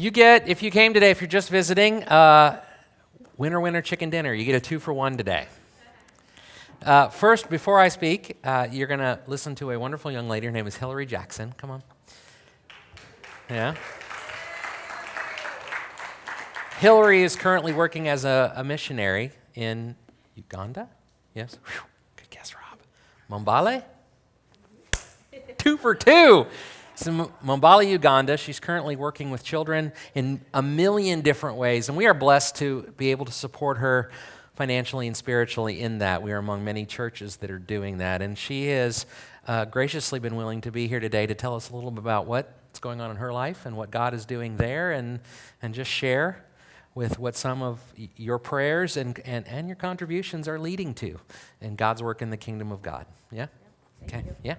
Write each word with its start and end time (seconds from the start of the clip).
You 0.00 0.12
get, 0.12 0.46
if 0.46 0.62
you 0.62 0.70
came 0.70 0.94
today, 0.94 1.10
if 1.10 1.20
you're 1.20 1.26
just 1.26 1.50
visiting, 1.50 2.04
uh, 2.04 2.62
winner, 3.36 3.60
winner, 3.60 3.82
chicken 3.82 4.10
dinner. 4.10 4.32
You 4.32 4.44
get 4.44 4.54
a 4.54 4.60
two 4.60 4.78
for 4.78 4.92
one 4.92 5.16
today. 5.16 5.48
Uh, 6.84 7.08
first, 7.08 7.50
before 7.50 7.80
I 7.80 7.88
speak, 7.88 8.38
uh, 8.44 8.68
you're 8.70 8.86
going 8.86 9.00
to 9.00 9.18
listen 9.26 9.56
to 9.56 9.72
a 9.72 9.78
wonderful 9.78 10.12
young 10.12 10.28
lady. 10.28 10.46
Her 10.46 10.52
name 10.52 10.68
is 10.68 10.76
Hillary 10.76 11.04
Jackson. 11.04 11.52
Come 11.58 11.72
on. 11.72 11.82
Yeah. 13.50 13.74
Hillary 16.78 17.24
is 17.24 17.34
currently 17.34 17.72
working 17.72 18.06
as 18.06 18.24
a, 18.24 18.52
a 18.54 18.62
missionary 18.62 19.32
in 19.56 19.96
Uganda. 20.36 20.88
Yes? 21.34 21.58
Whew. 21.64 21.82
Good 22.14 22.30
guess, 22.30 22.54
Rob. 22.54 23.44
Mombale? 23.44 23.82
two 25.58 25.76
for 25.76 25.96
two. 25.96 26.46
So, 26.98 27.30
Mombala, 27.44 27.88
Uganda. 27.88 28.36
She's 28.36 28.58
currently 28.58 28.96
working 28.96 29.30
with 29.30 29.44
children 29.44 29.92
in 30.16 30.40
a 30.52 30.60
million 30.60 31.20
different 31.20 31.56
ways, 31.56 31.88
and 31.88 31.96
we 31.96 32.06
are 32.06 32.12
blessed 32.12 32.56
to 32.56 32.92
be 32.96 33.12
able 33.12 33.24
to 33.26 33.30
support 33.30 33.78
her 33.78 34.10
financially 34.54 35.06
and 35.06 35.16
spiritually 35.16 35.80
in 35.80 35.98
that. 35.98 36.24
We 36.24 36.32
are 36.32 36.38
among 36.38 36.64
many 36.64 36.84
churches 36.86 37.36
that 37.36 37.52
are 37.52 37.58
doing 37.60 37.98
that, 37.98 38.20
and 38.20 38.36
she 38.36 38.66
has 38.70 39.06
uh, 39.46 39.66
graciously 39.66 40.18
been 40.18 40.34
willing 40.34 40.60
to 40.62 40.72
be 40.72 40.88
here 40.88 40.98
today 40.98 41.24
to 41.24 41.36
tell 41.36 41.54
us 41.54 41.70
a 41.70 41.74
little 41.76 41.92
bit 41.92 42.00
about 42.00 42.26
what's 42.26 42.80
going 42.80 43.00
on 43.00 43.12
in 43.12 43.18
her 43.18 43.32
life 43.32 43.64
and 43.64 43.76
what 43.76 43.92
God 43.92 44.12
is 44.12 44.24
doing 44.24 44.56
there, 44.56 44.90
and, 44.90 45.20
and 45.62 45.74
just 45.74 45.92
share 45.92 46.44
with 46.96 47.16
what 47.20 47.36
some 47.36 47.62
of 47.62 47.80
your 48.16 48.40
prayers 48.40 48.96
and, 48.96 49.20
and, 49.24 49.46
and 49.46 49.68
your 49.68 49.76
contributions 49.76 50.48
are 50.48 50.58
leading 50.58 50.94
to 50.94 51.20
in 51.60 51.76
God's 51.76 52.02
work 52.02 52.22
in 52.22 52.30
the 52.30 52.36
kingdom 52.36 52.72
of 52.72 52.82
God. 52.82 53.06
Yeah? 53.30 53.46
Okay. 54.02 54.24
Yeah. 54.42 54.56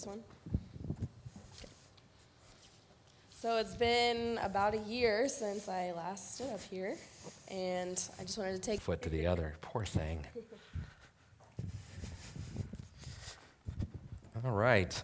This 0.00 0.06
one? 0.06 0.20
So 3.38 3.58
it's 3.58 3.74
been 3.74 4.38
about 4.38 4.72
a 4.72 4.78
year 4.78 5.28
since 5.28 5.68
I 5.68 5.92
last 5.92 6.36
stood 6.36 6.48
up 6.48 6.62
here, 6.70 6.96
and 7.48 8.02
I 8.18 8.22
just 8.22 8.38
wanted 8.38 8.54
to 8.54 8.62
take 8.62 8.80
foot 8.80 9.02
to 9.02 9.10
the 9.10 9.26
other. 9.26 9.56
Poor 9.60 9.84
thing. 9.84 10.24
All 14.42 14.52
right. 14.52 15.02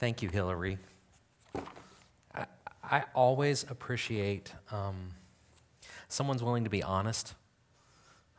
Thank 0.00 0.20
you, 0.20 0.28
Hillary. 0.28 0.78
I, 2.34 2.46
I 2.82 3.04
always 3.14 3.62
appreciate 3.70 4.52
um, 4.72 5.12
someone's 6.08 6.42
willing 6.42 6.64
to 6.64 6.70
be 6.70 6.82
honest 6.82 7.34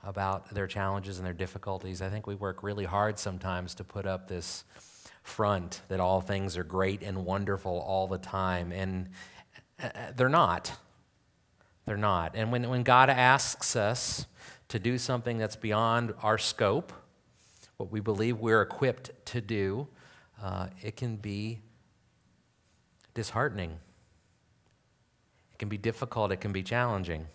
about 0.03 0.53
their 0.53 0.67
challenges 0.67 1.17
and 1.17 1.25
their 1.25 1.33
difficulties. 1.33 2.01
I 2.01 2.09
think 2.09 2.27
we 2.27 2.35
work 2.35 2.63
really 2.63 2.85
hard 2.85 3.19
sometimes 3.19 3.75
to 3.75 3.83
put 3.83 4.05
up 4.05 4.27
this 4.27 4.63
front 5.23 5.81
that 5.89 5.99
all 5.99 6.21
things 6.21 6.57
are 6.57 6.63
great 6.63 7.03
and 7.03 7.25
wonderful 7.25 7.79
all 7.79 8.07
the 8.07 8.17
time, 8.17 8.71
and 8.71 9.09
uh, 9.81 9.89
they're 10.15 10.29
not. 10.29 10.71
They're 11.85 11.97
not. 11.97 12.35
And 12.35 12.51
when, 12.51 12.69
when 12.69 12.83
God 12.83 13.09
asks 13.09 13.75
us 13.75 14.25
to 14.69 14.79
do 14.79 14.97
something 14.97 15.37
that's 15.37 15.55
beyond 15.55 16.13
our 16.21 16.37
scope, 16.37 16.91
what 17.77 17.91
we 17.91 17.99
believe 17.99 18.39
we're 18.39 18.61
equipped 18.61 19.11
to 19.27 19.41
do, 19.41 19.87
uh, 20.41 20.67
it 20.81 20.95
can 20.95 21.15
be 21.15 21.59
disheartening. 23.13 23.71
It 25.51 25.59
can 25.59 25.69
be 25.69 25.77
difficult. 25.77 26.31
It 26.31 26.37
can 26.37 26.51
be 26.51 26.63
challenging. 26.63 27.27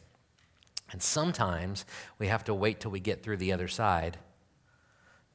And 0.92 1.02
sometimes 1.02 1.84
we 2.18 2.28
have 2.28 2.44
to 2.44 2.54
wait 2.54 2.80
till 2.80 2.90
we 2.90 3.00
get 3.00 3.22
through 3.22 3.38
the 3.38 3.52
other 3.52 3.68
side 3.68 4.18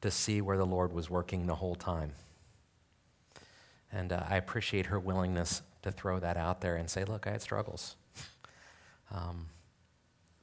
to 0.00 0.10
see 0.10 0.40
where 0.40 0.56
the 0.56 0.64
Lord 0.64 0.92
was 0.92 1.10
working 1.10 1.46
the 1.46 1.56
whole 1.56 1.74
time. 1.74 2.12
And 3.92 4.12
uh, 4.12 4.22
I 4.28 4.36
appreciate 4.36 4.86
her 4.86 5.00
willingness 5.00 5.62
to 5.82 5.90
throw 5.90 6.20
that 6.20 6.36
out 6.36 6.60
there 6.60 6.76
and 6.76 6.88
say, 6.88 7.04
look, 7.04 7.26
I 7.26 7.32
had 7.32 7.42
struggles. 7.42 7.96
Um, 9.10 9.46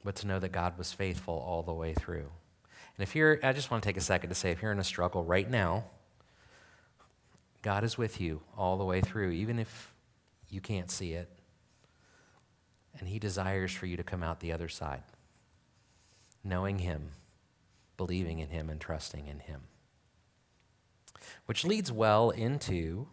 but 0.02 0.16
to 0.16 0.26
know 0.26 0.40
that 0.40 0.50
God 0.50 0.76
was 0.76 0.92
faithful 0.92 1.34
all 1.34 1.62
the 1.62 1.72
way 1.72 1.94
through. 1.94 2.28
And 2.96 3.02
if 3.04 3.14
you're, 3.14 3.38
I 3.44 3.52
just 3.52 3.70
want 3.70 3.84
to 3.84 3.88
take 3.88 3.96
a 3.96 4.00
second 4.00 4.28
to 4.30 4.34
say, 4.34 4.50
if 4.50 4.60
you're 4.60 4.72
in 4.72 4.80
a 4.80 4.84
struggle 4.84 5.22
right 5.22 5.48
now, 5.48 5.84
God 7.62 7.84
is 7.84 7.96
with 7.96 8.20
you 8.20 8.40
all 8.56 8.76
the 8.76 8.84
way 8.84 9.00
through, 9.00 9.30
even 9.30 9.60
if 9.60 9.94
you 10.50 10.60
can't 10.60 10.90
see 10.90 11.12
it 11.12 11.30
and 12.98 13.08
He 13.08 13.18
desires 13.18 13.72
for 13.72 13.86
you 13.86 13.96
to 13.96 14.02
come 14.02 14.22
out 14.22 14.40
the 14.40 14.52
other 14.52 14.68
side, 14.68 15.02
knowing 16.42 16.80
Him, 16.80 17.10
believing 17.96 18.38
in 18.38 18.48
Him, 18.48 18.70
and 18.70 18.80
trusting 18.80 19.26
in 19.26 19.40
Him. 19.40 19.62
Which 21.46 21.64
leads 21.64 21.90
well 21.90 22.30
into 22.30 23.08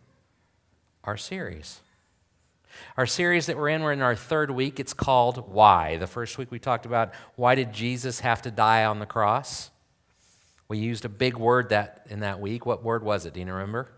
our 1.03 1.17
series. 1.17 1.81
Our 2.97 3.05
series 3.05 3.45
that 3.45 3.57
we're 3.57 3.69
in, 3.69 3.83
we're 3.83 3.93
in 3.93 4.01
our 4.01 4.15
third 4.15 4.51
week. 4.51 4.79
It's 4.79 4.93
called 4.93 5.51
Why. 5.51 5.97
The 5.97 6.07
first 6.07 6.37
week 6.37 6.51
we 6.51 6.59
talked 6.59 6.85
about 6.85 7.13
why 7.35 7.55
did 7.55 7.73
Jesus 7.73 8.21
have 8.21 8.41
to 8.43 8.51
die 8.51 8.85
on 8.85 8.99
the 8.99 9.05
cross? 9.05 9.69
We 10.67 10.77
used 10.77 11.05
a 11.05 11.09
big 11.09 11.37
word 11.37 11.69
that 11.69 12.07
in 12.09 12.21
that 12.21 12.39
week. 12.39 12.65
What 12.65 12.83
word 12.83 13.03
was 13.03 13.25
it? 13.25 13.33
Do 13.33 13.39
you 13.39 13.45
remember? 13.45 13.89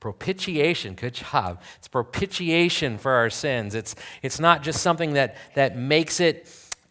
Propitiation, 0.00 0.94
good 0.94 1.14
job. 1.14 1.60
It's 1.78 1.88
propitiation 1.88 2.98
for 2.98 3.12
our 3.12 3.30
sins. 3.30 3.74
It's, 3.74 3.94
it's 4.22 4.38
not 4.38 4.62
just 4.62 4.82
something 4.82 5.14
that, 5.14 5.36
that 5.54 5.76
makes 5.76 6.20
it 6.20 6.48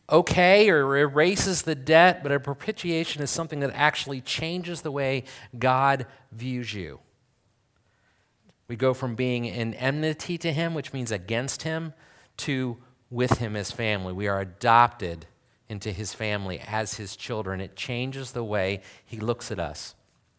okay 0.09 0.69
or 0.69 0.97
erases 0.97 1.63
the 1.63 1.75
debt, 1.75 2.23
but 2.23 2.31
a 2.31 2.39
propitiation 2.39 3.21
is 3.21 3.29
something 3.29 3.59
that 3.59 3.71
actually 3.73 4.21
changes 4.21 4.81
the 4.81 4.91
way 4.91 5.23
God 5.57 6.05
views 6.31 6.73
you. 6.73 6.99
We 8.67 8.75
go 8.75 8.93
from 8.93 9.15
being 9.15 9.45
in 9.45 9.73
enmity 9.75 10.37
to 10.39 10.51
Him, 10.51 10.73
which 10.73 10.93
means 10.93 11.11
against 11.11 11.63
Him, 11.63 11.93
to 12.37 12.77
with 13.09 13.37
Him 13.37 13.55
as 13.55 13.71
family. 13.71 14.13
We 14.13 14.27
are 14.27 14.39
adopted 14.39 15.27
into 15.69 15.91
His 15.91 16.13
family 16.13 16.59
as 16.59 16.95
His 16.95 17.15
children. 17.15 17.61
It 17.61 17.75
changes 17.75 18.31
the 18.31 18.43
way 18.43 18.81
He 19.05 19.19
looks 19.19 19.51
at 19.51 19.59
us. 19.59 19.94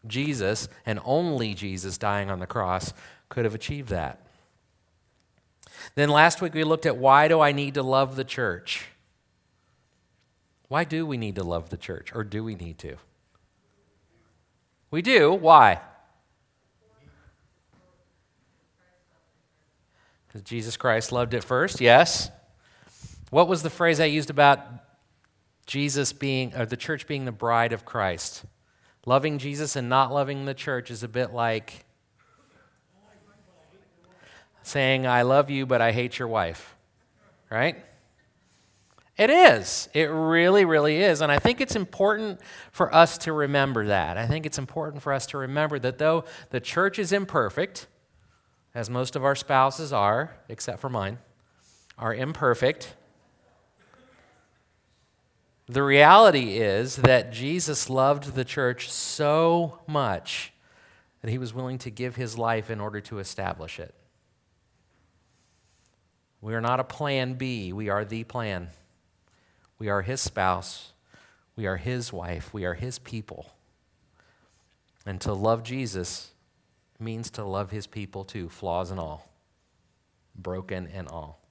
Jesus, 0.07 0.67
and 0.85 0.99
only 1.05 1.53
Jesus 1.53 1.97
dying 1.97 2.29
on 2.29 2.39
the 2.39 2.47
cross, 2.47 2.93
could 3.29 3.45
have 3.45 3.55
achieved 3.55 3.89
that. 3.89 4.25
Then 5.95 6.09
last 6.09 6.41
week 6.41 6.53
we 6.53 6.63
looked 6.63 6.85
at 6.85 6.97
why 6.97 7.27
do 7.27 7.39
I 7.39 7.51
need 7.51 7.73
to 7.75 7.83
love 7.83 8.15
the 8.15 8.23
church? 8.23 8.85
Why 10.67 10.83
do 10.83 11.05
we 11.05 11.17
need 11.17 11.35
to 11.35 11.43
love 11.43 11.69
the 11.69 11.77
church, 11.77 12.11
or 12.13 12.23
do 12.23 12.43
we 12.43 12.55
need 12.55 12.77
to? 12.79 12.97
We 14.91 15.01
do. 15.01 15.33
Why? 15.33 15.79
Because 20.27 20.41
Jesus 20.41 20.75
Christ 20.77 21.11
loved 21.11 21.33
it 21.33 21.43
first, 21.43 21.79
yes. 21.79 22.29
What 23.29 23.47
was 23.47 23.63
the 23.63 23.69
phrase 23.69 23.99
I 23.99 24.05
used 24.05 24.29
about 24.29 24.59
Jesus 25.65 26.13
being, 26.13 26.53
or 26.53 26.65
the 26.65 26.77
church 26.77 27.07
being 27.07 27.25
the 27.25 27.31
bride 27.31 27.73
of 27.73 27.85
Christ? 27.85 28.43
Loving 29.07 29.37
Jesus 29.37 29.77
and 29.77 29.87
not 29.87 30.11
loving 30.11 30.43
the 30.43 30.53
church 30.53 30.91
is 30.91 31.01
a 31.01 31.07
bit 31.07 31.31
like 31.31 31.85
saying, 34.63 35.07
I 35.07 35.21
love 35.21 35.49
you, 35.49 35.65
but 35.65 35.79
I 35.79 35.93
hate 35.93 36.19
your 36.19 36.27
wife. 36.27 36.75
Right? 37.49 37.77
It 39.15 39.29
is. 39.29 39.87
It 39.93 40.07
really, 40.07 40.65
really 40.65 40.97
is. 40.97 41.21
And 41.21 41.31
I 41.31 41.39
think 41.39 41.61
it's 41.61 41.77
important 41.77 42.41
for 42.73 42.93
us 42.93 43.17
to 43.19 43.31
remember 43.31 43.85
that. 43.85 44.17
I 44.17 44.27
think 44.27 44.45
it's 44.45 44.57
important 44.57 45.01
for 45.01 45.13
us 45.13 45.25
to 45.27 45.37
remember 45.37 45.79
that 45.79 45.99
though 45.99 46.25
the 46.49 46.59
church 46.59 46.99
is 46.99 47.13
imperfect, 47.13 47.87
as 48.75 48.89
most 48.89 49.15
of 49.15 49.23
our 49.23 49.35
spouses 49.35 49.93
are, 49.93 50.35
except 50.49 50.81
for 50.81 50.89
mine, 50.89 51.19
are 51.97 52.13
imperfect, 52.13 52.93
the 55.67 55.83
reality 55.83 56.57
is 56.57 56.97
that 56.97 57.31
Jesus 57.31 57.89
loved 57.89 58.35
the 58.35 58.45
church 58.45 58.89
so 58.89 59.79
much 59.85 60.53
that 61.21 61.29
he 61.29 61.37
was 61.37 61.53
willing 61.53 61.77
to 61.79 61.89
give 61.89 62.15
his 62.15 62.37
life 62.37 62.69
in 62.69 62.79
order 62.79 63.01
to 63.01 63.19
establish 63.19 63.79
it. 63.79 63.93
We 66.39 66.53
are 66.53 66.61
not 66.61 66.79
a 66.79 66.85
plan 66.85 67.33
B, 67.33 67.73
we 67.73 67.89
are 67.89 68.05
the 68.05 68.23
plan. 68.23 68.69
We 69.79 69.89
are 69.89 70.01
his 70.01 70.21
spouse, 70.21 70.93
we 71.55 71.67
are 71.67 71.77
his 71.77 72.11
wife, 72.11 72.53
we 72.53 72.65
are 72.65 72.73
his 72.73 72.97
people. 72.97 73.53
And 75.05 75.21
to 75.21 75.33
love 75.33 75.63
Jesus 75.63 76.31
means 76.99 77.29
to 77.31 77.43
love 77.43 77.71
his 77.71 77.87
people 77.87 78.23
too, 78.23 78.49
flaws 78.49 78.89
and 78.89 78.99
all, 78.99 79.29
broken 80.35 80.87
and 80.87 81.07
all. 81.07 81.41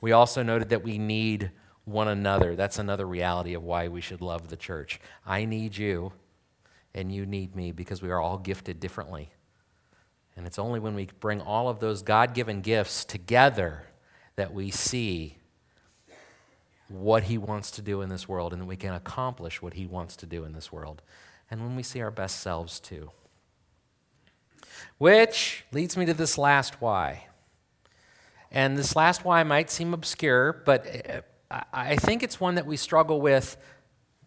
We 0.00 0.12
also 0.12 0.42
noted 0.42 0.70
that 0.70 0.82
we 0.82 0.98
need 0.98 1.50
one 1.84 2.08
another. 2.08 2.56
That's 2.56 2.78
another 2.78 3.06
reality 3.06 3.54
of 3.54 3.62
why 3.62 3.88
we 3.88 4.00
should 4.00 4.20
love 4.20 4.48
the 4.48 4.56
church. 4.56 5.00
I 5.26 5.44
need 5.44 5.76
you, 5.76 6.12
and 6.94 7.12
you 7.12 7.26
need 7.26 7.54
me 7.54 7.72
because 7.72 8.02
we 8.02 8.10
are 8.10 8.20
all 8.20 8.38
gifted 8.38 8.80
differently. 8.80 9.30
And 10.36 10.46
it's 10.46 10.58
only 10.58 10.80
when 10.80 10.94
we 10.94 11.08
bring 11.20 11.40
all 11.40 11.68
of 11.68 11.80
those 11.80 12.02
God 12.02 12.34
given 12.34 12.60
gifts 12.60 13.04
together 13.04 13.84
that 14.36 14.52
we 14.52 14.70
see 14.70 15.38
what 16.88 17.24
He 17.24 17.38
wants 17.38 17.70
to 17.72 17.82
do 17.82 18.00
in 18.00 18.08
this 18.08 18.28
world 18.28 18.52
and 18.52 18.62
that 18.62 18.66
we 18.66 18.76
can 18.76 18.92
accomplish 18.92 19.62
what 19.62 19.74
He 19.74 19.86
wants 19.86 20.16
to 20.16 20.26
do 20.26 20.44
in 20.44 20.52
this 20.52 20.72
world. 20.72 21.02
And 21.50 21.60
when 21.60 21.76
we 21.76 21.82
see 21.82 22.00
our 22.00 22.10
best 22.10 22.40
selves 22.40 22.80
too. 22.80 23.10
Which 24.98 25.64
leads 25.72 25.96
me 25.96 26.04
to 26.06 26.14
this 26.14 26.36
last 26.36 26.80
why. 26.80 27.26
And 28.50 28.76
this 28.76 28.96
last 28.96 29.24
why 29.24 29.42
might 29.42 29.70
seem 29.70 29.94
obscure, 29.94 30.62
but 30.64 30.86
uh, 31.08 31.20
I 31.50 31.96
think 31.96 32.22
it's 32.22 32.40
one 32.40 32.56
that 32.56 32.66
we 32.66 32.76
struggle 32.76 33.20
with 33.20 33.56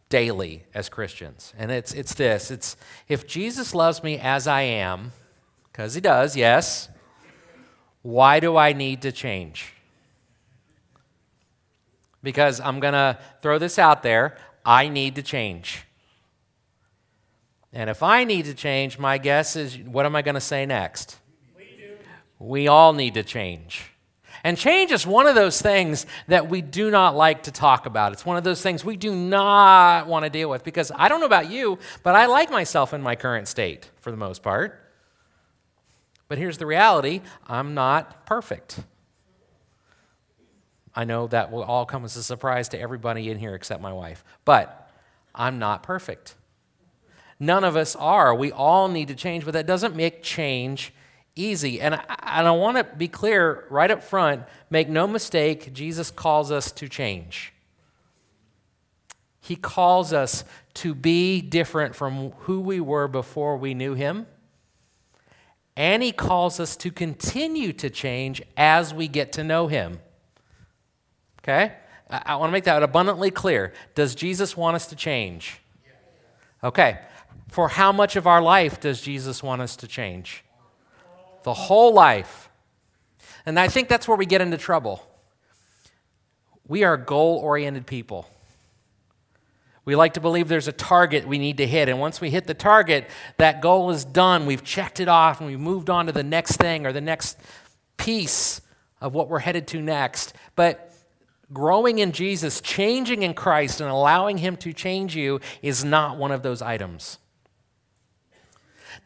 daily 0.10 0.64
as 0.74 0.88
Christians. 0.90 1.54
And 1.58 1.72
it's, 1.72 1.94
it's 1.94 2.14
this 2.14 2.52
it's 2.52 2.78
if 3.08 3.28
Jesus 3.28 3.76
loves 3.76 4.04
me 4.04 4.18
as 4.18 4.48
I 4.48 4.62
am, 4.62 5.12
because 5.72 5.94
he 5.94 6.02
does, 6.02 6.36
yes, 6.36 6.90
why 8.02 8.40
do 8.40 8.56
I 8.56 8.74
need 8.74 9.02
to 9.02 9.12
change? 9.12 9.74
Because 12.24 12.60
I'm 12.60 12.80
going 12.80 12.94
to 12.94 13.18
throw 13.42 13.58
this 13.58 13.78
out 13.78 14.04
there 14.04 14.38
I 14.68 14.90
need 14.90 15.16
to 15.16 15.24
change. 15.24 15.86
And 17.72 17.90
if 17.90 18.04
I 18.04 18.26
need 18.26 18.46
to 18.46 18.54
change, 18.54 19.00
my 19.00 19.18
guess 19.18 19.56
is 19.56 19.78
what 19.78 20.06
am 20.06 20.14
I 20.14 20.22
going 20.22 20.36
to 20.36 20.42
say 20.42 20.66
next? 20.66 21.18
We, 21.56 21.64
do. 21.78 21.96
we 22.38 22.68
all 22.68 22.92
need 22.92 23.14
to 23.14 23.24
change. 23.24 23.86
And 24.44 24.58
change 24.58 24.92
is 24.92 25.06
one 25.06 25.28
of 25.28 25.36
those 25.36 25.62
things 25.62 26.06
that 26.28 26.50
we 26.50 26.62
do 26.62 26.92
not 26.92 27.16
like 27.16 27.44
to 27.44 27.52
talk 27.52 27.86
about. 27.86 28.14
It's 28.14 28.26
one 28.26 28.38
of 28.38 28.44
those 28.44 28.62
things 28.62 28.86
we 28.86 28.98
do 28.98 29.16
not 29.16 30.08
want 30.08 30.24
to 30.24 30.30
deal 30.30 30.50
with 30.50 30.64
because 30.64 30.92
I 30.96 31.10
don't 31.10 31.20
know 31.20 31.26
about 31.26 31.50
you, 31.50 31.80
but 32.04 32.16
I 32.16 32.28
like 32.28 32.52
myself 32.52 32.94
in 32.94 33.02
my 33.02 33.16
current 33.16 33.48
state 33.48 33.90
for 34.00 34.12
the 34.12 34.18
most 34.18 34.44
part. 34.44 34.84
But 36.28 36.38
here's 36.38 36.58
the 36.58 36.66
reality 36.66 37.22
I'm 37.48 37.74
not 37.74 38.26
perfect. 38.26 38.80
I 40.94 41.04
know 41.04 41.28
that 41.28 41.52
will 41.52 41.64
all 41.64 41.86
come 41.86 42.06
as 42.06 42.16
a 42.16 42.24
surprise 42.24 42.70
to 42.70 42.80
everybody 42.80 43.30
in 43.30 43.38
here 43.38 43.54
except 43.54 43.82
my 43.82 43.94
wife, 43.94 44.24
but 44.46 44.90
I'm 45.36 45.60
not 45.60 45.84
perfect. 45.84 46.36
None 47.40 47.64
of 47.64 47.76
us 47.76 47.96
are. 47.96 48.34
We 48.34 48.52
all 48.52 48.88
need 48.88 49.10
to 49.10 49.16
change, 49.16 49.46
but 49.46 49.54
that 49.54 49.68
doesn't 49.68 49.96
make 49.96 50.24
change 50.24 50.92
easy. 51.38 51.80
And 51.80 51.96
I, 51.96 52.04
and 52.24 52.48
I 52.48 52.52
want 52.52 52.78
to 52.78 52.84
be 52.84 53.08
clear 53.08 53.66
right 53.70 53.90
up 53.90 54.04
front 54.04 54.44
make 54.70 54.90
no 54.90 55.08
mistake, 55.08 55.74
Jesus 55.74 56.12
calls 56.12 56.52
us 56.52 56.72
to 56.74 56.90
change. 56.90 57.54
He 59.40 59.56
calls 59.56 60.12
us 60.12 60.44
to 60.76 60.94
be 60.94 61.42
different 61.42 61.96
from 61.96 62.32
who 62.40 62.60
we 62.60 62.82
were 62.82 63.08
before 63.08 63.56
we 63.56 63.74
knew 63.74 63.94
Him. 63.94 64.28
And 65.78 66.04
He 66.04 66.12
calls 66.12 66.60
us 66.60 66.76
to 66.78 66.92
continue 66.92 67.72
to 67.74 67.90
change 67.90 68.42
as 68.58 68.94
we 68.94 69.08
get 69.08 69.32
to 69.34 69.44
know 69.44 69.68
Him. 69.68 70.00
Okay? 71.42 71.74
I, 72.10 72.24
I 72.26 72.36
want 72.36 72.50
to 72.50 72.52
make 72.52 72.66
that 72.66 72.84
abundantly 72.84 73.32
clear. 73.32 73.74
Does 73.96 74.16
Jesus 74.16 74.58
want 74.58 74.76
us 74.76 74.88
to 74.88 74.96
change? 74.96 75.62
Okay. 76.64 77.00
For 77.48 77.70
how 77.70 77.92
much 77.92 78.16
of 78.16 78.28
our 78.28 78.42
life 78.42 78.80
does 78.80 79.00
Jesus 79.00 79.42
want 79.42 79.62
us 79.62 79.76
to 79.78 79.88
change? 79.88 80.44
The 81.48 81.54
whole 81.54 81.94
life. 81.94 82.50
And 83.46 83.58
I 83.58 83.70
think 83.70 83.88
that's 83.88 84.06
where 84.06 84.18
we 84.18 84.26
get 84.26 84.42
into 84.42 84.58
trouble. 84.58 85.02
We 86.68 86.84
are 86.84 86.98
goal 86.98 87.38
oriented 87.38 87.88
people. 87.88 88.30
We 89.86 89.96
like 89.96 90.16
to 90.16 90.20
believe 90.20 90.50
there's 90.50 90.68
a 90.68 90.74
target 90.74 91.26
we 91.26 91.38
need 91.38 91.56
to 91.60 91.66
hit. 91.66 91.88
And 91.88 92.02
once 92.02 92.20
we 92.20 92.32
hit 92.32 92.48
the 92.48 92.54
target, 92.54 93.10
that 93.38 93.62
goal 93.62 93.92
is 93.92 94.04
done. 94.04 94.46
We've 94.46 94.62
checked 94.62 95.00
it 95.00 95.08
off 95.08 95.40
and 95.40 95.50
we've 95.50 95.58
moved 95.58 95.90
on 95.90 96.08
to 96.08 96.12
the 96.12 96.22
next 96.22 96.58
thing 96.58 96.86
or 96.86 96.92
the 96.92 97.00
next 97.00 97.40
piece 97.96 98.60
of 99.00 99.14
what 99.14 99.30
we're 99.30 99.40
headed 99.40 99.68
to 99.68 99.82
next. 99.82 100.34
But 100.58 100.94
growing 101.54 102.00
in 102.00 102.12
Jesus, 102.12 102.60
changing 102.60 103.24
in 103.24 103.34
Christ, 103.34 103.80
and 103.80 103.90
allowing 103.90 104.40
Him 104.40 104.58
to 104.58 104.74
change 104.74 105.16
you 105.16 105.40
is 105.62 105.86
not 105.86 106.18
one 106.18 106.34
of 106.34 106.44
those 106.44 106.62
items. 106.62 107.20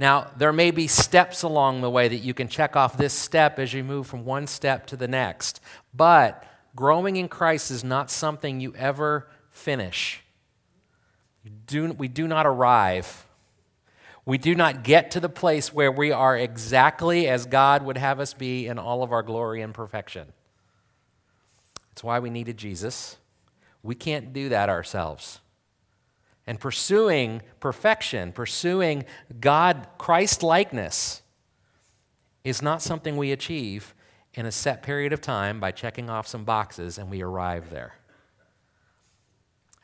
Now, 0.01 0.31
there 0.36 0.51
may 0.51 0.71
be 0.71 0.88
steps 0.88 1.44
along 1.44 1.81
the 1.81 1.89
way 1.92 2.07
that 2.07 2.18
you 2.18 2.33
can 2.33 2.48
check 2.48 2.75
off 2.75 2.98
this 2.98 3.13
step 3.13 3.59
as 3.59 3.71
you 3.71 3.83
move 3.83 4.07
from 4.07 4.25
one 4.25 4.48
step 4.48 4.88
to 4.88 4.98
the 4.98 5.07
next. 5.07 5.62
But 5.94 6.44
growing 6.75 7.18
in 7.18 7.27
Christ 7.30 7.69
is 7.69 7.83
not 7.83 8.09
something 8.09 8.59
you 8.59 8.74
ever 8.75 9.27
finish. 9.51 10.24
Do, 11.68 11.94
we 11.94 12.07
do 12.07 12.27
not 12.27 12.48
arrive. 12.48 13.27
We 14.25 14.39
do 14.39 14.56
not 14.56 14.83
get 14.83 15.12
to 15.12 15.19
the 15.19 15.30
place 15.30 15.71
where 15.71 15.92
we 15.92 16.12
are 16.12 16.36
exactly 16.36 17.27
as 17.27 17.45
God 17.45 17.83
would 17.83 18.00
have 18.00 18.19
us 18.19 18.33
be 18.33 18.65
in 18.65 18.80
all 18.80 19.04
of 19.04 19.12
our 19.12 19.21
glory 19.21 19.62
and 19.62 19.71
perfection. 19.71 20.33
That's 21.92 22.04
why 22.04 22.18
we 22.18 22.31
needed 22.31 22.57
Jesus. 22.57 23.18
We 23.83 23.94
can't 23.94 24.33
do 24.33 24.50
that 24.50 24.68
ourselves. 24.68 25.42
And 26.47 26.59
pursuing 26.59 27.41
perfection, 27.59 28.31
pursuing 28.31 29.05
God, 29.39 29.88
Christ 29.97 30.43
likeness, 30.43 31.21
is 32.43 32.61
not 32.61 32.81
something 32.81 33.17
we 33.17 33.31
achieve 33.31 33.93
in 34.33 34.45
a 34.45 34.51
set 34.51 34.81
period 34.81 35.13
of 35.13 35.21
time 35.21 35.59
by 35.59 35.71
checking 35.71 36.09
off 36.09 36.27
some 36.27 36.43
boxes 36.43 36.97
and 36.97 37.09
we 37.09 37.21
arrive 37.21 37.69
there. 37.69 37.95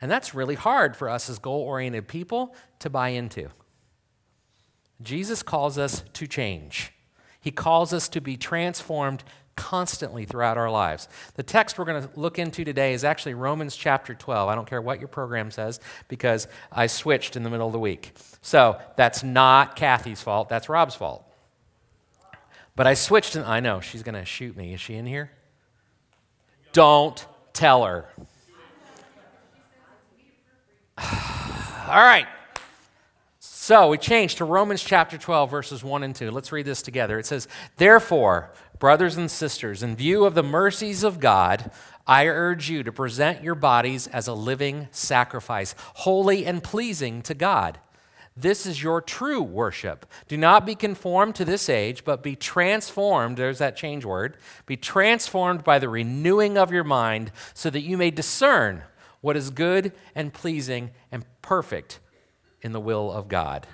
And 0.00 0.10
that's 0.10 0.34
really 0.34 0.54
hard 0.54 0.96
for 0.96 1.08
us 1.08 1.28
as 1.28 1.38
goal 1.38 1.60
oriented 1.60 2.08
people 2.08 2.54
to 2.78 2.90
buy 2.90 3.10
into. 3.10 3.48
Jesus 5.02 5.42
calls 5.42 5.78
us 5.78 6.02
to 6.14 6.26
change. 6.26 6.92
He 7.40 7.50
calls 7.50 7.92
us 7.92 8.08
to 8.10 8.20
be 8.20 8.36
transformed 8.36 9.22
constantly 9.58 10.24
throughout 10.24 10.56
our 10.56 10.70
lives. 10.70 11.08
The 11.34 11.42
text 11.42 11.78
we're 11.78 11.84
going 11.84 12.02
to 12.02 12.08
look 12.14 12.38
into 12.38 12.64
today 12.64 12.94
is 12.94 13.02
actually 13.02 13.34
Romans 13.34 13.74
chapter 13.74 14.14
12. 14.14 14.48
I 14.48 14.54
don't 14.54 14.68
care 14.68 14.80
what 14.80 15.00
your 15.00 15.08
program 15.08 15.50
says 15.50 15.80
because 16.06 16.46
I 16.70 16.86
switched 16.86 17.34
in 17.34 17.42
the 17.42 17.50
middle 17.50 17.66
of 17.66 17.72
the 17.72 17.80
week. 17.80 18.12
So 18.40 18.80
that's 18.96 19.24
not 19.24 19.74
Kathy's 19.74 20.22
fault, 20.22 20.48
that's 20.48 20.68
Rob's 20.68 20.94
fault. 20.94 21.24
But 22.76 22.86
I 22.86 22.94
switched, 22.94 23.34
and 23.34 23.44
I 23.44 23.58
know 23.58 23.80
she's 23.80 24.04
going 24.04 24.14
to 24.14 24.24
shoot 24.24 24.56
me. 24.56 24.72
Is 24.72 24.80
she 24.80 24.94
in 24.94 25.04
here? 25.04 25.32
Don't 26.72 27.26
tell 27.52 27.84
her. 27.84 28.08
All 30.98 31.04
right. 31.88 32.28
So 33.68 33.90
we 33.90 33.98
change 33.98 34.36
to 34.36 34.46
Romans 34.46 34.82
chapter 34.82 35.18
12, 35.18 35.50
verses 35.50 35.84
1 35.84 36.02
and 36.02 36.14
2. 36.14 36.30
Let's 36.30 36.52
read 36.52 36.64
this 36.64 36.80
together. 36.80 37.18
It 37.18 37.26
says, 37.26 37.48
Therefore, 37.76 38.50
Brothers 38.78 39.16
and 39.16 39.30
sisters, 39.30 39.82
in 39.82 39.96
view 39.96 40.24
of 40.24 40.34
the 40.34 40.42
mercies 40.42 41.02
of 41.02 41.18
God, 41.18 41.70
I 42.06 42.26
urge 42.26 42.70
you 42.70 42.82
to 42.84 42.92
present 42.92 43.42
your 43.42 43.56
bodies 43.56 44.06
as 44.06 44.28
a 44.28 44.34
living 44.34 44.88
sacrifice, 44.92 45.74
holy 45.78 46.46
and 46.46 46.62
pleasing 46.62 47.22
to 47.22 47.34
God. 47.34 47.78
This 48.36 48.66
is 48.66 48.80
your 48.80 49.00
true 49.00 49.42
worship. 49.42 50.06
Do 50.28 50.36
not 50.36 50.64
be 50.64 50.76
conformed 50.76 51.34
to 51.34 51.44
this 51.44 51.68
age, 51.68 52.04
but 52.04 52.22
be 52.22 52.36
transformed. 52.36 53.36
There's 53.36 53.58
that 53.58 53.76
change 53.76 54.04
word. 54.04 54.36
Be 54.64 54.76
transformed 54.76 55.64
by 55.64 55.80
the 55.80 55.88
renewing 55.88 56.56
of 56.56 56.70
your 56.70 56.84
mind, 56.84 57.32
so 57.52 57.68
that 57.70 57.80
you 57.80 57.98
may 57.98 58.12
discern 58.12 58.84
what 59.20 59.36
is 59.36 59.50
good 59.50 59.92
and 60.14 60.32
pleasing 60.32 60.92
and 61.10 61.24
perfect 61.42 61.98
in 62.62 62.70
the 62.70 62.80
will 62.80 63.10
of 63.10 63.26
God. 63.26 63.66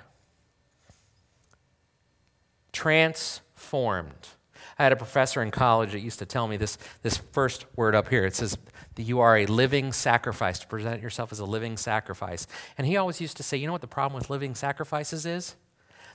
Transformed. 2.73 4.29
I 4.77 4.83
had 4.83 4.91
a 4.91 4.97
professor 4.97 5.41
in 5.41 5.51
college 5.51 5.93
that 5.93 6.01
used 6.01 6.19
to 6.19 6.25
tell 6.25 6.47
me 6.47 6.57
this, 6.57 6.77
this 7.01 7.17
first 7.17 7.65
word 7.75 7.95
up 7.95 8.09
here. 8.09 8.25
It 8.25 8.35
says 8.35 8.57
that 8.95 9.03
you 9.03 9.19
are 9.19 9.37
a 9.37 9.45
living 9.45 9.93
sacrifice, 9.93 10.59
to 10.59 10.67
present 10.67 11.01
yourself 11.01 11.31
as 11.31 11.39
a 11.39 11.45
living 11.45 11.77
sacrifice. 11.77 12.45
And 12.77 12.85
he 12.85 12.97
always 12.97 13.21
used 13.21 13.37
to 13.37 13.43
say, 13.43 13.57
you 13.57 13.67
know 13.67 13.73
what 13.73 13.81
the 13.81 13.87
problem 13.87 14.19
with 14.19 14.29
living 14.29 14.53
sacrifices 14.53 15.25
is? 15.25 15.55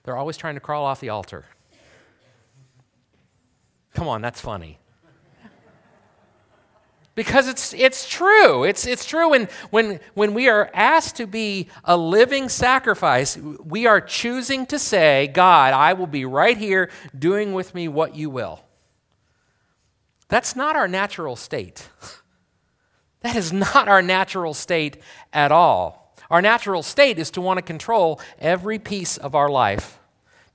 They're 0.03 0.17
always 0.17 0.37
trying 0.37 0.55
to 0.55 0.61
crawl 0.61 0.85
off 0.85 1.01
the 1.01 1.09
altar. 1.09 1.47
Come 3.95 4.09
on, 4.09 4.21
that's 4.23 4.41
funny 4.41 4.79
because 7.21 7.49
it's, 7.49 7.75
it's 7.75 8.09
true. 8.09 8.65
It's, 8.65 8.87
it's 8.87 9.05
true. 9.05 9.29
When, 9.29 9.47
when, 9.69 10.01
when 10.15 10.33
we 10.33 10.49
are 10.49 10.71
asked 10.73 11.17
to 11.17 11.27
be 11.27 11.69
a 11.85 11.95
living 11.95 12.49
sacrifice, 12.49 13.37
we 13.37 13.87
are 13.87 14.01
choosing 14.01 14.65
to 14.65 14.79
say, 14.79 15.27
God, 15.27 15.75
I 15.75 15.93
will 15.93 16.07
be 16.07 16.25
right 16.25 16.57
here 16.57 16.89
doing 17.19 17.53
with 17.53 17.75
me 17.75 17.89
what 17.89 18.17
you 18.17 18.31
will. 18.31 18.65
That's 20.29 20.57
not 20.57 20.77
our 20.77 20.89
natural 20.89 21.37
state. 21.37 21.89
That 23.23 23.37
is 23.37 23.53
not 23.53 23.87
our 23.87 24.01
natural 24.01 24.55
state 24.55 24.97
at 25.31 25.53
all. 25.53 26.17
Our 26.31 26.41
natural 26.41 26.83
state 26.83 27.19
is 27.19 27.31
to 27.33 27.43
want 27.43 27.59
to 27.59 27.63
control 27.63 28.19
every 28.39 28.79
piece 28.79 29.19
of 29.19 29.35
our 29.35 29.51
life 29.51 30.00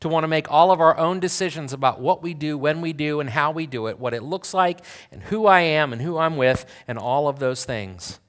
to 0.06 0.10
want 0.10 0.24
to 0.24 0.28
make 0.28 0.52
all 0.52 0.72
of 0.72 0.80
our 0.80 0.96
own 1.00 1.20
decisions 1.20 1.74
about 1.74 2.00
what 2.00 2.22
we 2.22 2.36
do, 2.36 2.60
when 2.60 2.80
we 2.80 2.94
do, 2.94 3.20
and 3.20 3.32
how 3.32 3.50
we 3.50 3.66
do 3.66 3.88
it, 3.88 3.98
what 3.98 4.14
it 4.14 4.22
looks 4.22 4.54
like, 4.54 4.82
and 5.12 5.24
who 5.24 5.48
I 5.48 5.62
am 5.62 5.92
and 5.92 6.00
who 6.00 6.20
I'm 6.20 6.38
with, 6.38 6.64
and 6.88 7.00
all 7.00 7.28
of 7.28 7.40
those 7.40 7.66
things. 7.66 8.20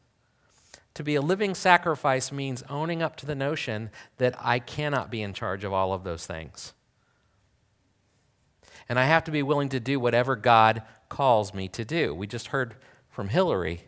To 0.95 1.04
be 1.04 1.16
a 1.16 1.21
living 1.21 1.54
sacrifice 1.54 2.33
means 2.33 2.62
owning 2.71 3.02
up 3.02 3.14
to 3.16 3.26
the 3.26 3.35
notion 3.35 3.90
that 4.16 4.35
I 4.42 4.59
cannot 4.59 5.11
be 5.11 5.21
in 5.21 5.35
charge 5.35 5.64
of 5.64 5.75
all 5.75 5.92
of 5.92 6.02
those 6.02 6.26
things. 6.26 6.73
And 8.88 8.99
I 8.99 9.04
have 9.04 9.25
to 9.25 9.30
be 9.30 9.42
willing 9.42 9.68
to 9.68 9.78
do 9.78 10.00
whatever 10.00 10.35
God 10.35 10.80
calls 11.11 11.52
me 11.52 11.68
to 11.68 11.85
do. 11.85 12.14
We 12.14 12.26
just 12.26 12.47
heard 12.47 12.76
from 13.11 13.28
Hillary, 13.28 13.83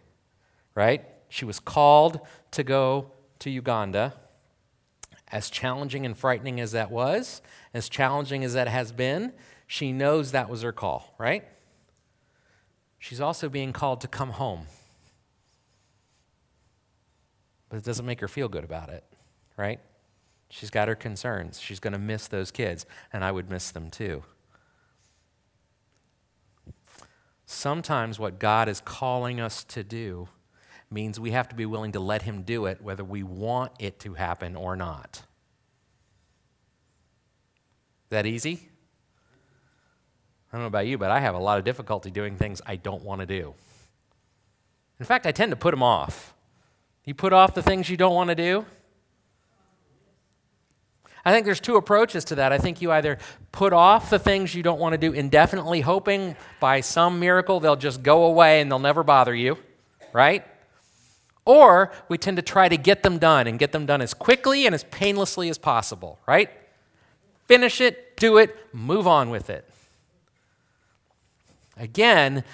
right? 0.75 1.07
She 1.31 1.47
was 1.47 1.59
called 1.59 2.21
to 2.51 2.63
go 2.63 3.13
to 3.39 3.49
Uganda 3.49 4.13
As 5.31 5.51
challenging 5.51 6.07
and 6.07 6.17
frightening 6.17 6.61
as 6.61 6.73
that 6.73 6.91
was, 6.91 7.43
as 7.75 7.89
challenging 7.89 8.45
as 8.45 8.55
that 8.55 8.69
has 8.69 8.93
been, 8.93 9.33
she 9.67 9.93
knows 9.93 10.33
that 10.33 10.49
was 10.49 10.63
her 10.63 10.73
call, 10.73 11.15
right? 11.19 11.45
She's 12.99 13.21
also 13.21 13.49
being 13.49 13.73
called 13.73 14.01
to 14.01 14.09
come 14.09 14.31
home. 14.31 14.67
But 17.69 17.77
it 17.77 17.85
doesn't 17.85 18.07
make 18.07 18.21
her 18.21 18.29
feel 18.29 18.49
good 18.49 18.65
about 18.65 18.89
it, 18.89 19.05
right? 19.57 19.81
She's 20.51 20.71
got 20.71 20.89
her 20.89 20.95
concerns. 20.95 21.61
She's 21.61 21.81
going 21.81 21.93
to 21.93 21.99
miss 21.99 22.27
those 22.27 22.51
kids, 22.51 22.87
and 23.13 23.23
I 23.23 23.31
would 23.31 23.51
miss 23.51 23.71
them 23.71 23.91
too. 23.91 24.25
Sometimes 27.45 28.19
what 28.19 28.39
God 28.39 28.69
is 28.69 28.81
calling 28.81 29.41
us 29.41 29.65
to 29.65 29.85
do 29.85 30.29
means 30.91 31.21
we 31.21 31.33
have 31.33 31.49
to 31.51 31.55
be 31.55 31.67
willing 31.67 31.93
to 31.93 32.01
let 32.01 32.23
Him 32.23 32.43
do 32.43 32.67
it, 32.67 32.81
whether 32.83 33.05
we 33.05 33.23
want 33.23 33.73
it 33.79 33.99
to 34.01 34.15
happen 34.15 34.57
or 34.57 34.77
not. 34.77 35.23
That 38.11 38.27
easy? 38.27 38.69
I 40.51 40.57
don't 40.57 40.63
know 40.63 40.69
about 40.69 40.87
you, 40.87 40.97
but 40.97 41.11
I 41.11 41.21
have 41.21 41.35
a 41.35 41.39
lot 41.39 41.59
of 41.59 41.65
difficulty 41.65 42.11
doing 42.11 42.37
things 42.37 42.63
I 42.65 42.77
don't 42.77 43.03
want 43.03 43.21
to 43.21 43.27
do. 43.27 43.55
In 44.99 45.05
fact, 45.05 45.27
I 45.27 45.33
tend 45.33 45.51
to 45.53 45.57
put 45.57 45.73
them 45.73 45.83
off. 45.83 46.35
You 47.05 47.15
put 47.15 47.33
off 47.33 47.55
the 47.55 47.63
things 47.63 47.89
you 47.89 47.97
don't 47.97 48.15
want 48.15 48.29
to 48.29 48.35
do? 48.35 48.65
I 51.25 51.33
think 51.33 51.45
there's 51.45 51.61
two 51.61 51.77
approaches 51.77 52.25
to 52.27 52.37
that. 52.37 52.53
I 52.53 52.59
think 52.59 52.81
you 52.81 52.91
either 52.93 53.19
put 53.53 53.75
off 53.75 54.09
the 54.09 54.19
things 54.19 54.55
you 54.55 54.63
don't 54.63 54.81
want 54.81 54.95
to 54.95 54.99
do 54.99 55.13
indefinitely, 55.13 55.83
hoping 55.83 56.37
by 56.61 56.81
some 56.81 57.21
miracle 57.21 57.61
they'll 57.61 57.77
just 57.77 58.03
go 58.03 58.25
away 58.25 58.63
and 58.63 58.71
they'll 58.71 58.79
never 58.79 59.03
bother 59.03 59.35
you, 59.35 59.59
right? 60.15 60.47
Or 61.49 61.91
we 62.11 62.19
tend 62.19 62.37
to 62.37 62.43
try 62.43 62.69
to 62.69 62.77
get 62.77 63.03
them 63.03 63.17
done 63.17 63.47
and 63.47 63.59
get 63.59 63.73
them 63.73 63.87
done 63.87 64.03
as 64.03 64.13
quickly 64.13 64.67
and 64.67 64.75
as 64.75 64.85
painlessly 64.85 65.49
as 65.49 65.57
possible, 65.57 66.19
right? 66.27 66.51
Finish 67.47 67.81
it, 67.81 68.19
do 68.19 68.37
it, 68.37 68.55
move 68.75 69.07
on 69.07 69.31
with 69.31 69.49
it. 69.49 69.67
Again, 71.79 72.45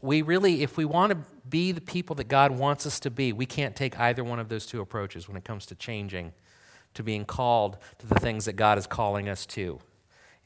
we 0.00 0.22
really, 0.22 0.62
if 0.62 0.78
we 0.78 0.86
want 0.86 1.10
to 1.10 1.18
be 1.50 1.70
the 1.70 1.82
people 1.82 2.16
that 2.16 2.28
God 2.28 2.52
wants 2.52 2.86
us 2.86 2.98
to 3.00 3.10
be, 3.10 3.34
we 3.34 3.44
can't 3.44 3.76
take 3.76 4.00
either 4.00 4.24
one 4.24 4.38
of 4.38 4.48
those 4.48 4.64
two 4.64 4.80
approaches 4.80 5.28
when 5.28 5.36
it 5.36 5.44
comes 5.44 5.66
to 5.66 5.74
changing, 5.74 6.32
to 6.94 7.02
being 7.02 7.26
called 7.26 7.76
to 7.98 8.06
the 8.06 8.14
things 8.14 8.46
that 8.46 8.54
God 8.54 8.78
is 8.78 8.86
calling 8.86 9.28
us 9.28 9.44
to. 9.44 9.80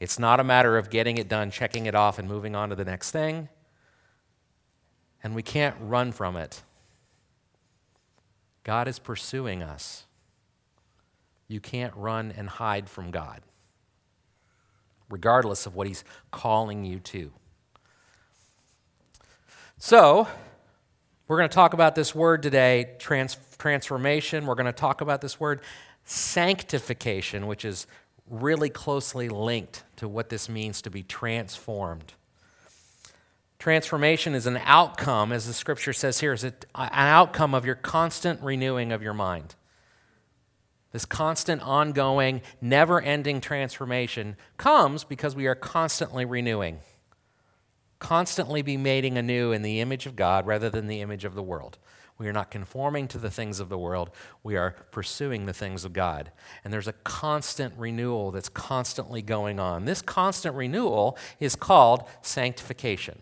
It's 0.01 0.19
not 0.19 0.41
a 0.41 0.43
matter 0.43 0.77
of 0.77 0.89
getting 0.89 1.15
it 1.15 1.29
done, 1.29 1.49
checking 1.49 1.85
it 1.85 1.95
off, 1.95 2.19
and 2.19 2.27
moving 2.27 2.57
on 2.57 2.71
to 2.71 2.75
the 2.75 2.83
next 2.83 3.11
thing. 3.11 3.47
And 5.23 5.33
we 5.33 5.43
can't 5.43 5.77
run 5.79 6.11
from 6.11 6.35
it. 6.35 6.61
God 8.63 8.87
is 8.87 8.99
pursuing 8.99 9.61
us. 9.61 10.05
You 11.47 11.59
can't 11.59 11.93
run 11.95 12.33
and 12.35 12.49
hide 12.49 12.89
from 12.89 13.11
God, 13.11 13.41
regardless 15.09 15.65
of 15.65 15.75
what 15.75 15.87
He's 15.87 16.03
calling 16.31 16.85
you 16.85 16.99
to. 16.99 17.31
So, 19.77 20.27
we're 21.27 21.37
going 21.37 21.49
to 21.49 21.55
talk 21.55 21.73
about 21.73 21.95
this 21.95 22.15
word 22.15 22.41
today, 22.41 22.91
trans- 22.99 23.37
transformation. 23.57 24.45
We're 24.45 24.55
going 24.55 24.65
to 24.65 24.71
talk 24.71 25.01
about 25.01 25.21
this 25.21 25.39
word, 25.39 25.61
sanctification, 26.05 27.47
which 27.47 27.65
is 27.65 27.87
really 28.29 28.69
closely 28.69 29.29
linked 29.29 29.83
to 29.97 30.07
what 30.07 30.29
this 30.29 30.47
means 30.47 30.81
to 30.83 30.89
be 30.89 31.03
transformed. 31.03 32.13
Transformation 33.63 34.35
is 34.35 34.45
an 34.45 34.59
outcome, 34.65 35.31
as 35.31 35.47
the 35.47 35.53
scripture 35.53 35.93
says 35.93 36.19
here, 36.19 36.33
is 36.33 36.43
an 36.43 36.53
outcome 36.75 37.53
of 37.53 37.65
your 37.65 37.75
constant 37.75 38.41
renewing 38.41 38.91
of 38.91 39.01
your 39.01 39.13
mind. 39.13 39.55
This 40.91 41.05
constant, 41.05 41.61
ongoing, 41.61 42.41
never 42.59 42.99
ending 42.99 43.39
transformation 43.39 44.35
comes 44.57 45.05
because 45.05 45.33
we 45.33 45.47
are 45.47 45.55
constantly 45.55 46.25
renewing 46.25 46.79
constantly 47.99 48.61
be 48.61 48.75
mating 48.75 49.17
anew 49.17 49.53
in 49.53 49.61
the 49.61 49.79
image 49.79 50.05
of 50.05 50.17
God 50.17 50.45
rather 50.45 50.69
than 50.69 50.87
the 50.87 50.99
image 50.99 51.23
of 51.23 51.33
the 51.33 51.41
world. 51.41 51.77
We 52.17 52.27
are 52.27 52.33
not 52.33 52.51
conforming 52.51 53.07
to 53.07 53.17
the 53.17 53.31
things 53.31 53.61
of 53.61 53.69
the 53.69 53.77
world. 53.77 54.09
We 54.43 54.57
are 54.57 54.71
pursuing 54.91 55.45
the 55.45 55.53
things 55.53 55.85
of 55.85 55.93
God. 55.93 56.33
And 56.65 56.73
there's 56.73 56.89
a 56.89 56.93
constant 57.05 57.75
renewal 57.77 58.31
that's 58.31 58.49
constantly 58.49 59.21
going 59.21 59.57
on. 59.57 59.85
This 59.85 60.01
constant 60.01 60.53
renewal 60.53 61.17
is 61.39 61.55
called 61.55 62.03
sanctification. 62.21 63.19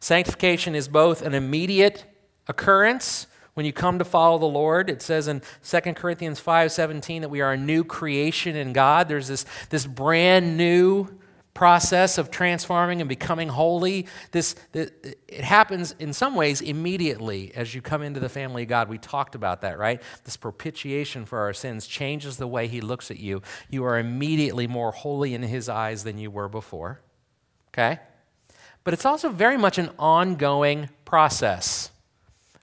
Sanctification 0.00 0.74
is 0.74 0.88
both 0.88 1.22
an 1.22 1.34
immediate 1.34 2.04
occurrence 2.46 3.26
when 3.54 3.66
you 3.66 3.72
come 3.72 3.98
to 3.98 4.04
follow 4.04 4.38
the 4.38 4.46
Lord. 4.46 4.88
It 4.88 5.02
says 5.02 5.26
in 5.26 5.42
2 5.64 5.94
Corinthians 5.94 6.40
5:17 6.40 7.22
that 7.22 7.28
we 7.28 7.40
are 7.40 7.52
a 7.52 7.56
new 7.56 7.82
creation 7.82 8.54
in 8.54 8.72
God. 8.72 9.08
There's 9.08 9.26
this, 9.26 9.44
this 9.70 9.84
brand 9.84 10.56
new 10.56 11.08
process 11.54 12.18
of 12.18 12.30
transforming 12.30 13.00
and 13.00 13.08
becoming 13.08 13.48
holy. 13.48 14.06
This, 14.30 14.54
it 14.72 15.18
happens 15.42 15.92
in 15.98 16.12
some 16.12 16.36
ways 16.36 16.60
immediately 16.60 17.50
as 17.56 17.74
you 17.74 17.82
come 17.82 18.00
into 18.00 18.20
the 18.20 18.28
family 18.28 18.62
of 18.62 18.68
god. 18.68 18.88
We 18.88 18.96
talked 18.96 19.34
about 19.34 19.62
that 19.62 19.76
right? 19.76 20.00
This 20.22 20.36
propitiation 20.36 21.24
for 21.26 21.40
our 21.40 21.52
sins 21.52 21.88
changes 21.88 22.36
the 22.36 22.46
way 22.46 22.68
he 22.68 22.80
looks 22.80 23.10
at 23.10 23.18
you. 23.18 23.42
You 23.68 23.84
are 23.86 23.98
immediately 23.98 24.68
more 24.68 24.92
holy 24.92 25.34
in 25.34 25.42
his 25.42 25.68
eyes 25.68 26.04
than 26.04 26.16
you 26.16 26.30
were 26.30 26.48
before 26.48 27.00
okay 27.74 27.98
but 28.88 28.94
it's 28.94 29.04
also 29.04 29.28
very 29.28 29.58
much 29.58 29.76
an 29.76 29.90
ongoing 29.98 30.88
process 31.04 31.90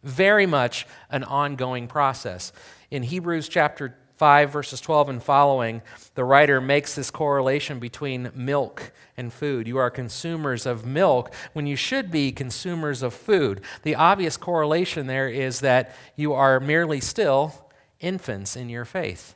very 0.03 0.47
much 0.47 0.87
an 1.11 1.23
ongoing 1.23 1.87
process 1.87 2.51
in 2.89 3.03
hebrews 3.03 3.47
chapter 3.47 3.95
5, 4.15 4.49
verses 4.49 4.81
12 4.81 5.09
and 5.09 5.21
following, 5.21 5.83
the 6.15 6.23
writer 6.23 6.59
makes 6.59 6.95
this 6.95 7.11
correlation 7.11 7.77
between 7.77 8.31
milk 8.33 8.91
and 9.15 9.31
food. 9.31 9.67
You 9.67 9.77
are 9.77 9.91
consumers 9.91 10.65
of 10.65 10.83
milk 10.83 11.31
when 11.53 11.67
you 11.67 11.75
should 11.75 12.09
be 12.09 12.31
consumers 12.31 13.03
of 13.03 13.13
food. 13.13 13.61
The 13.83 13.93
obvious 13.93 14.35
correlation 14.35 15.05
there 15.05 15.29
is 15.29 15.59
that 15.59 15.95
you 16.15 16.33
are 16.33 16.59
merely 16.59 17.01
still 17.01 17.69
infants 17.99 18.55
in 18.55 18.67
your 18.67 18.85
faith. 18.85 19.35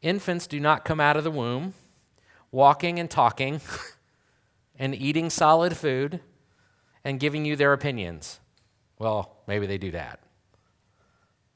Infants 0.00 0.46
do 0.46 0.60
not 0.60 0.84
come 0.84 1.00
out 1.00 1.16
of 1.16 1.24
the 1.24 1.30
womb 1.32 1.74
walking 2.52 3.00
and 3.00 3.10
talking 3.10 3.60
and 4.80 4.94
eating 4.94 5.30
solid 5.30 5.76
food 5.76 6.18
and 7.04 7.20
giving 7.20 7.44
you 7.44 7.54
their 7.54 7.72
opinions. 7.72 8.40
Well, 8.98 9.36
maybe 9.46 9.66
they 9.66 9.78
do 9.78 9.92
that. 9.92 10.20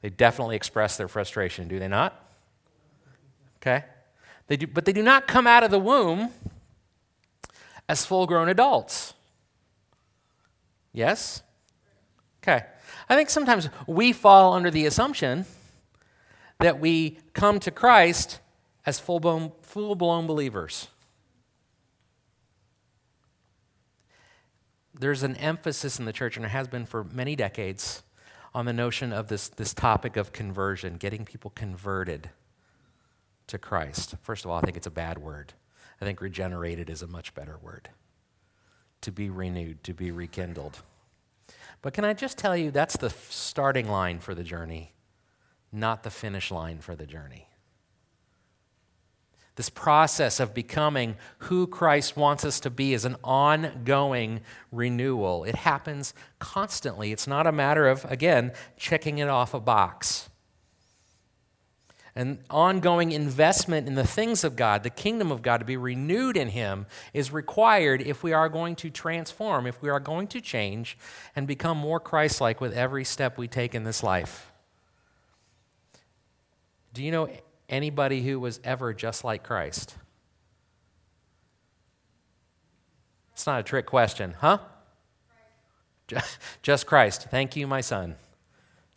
They 0.01 0.09
definitely 0.09 0.55
express 0.55 0.95
their 0.95 1.07
frustration, 1.07 1.67
do 1.67 1.79
they 1.79 1.87
not? 1.87 2.23
Okay? 3.57 3.83
They 4.47 4.57
do, 4.57 4.67
but 4.67 4.85
they 4.85 4.93
do 4.93 5.01
not 5.01 5.27
come 5.27 5.47
out 5.47 5.63
of 5.63 5.71
the 5.71 5.79
womb 5.79 6.29
as 7.89 8.05
full 8.05 8.27
grown 8.27 8.47
adults. 8.47 9.15
Yes? 10.93 11.41
Okay. 12.43 12.63
I 13.09 13.15
think 13.15 13.31
sometimes 13.31 13.69
we 13.87 14.13
fall 14.13 14.53
under 14.53 14.69
the 14.69 14.85
assumption 14.85 15.45
that 16.59 16.79
we 16.79 17.17
come 17.33 17.59
to 17.61 17.71
Christ 17.71 18.39
as 18.85 18.99
full 18.99 19.19
blown, 19.19 20.27
believers. 20.27 20.89
There's 24.97 25.23
an 25.23 25.35
emphasis 25.35 25.99
in 25.99 26.05
the 26.05 26.13
church, 26.13 26.37
and 26.37 26.43
there 26.43 26.51
has 26.51 26.67
been 26.67 26.85
for 26.85 27.03
many 27.03 27.35
decades, 27.35 28.03
on 28.53 28.65
the 28.65 28.73
notion 28.73 29.11
of 29.11 29.27
this, 29.27 29.49
this 29.49 29.73
topic 29.73 30.15
of 30.15 30.31
conversion, 30.31 30.95
getting 30.95 31.25
people 31.25 31.51
converted 31.51 32.29
to 33.47 33.57
Christ. 33.57 34.15
First 34.21 34.45
of 34.45 34.51
all, 34.51 34.57
I 34.57 34.61
think 34.61 34.77
it's 34.77 34.87
a 34.87 34.91
bad 34.91 35.17
word. 35.17 35.53
I 35.99 36.05
think 36.05 36.21
regenerated 36.21 36.89
is 36.89 37.01
a 37.01 37.07
much 37.07 37.33
better 37.33 37.57
word. 37.61 37.89
To 39.01 39.11
be 39.11 39.29
renewed, 39.29 39.83
to 39.83 39.93
be 39.93 40.09
rekindled. 40.09 40.81
But 41.81 41.93
can 41.93 42.05
I 42.05 42.13
just 42.13 42.37
tell 42.37 42.55
you, 42.55 42.71
that's 42.71 42.95
the 42.95 43.09
starting 43.09 43.89
line 43.89 44.19
for 44.19 44.33
the 44.33 44.43
journey, 44.43 44.93
not 45.71 46.03
the 46.03 46.09
finish 46.09 46.49
line 46.49 46.79
for 46.79 46.95
the 46.95 47.05
journey. 47.05 47.49
This 49.55 49.69
process 49.69 50.41
of 50.41 50.53
becoming 50.53 51.15
who 51.39 51.65
Christ 51.65 52.17
wants 52.17 52.43
us 52.43 52.59
to 52.61 52.69
be 52.69 52.93
is 52.93 53.05
an 53.05 53.15
ongoing 53.23 54.41
renewal. 54.69 55.45
It 55.45 55.55
happens 55.55 56.13
constantly. 56.39 57.13
It's 57.13 57.27
not 57.27 57.47
a 57.47 57.53
matter 57.53 57.87
of, 57.87 58.03
again, 58.05 58.51
checking 58.75 59.19
it 59.19 59.29
off 59.29 59.53
a 59.53 59.61
box. 59.61 60.29
An 62.17 62.39
ongoing 62.49 63.13
investment 63.13 63.87
in 63.87 63.95
the 63.95 64.07
things 64.07 64.43
of 64.43 64.57
God, 64.57 64.83
the 64.83 64.89
kingdom 64.89 65.31
of 65.31 65.41
God, 65.41 65.57
to 65.57 65.65
be 65.65 65.77
renewed 65.77 66.35
in 66.35 66.49
Him, 66.49 66.85
is 67.13 67.31
required 67.31 68.01
if 68.01 68.23
we 68.23 68.33
are 68.33 68.49
going 68.49 68.75
to 68.77 68.89
transform, 68.89 69.67
if 69.67 69.81
we 69.81 69.89
are 69.89 69.99
going 70.01 70.27
to 70.27 70.41
change 70.41 70.97
and 71.35 71.47
become 71.47 71.77
more 71.77 71.99
Christ 71.99 72.41
like 72.41 72.59
with 72.59 72.73
every 72.73 73.05
step 73.05 73.37
we 73.37 73.47
take 73.47 73.73
in 73.73 73.85
this 73.85 74.03
life. 74.03 74.51
Do 76.93 77.03
you 77.03 77.11
know 77.11 77.29
anybody 77.69 78.21
who 78.21 78.39
was 78.39 78.59
ever 78.63 78.93
just 78.93 79.23
like 79.23 79.43
Christ? 79.43 79.95
It's 83.33 83.45
not 83.45 83.59
a 83.59 83.63
trick 83.63 83.85
question, 83.85 84.35
huh? 84.39 84.59
Just 86.61 86.85
Christ. 86.85 87.27
Thank 87.29 87.55
you, 87.55 87.67
my 87.67 87.81
son. 87.81 88.15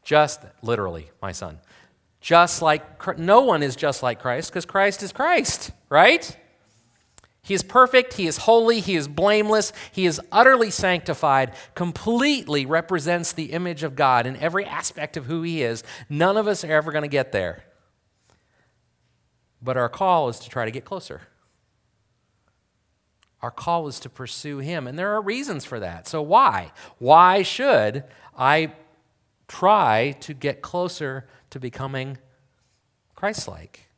Just 0.05 0.43
literally, 0.63 1.11
my 1.21 1.33
son. 1.33 1.59
just 2.21 2.63
like 2.63 3.19
no 3.19 3.43
one 3.43 3.63
is 3.63 3.77
just 3.77 4.03
like 4.03 4.21
Christ 4.21 4.51
because 4.51 4.65
Christ 4.65 5.03
is 5.03 5.13
Christ, 5.13 5.71
right? 5.89 6.37
He 7.43 7.55
is 7.55 7.63
perfect, 7.63 8.15
he 8.15 8.27
is 8.27 8.39
holy, 8.39 8.81
he 8.81 8.95
is 8.95 9.09
blameless, 9.09 9.73
he 9.91 10.05
is 10.05 10.21
utterly 10.31 10.71
sanctified, 10.71 11.55
completely 11.75 12.67
represents 12.67 13.33
the 13.33 13.53
image 13.53 13.83
of 13.83 13.97
God 13.97 14.27
in 14.27 14.37
every 14.37 14.67
aspect 14.67 15.17
of 15.17 15.27
who 15.27 15.43
he 15.43 15.63
is. 15.63 15.83
None 16.11 16.37
of 16.37 16.47
us 16.47 16.63
are 16.63 16.73
ever 16.73 16.93
going 16.93 17.03
to 17.03 17.09
get 17.09 17.33
there. 17.33 17.65
But 19.61 19.77
our 19.77 19.89
call 19.89 20.29
is 20.29 20.39
to 20.41 20.49
try 20.49 20.65
to 20.65 20.71
get 20.71 20.85
closer. 20.85 21.23
Our 23.41 23.51
call 23.51 23.87
is 23.87 24.01
to 24.01 24.09
pursue 24.09 24.59
him, 24.59 24.87
and 24.87 24.99
there 24.99 25.15
are 25.15 25.21
reasons 25.21 25.65
for 25.65 25.79
that. 25.81 26.09
So, 26.09 26.21
why? 26.21 26.73
Why 26.99 27.43
should 27.43 28.05
I 28.37 28.73
try 29.47 30.17
to 30.21 30.35
get 30.35 30.61
closer 30.61 31.27
to 31.51 31.61
becoming 31.61 32.19
Christ 33.15 33.47
like? 33.47 33.89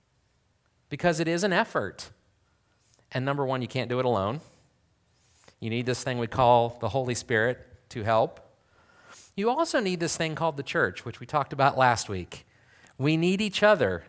Because 0.90 1.20
it 1.20 1.28
is 1.28 1.42
an 1.42 1.52
effort. 1.52 2.10
And 3.12 3.24
number 3.24 3.46
one, 3.46 3.62
you 3.62 3.68
can't 3.68 3.88
do 3.88 3.98
it 3.98 4.04
alone. 4.04 4.40
You 5.58 5.70
need 5.70 5.86
this 5.86 6.02
thing 6.02 6.18
we 6.18 6.26
call 6.26 6.78
the 6.80 6.90
Holy 6.90 7.14
Spirit 7.14 7.66
to 7.90 8.02
help. 8.02 8.40
You 9.36 9.48
also 9.50 9.80
need 9.80 10.00
this 10.00 10.16
thing 10.16 10.34
called 10.34 10.56
the 10.56 10.62
church, 10.62 11.04
which 11.04 11.20
we 11.20 11.26
talked 11.26 11.52
about 11.52 11.78
last 11.78 12.08
week. 12.08 12.46
We 12.98 13.16
need 13.16 13.40
each 13.40 13.62
other 13.62 14.04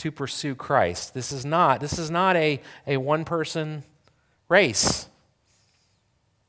to 0.00 0.10
pursue 0.10 0.54
Christ. 0.54 1.14
This 1.14 1.30
is 1.30 1.44
not, 1.44 1.80
this 1.80 1.98
is 1.98 2.10
not 2.10 2.34
a, 2.36 2.60
a 2.86 2.96
one 2.96 3.24
person 3.24 3.84
race. 4.48 5.08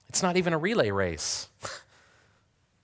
It's 0.07 0.23
not 0.23 0.37
even 0.37 0.53
a 0.53 0.57
relay 0.57 0.89
race. 0.91 1.47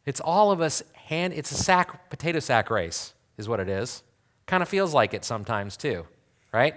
It's 0.06 0.20
all 0.20 0.52
of 0.52 0.62
us 0.62 0.84
hand 0.94 1.34
it's 1.34 1.52
a 1.52 1.56
sack 1.56 2.10
potato 2.10 2.40
sack 2.40 2.70
race 2.70 3.14
is 3.38 3.48
what 3.48 3.60
it 3.60 3.70
is. 3.70 4.04
Kind 4.46 4.62
of 4.62 4.70
feels 4.70 4.94
like 4.94 5.14
it 5.14 5.24
sometimes 5.24 5.78
too, 5.78 6.06
right? 6.54 6.76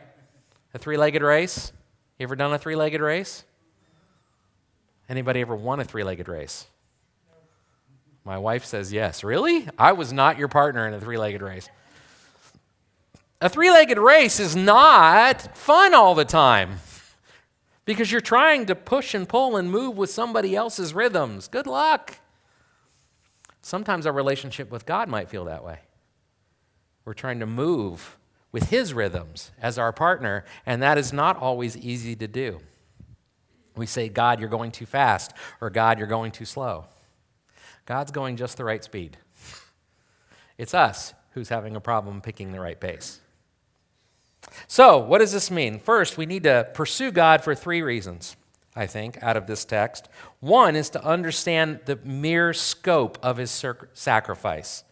A 0.75 0.79
three-legged 0.79 1.23
race. 1.23 1.73
You 2.19 2.25
ever 2.25 2.37
done 2.37 2.53
a 2.53 2.59
three 2.59 2.77
legged 2.77 3.01
race? 3.01 3.45
Anybody 5.09 5.41
ever 5.41 5.57
won 5.57 5.81
a 5.81 5.85
three 5.85 6.05
legged 6.05 6.29
race? 6.29 6.67
My 8.25 8.39
wife 8.39 8.65
says 8.65 8.93
yes. 8.93 9.25
Really? 9.25 9.67
I 9.77 9.93
was 9.93 10.13
not 10.13 10.39
your 10.39 10.49
partner 10.49 10.87
in 10.87 10.95
a 10.95 11.01
three 11.01 11.19
legged 11.19 11.43
race. 11.43 11.69
A 13.41 13.49
three 13.49 13.71
legged 13.71 13.99
race 13.99 14.39
is 14.39 14.55
not 14.55 15.57
fun 15.57 15.95
all 15.95 16.15
the 16.15 16.27
time 16.27 16.81
because 17.87 18.13
you're 18.13 18.21
trying 18.21 18.67
to 18.67 18.75
push 18.75 19.15
and 19.15 19.27
pull 19.27 19.57
and 19.57 19.71
move 19.71 19.97
with 19.97 20.11
somebody 20.11 20.55
else's 20.55 20.93
rhythms. 20.93 21.49
Good 21.49 21.67
luck. 21.67 22.19
Sometimes 23.63 24.07
our 24.07 24.13
relationship 24.13 24.71
with 24.71 24.85
God 24.85 25.09
might 25.09 25.31
feel 25.31 25.47
that 25.47 25.65
way. 25.65 25.81
We're 27.07 27.15
trying 27.15 27.41
to 27.41 27.47
move 27.47 28.19
with 28.53 28.69
his 28.69 28.93
rhythms 28.93 29.53
as 29.61 29.79
our 29.79 29.93
partner, 29.93 30.45
and 30.67 30.83
that 30.83 30.99
is 30.99 31.13
not 31.13 31.39
always 31.39 31.77
easy 31.79 32.15
to 32.17 32.29
do. 32.29 32.61
We 33.75 33.87
say, 33.87 34.11
God, 34.11 34.41
you're 34.41 34.49
going 34.51 34.73
too 34.73 34.87
fast, 34.87 35.33
or 35.63 35.71
God, 35.71 35.99
you're 35.99 36.09
going 36.09 36.33
too 36.33 36.45
slow. 36.45 36.87
God's 37.87 38.11
going 38.11 38.37
just 38.37 38.59
the 38.59 38.65
right 38.65 38.85
speed. 38.85 39.17
It's 40.59 40.75
us 40.75 41.15
who's 41.31 41.49
having 41.49 41.75
a 41.75 41.81
problem 41.81 42.21
picking 42.21 42.53
the 42.53 42.61
right 42.61 42.79
pace. 42.79 43.21
So, 44.67 44.99
what 44.99 45.19
does 45.19 45.33
this 45.33 45.51
mean? 45.51 45.79
First, 45.79 46.17
we 46.17 46.27
need 46.27 46.45
to 46.45 46.69
pursue 46.75 47.11
God 47.11 47.43
for 47.43 47.55
three 47.55 47.83
reasons, 47.83 48.37
I 48.75 48.87
think, 48.87 49.23
out 49.23 49.37
of 49.37 49.47
this 49.47 49.65
text. 49.65 50.09
One 50.41 50.77
is 50.77 50.91
to 50.91 51.05
understand 51.05 51.81
the 51.87 51.97
mere 52.05 52.53
scope 52.53 53.19
of 53.23 53.37
his 53.37 53.65
sacrifice. 53.95 54.85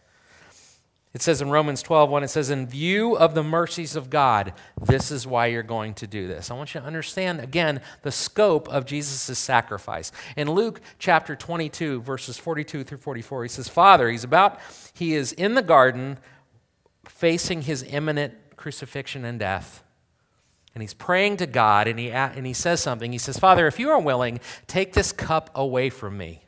It 1.11 1.23
says 1.23 1.41
in 1.41 1.49
Romans 1.49 1.81
12, 1.81 2.09
1, 2.11 2.23
it 2.23 2.27
says, 2.27 2.51
In 2.51 2.67
view 2.67 3.17
of 3.17 3.33
the 3.33 3.43
mercies 3.43 3.95
of 3.95 4.11
God, 4.11 4.53
this 4.79 5.09
is 5.09 5.25
why 5.25 5.47
you're 5.47 5.63
going 5.63 5.95
to 5.95 6.05
do 6.05 6.27
this. 6.27 6.51
I 6.51 6.53
want 6.53 6.75
you 6.75 6.81
to 6.81 6.85
understand, 6.85 7.39
again, 7.39 7.81
the 8.03 8.11
scope 8.11 8.69
of 8.69 8.85
Jesus' 8.85 9.39
sacrifice. 9.39 10.11
In 10.37 10.51
Luke 10.51 10.81
chapter 10.99 11.35
22, 11.35 12.01
verses 12.01 12.37
42 12.37 12.83
through 12.83 12.99
44, 12.99 13.43
he 13.43 13.49
says, 13.49 13.67
Father, 13.67 14.07
he's 14.07 14.23
about, 14.23 14.59
he 14.93 15.15
is 15.15 15.31
in 15.31 15.55
the 15.55 15.63
garden 15.63 16.19
facing 17.07 17.63
his 17.63 17.81
imminent 17.83 18.35
crucifixion 18.59 19.25
and 19.25 19.39
death. 19.39 19.83
And 20.75 20.83
he's 20.83 20.93
praying 20.93 21.37
to 21.37 21.47
God, 21.47 21.87
and 21.87 21.97
he, 21.97 22.11
and 22.11 22.45
he 22.45 22.53
says 22.53 22.79
something. 22.79 23.11
He 23.11 23.17
says, 23.17 23.39
Father, 23.39 23.65
if 23.65 23.79
you 23.79 23.89
are 23.89 23.99
willing, 23.99 24.39
take 24.67 24.93
this 24.93 25.11
cup 25.11 25.49
away 25.55 25.89
from 25.89 26.17
me. 26.17 26.43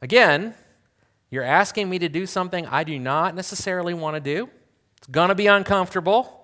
Again, 0.00 0.54
you're 1.30 1.44
asking 1.44 1.90
me 1.90 1.98
to 1.98 2.08
do 2.08 2.24
something 2.24 2.66
I 2.66 2.82
do 2.84 2.98
not 2.98 3.34
necessarily 3.34 3.92
want 3.92 4.16
to 4.16 4.20
do. 4.20 4.48
It's 4.96 5.06
going 5.08 5.28
to 5.28 5.34
be 5.34 5.46
uncomfortable. 5.46 6.40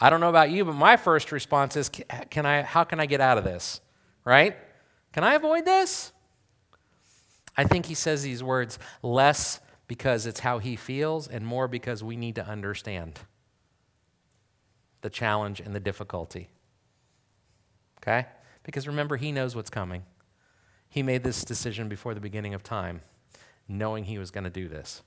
I 0.00 0.10
don't 0.10 0.20
know 0.20 0.28
about 0.28 0.50
you, 0.50 0.64
but 0.64 0.74
my 0.74 0.96
first 0.96 1.30
response 1.30 1.76
is 1.76 1.90
can 2.30 2.46
I 2.46 2.62
how 2.62 2.84
can 2.84 3.00
I 3.00 3.06
get 3.06 3.20
out 3.20 3.38
of 3.38 3.44
this? 3.44 3.80
Right? 4.24 4.56
Can 5.12 5.24
I 5.24 5.34
avoid 5.34 5.64
this? 5.64 6.12
I 7.56 7.64
think 7.64 7.86
he 7.86 7.94
says 7.94 8.22
these 8.22 8.42
words 8.42 8.78
less 9.02 9.60
because 9.90 10.24
it's 10.24 10.38
how 10.38 10.60
he 10.60 10.76
feels 10.76 11.26
and 11.26 11.44
more 11.44 11.66
because 11.66 12.00
we 12.00 12.16
need 12.16 12.36
to 12.36 12.46
understand 12.46 13.18
the 15.00 15.10
challenge 15.10 15.58
and 15.58 15.74
the 15.74 15.80
difficulty. 15.80 16.48
Okay? 18.00 18.28
Because 18.62 18.86
remember, 18.86 19.16
he 19.16 19.32
knows 19.32 19.56
what's 19.56 19.68
coming. 19.68 20.04
He 20.88 21.02
made 21.02 21.24
this 21.24 21.44
decision 21.44 21.88
before 21.88 22.14
the 22.14 22.20
beginning 22.20 22.54
of 22.54 22.62
time 22.62 23.00
knowing 23.66 24.04
he 24.04 24.16
was 24.16 24.30
going 24.30 24.44
to 24.44 24.50
do 24.50 24.68
this. 24.68 25.02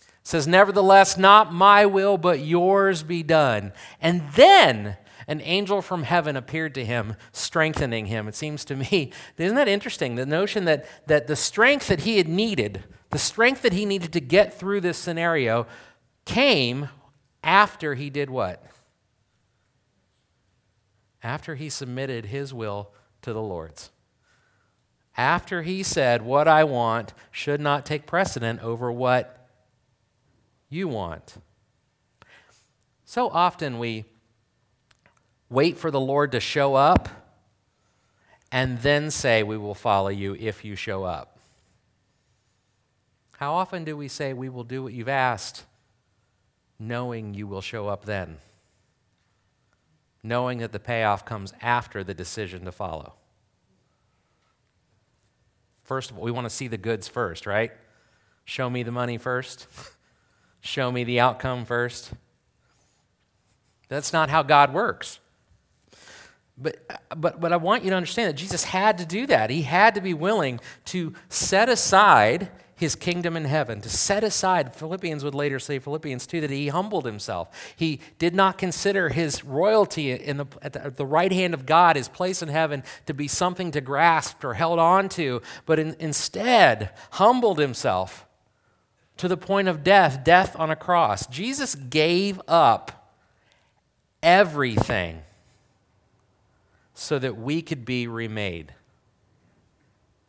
It 0.00 0.06
says, 0.22 0.48
Nevertheless, 0.48 1.18
not 1.18 1.52
my 1.52 1.84
will, 1.84 2.16
but 2.16 2.40
yours 2.40 3.02
be 3.02 3.22
done. 3.22 3.74
And 4.00 4.22
then 4.32 4.96
an 5.26 5.42
angel 5.42 5.82
from 5.82 6.04
heaven 6.04 6.34
appeared 6.34 6.74
to 6.76 6.84
him, 6.86 7.14
strengthening 7.30 8.06
him. 8.06 8.26
It 8.26 8.34
seems 8.34 8.64
to 8.64 8.74
me, 8.74 9.12
isn't 9.36 9.54
that 9.54 9.68
interesting? 9.68 10.14
The 10.14 10.24
notion 10.24 10.64
that, 10.64 10.86
that 11.08 11.26
the 11.26 11.36
strength 11.36 11.88
that 11.88 12.00
he 12.00 12.16
had 12.16 12.26
needed, 12.26 12.84
the 13.10 13.18
strength 13.18 13.62
that 13.62 13.72
he 13.72 13.84
needed 13.84 14.12
to 14.12 14.20
get 14.20 14.58
through 14.58 14.80
this 14.80 14.98
scenario, 14.98 15.66
came 16.24 16.88
after 17.42 17.94
he 17.94 18.10
did 18.10 18.30
what? 18.30 18.62
After 21.22 21.54
he 21.54 21.68
submitted 21.68 22.26
his 22.26 22.52
will 22.52 22.92
to 23.22 23.32
the 23.32 23.42
Lord's 23.42 23.90
after 25.18 25.62
he 25.62 25.82
said, 25.82 26.22
What 26.22 26.48
I 26.48 26.64
want 26.64 27.12
should 27.32 27.60
not 27.60 27.84
take 27.84 28.06
precedent 28.06 28.62
over 28.62 28.90
what 28.90 29.48
you 30.70 30.86
want. 30.86 31.38
So 33.04 33.28
often 33.28 33.80
we 33.80 34.04
wait 35.50 35.76
for 35.76 35.90
the 35.90 36.00
Lord 36.00 36.30
to 36.32 36.40
show 36.40 36.76
up 36.76 37.08
and 38.52 38.78
then 38.78 39.10
say, 39.10 39.42
We 39.42 39.58
will 39.58 39.74
follow 39.74 40.08
you 40.08 40.36
if 40.38 40.64
you 40.64 40.76
show 40.76 41.02
up. 41.02 41.37
How 43.38 43.54
often 43.54 43.84
do 43.84 43.96
we 43.96 44.08
say, 44.08 44.32
We 44.32 44.48
will 44.48 44.64
do 44.64 44.82
what 44.82 44.92
you've 44.92 45.08
asked, 45.08 45.64
knowing 46.76 47.34
you 47.34 47.46
will 47.46 47.60
show 47.60 47.86
up 47.86 48.04
then? 48.04 48.38
Knowing 50.24 50.58
that 50.58 50.72
the 50.72 50.80
payoff 50.80 51.24
comes 51.24 51.52
after 51.62 52.02
the 52.02 52.14
decision 52.14 52.64
to 52.64 52.72
follow. 52.72 53.14
First 55.84 56.10
of 56.10 56.18
all, 56.18 56.24
we 56.24 56.32
want 56.32 56.46
to 56.46 56.50
see 56.54 56.66
the 56.66 56.76
goods 56.76 57.06
first, 57.06 57.46
right? 57.46 57.70
Show 58.44 58.68
me 58.68 58.82
the 58.82 58.90
money 58.90 59.18
first. 59.18 59.68
Show 60.60 60.90
me 60.90 61.04
the 61.04 61.20
outcome 61.20 61.64
first. 61.64 62.10
That's 63.86 64.12
not 64.12 64.30
how 64.30 64.42
God 64.42 64.74
works. 64.74 65.20
But, 66.60 66.78
but, 67.16 67.40
but 67.40 67.52
I 67.52 67.56
want 67.56 67.84
you 67.84 67.90
to 67.90 67.96
understand 67.96 68.30
that 68.30 68.36
Jesus 68.36 68.64
had 68.64 68.98
to 68.98 69.06
do 69.06 69.28
that. 69.28 69.48
He 69.48 69.62
had 69.62 69.94
to 69.94 70.00
be 70.00 70.12
willing 70.12 70.58
to 70.86 71.14
set 71.28 71.68
aside 71.68 72.50
his 72.78 72.94
kingdom 72.94 73.36
in 73.36 73.44
heaven, 73.44 73.80
to 73.80 73.88
set 73.88 74.22
aside, 74.22 74.72
Philippians 74.72 75.24
would 75.24 75.34
later 75.34 75.58
say, 75.58 75.80
Philippians 75.80 76.28
2, 76.28 76.42
that 76.42 76.50
he 76.50 76.68
humbled 76.68 77.04
himself. 77.04 77.74
He 77.74 78.00
did 78.20 78.36
not 78.36 78.56
consider 78.56 79.08
his 79.08 79.44
royalty 79.44 80.12
in 80.12 80.36
the, 80.36 80.46
at, 80.62 80.74
the, 80.74 80.84
at 80.86 80.96
the 80.96 81.04
right 81.04 81.32
hand 81.32 81.54
of 81.54 81.66
God, 81.66 81.96
his 81.96 82.08
place 82.08 82.40
in 82.40 82.48
heaven, 82.48 82.84
to 83.06 83.14
be 83.14 83.26
something 83.26 83.72
to 83.72 83.80
grasp 83.80 84.44
or 84.44 84.54
held 84.54 84.78
on 84.78 85.08
to, 85.10 85.42
but 85.66 85.80
in, 85.80 85.96
instead 85.98 86.90
humbled 87.10 87.58
himself 87.58 88.26
to 89.16 89.26
the 89.26 89.36
point 89.36 89.66
of 89.66 89.82
death, 89.82 90.22
death 90.22 90.54
on 90.56 90.70
a 90.70 90.76
cross. 90.76 91.26
Jesus 91.26 91.74
gave 91.74 92.40
up 92.46 93.12
everything 94.22 95.22
so 96.94 97.18
that 97.18 97.36
we 97.36 97.60
could 97.60 97.84
be 97.84 98.06
remade. 98.06 98.72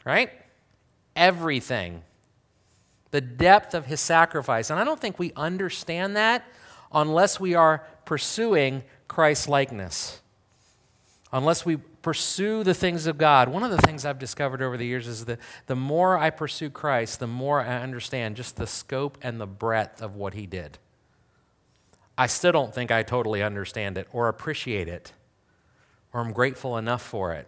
Right? 0.04 0.32
Everything 1.16 2.02
the 3.12 3.22
depth 3.22 3.74
of 3.74 3.86
his 3.86 4.00
sacrifice. 4.00 4.70
And 4.70 4.80
I 4.80 4.84
don't 4.84 5.00
think 5.00 5.20
we 5.20 5.32
understand 5.36 6.16
that 6.16 6.46
unless 6.92 7.40
we 7.40 7.56
are 7.56 7.86
pursuing 8.06 8.84
Christ's 9.08 9.48
likeness. 9.48 10.22
unless 11.32 11.66
we 11.66 11.78
pursue 11.78 12.64
the 12.64 12.74
things 12.74 13.06
of 13.06 13.18
God, 13.18 13.50
one 13.50 13.64
of 13.64 13.72
the 13.72 13.78
things 13.78 14.06
I've 14.06 14.18
discovered 14.20 14.62
over 14.62 14.78
the 14.78 14.86
years 14.86 15.08
is 15.08 15.26
that 15.26 15.40
the 15.68 15.76
more 15.76 16.18
I 16.18 16.30
pursue 16.30 16.70
Christ, 16.70 17.20
the 17.20 17.28
more 17.28 17.62
I 17.62 17.82
understand 17.82 18.36
just 18.36 18.56
the 18.56 18.66
scope 18.66 19.18
and 19.22 19.40
the 19.40 19.46
breadth 19.46 20.02
of 20.02 20.16
what 20.16 20.34
He 20.34 20.48
did. 20.48 20.80
I 22.18 22.28
still 22.28 22.52
don't 22.52 22.74
think 22.74 22.92
I 22.92 23.04
totally 23.04 23.44
understand 23.44 23.98
it 23.98 24.08
or 24.12 24.28
appreciate 24.28 24.88
it 24.88 25.14
or 26.12 26.22
I'm 26.22 26.34
grateful 26.34 26.78
enough 26.78 27.02
for 27.02 27.34
it. 27.34 27.48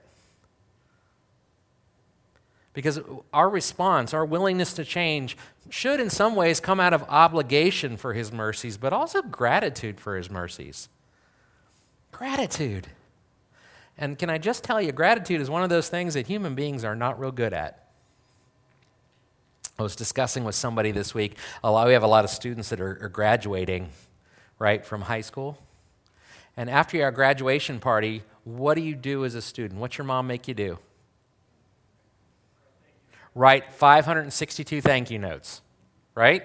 Because 2.73 3.01
our 3.33 3.49
response, 3.49 4.13
our 4.13 4.23
willingness 4.23 4.73
to 4.73 4.85
change, 4.85 5.35
should 5.69 5.99
in 5.99 6.09
some 6.09 6.35
ways 6.35 6.59
come 6.59 6.79
out 6.79 6.93
of 6.93 7.03
obligation 7.03 7.97
for 7.97 8.13
His 8.13 8.31
mercies, 8.31 8.77
but 8.77 8.93
also 8.93 9.21
gratitude 9.21 9.99
for 9.99 10.17
His 10.17 10.29
mercies. 10.29 10.89
Gratitude. 12.11 12.87
And 13.97 14.17
can 14.17 14.29
I 14.29 14.37
just 14.37 14.63
tell 14.63 14.81
you, 14.81 14.91
gratitude 14.91 15.41
is 15.41 15.49
one 15.49 15.63
of 15.63 15.69
those 15.69 15.89
things 15.89 16.15
that 16.15 16.27
human 16.27 16.55
beings 16.55 16.83
are 16.83 16.95
not 16.95 17.19
real 17.19 17.31
good 17.31 17.53
at. 17.53 17.87
I 19.77 19.83
was 19.83 19.95
discussing 19.95 20.43
with 20.43 20.55
somebody 20.55 20.91
this 20.91 21.13
week. 21.13 21.37
A 21.63 21.71
lot, 21.71 21.87
we 21.87 21.93
have 21.93 22.03
a 22.03 22.07
lot 22.07 22.23
of 22.23 22.29
students 22.29 22.69
that 22.69 22.79
are, 22.79 22.99
are 23.01 23.09
graduating, 23.09 23.89
right, 24.59 24.85
from 24.85 25.01
high 25.01 25.21
school. 25.21 25.57
And 26.55 26.69
after 26.69 26.97
your 26.97 27.11
graduation 27.11 27.79
party, 27.79 28.23
what 28.43 28.75
do 28.75 28.81
you 28.81 28.95
do 28.95 29.25
as 29.25 29.35
a 29.35 29.41
student? 29.41 29.79
What's 29.79 29.97
your 29.97 30.05
mom 30.05 30.27
make 30.27 30.47
you 30.47 30.53
do? 30.53 30.79
Write 33.33 33.71
562 33.71 34.81
thank 34.81 35.09
you 35.09 35.17
notes, 35.17 35.61
right? 36.15 36.43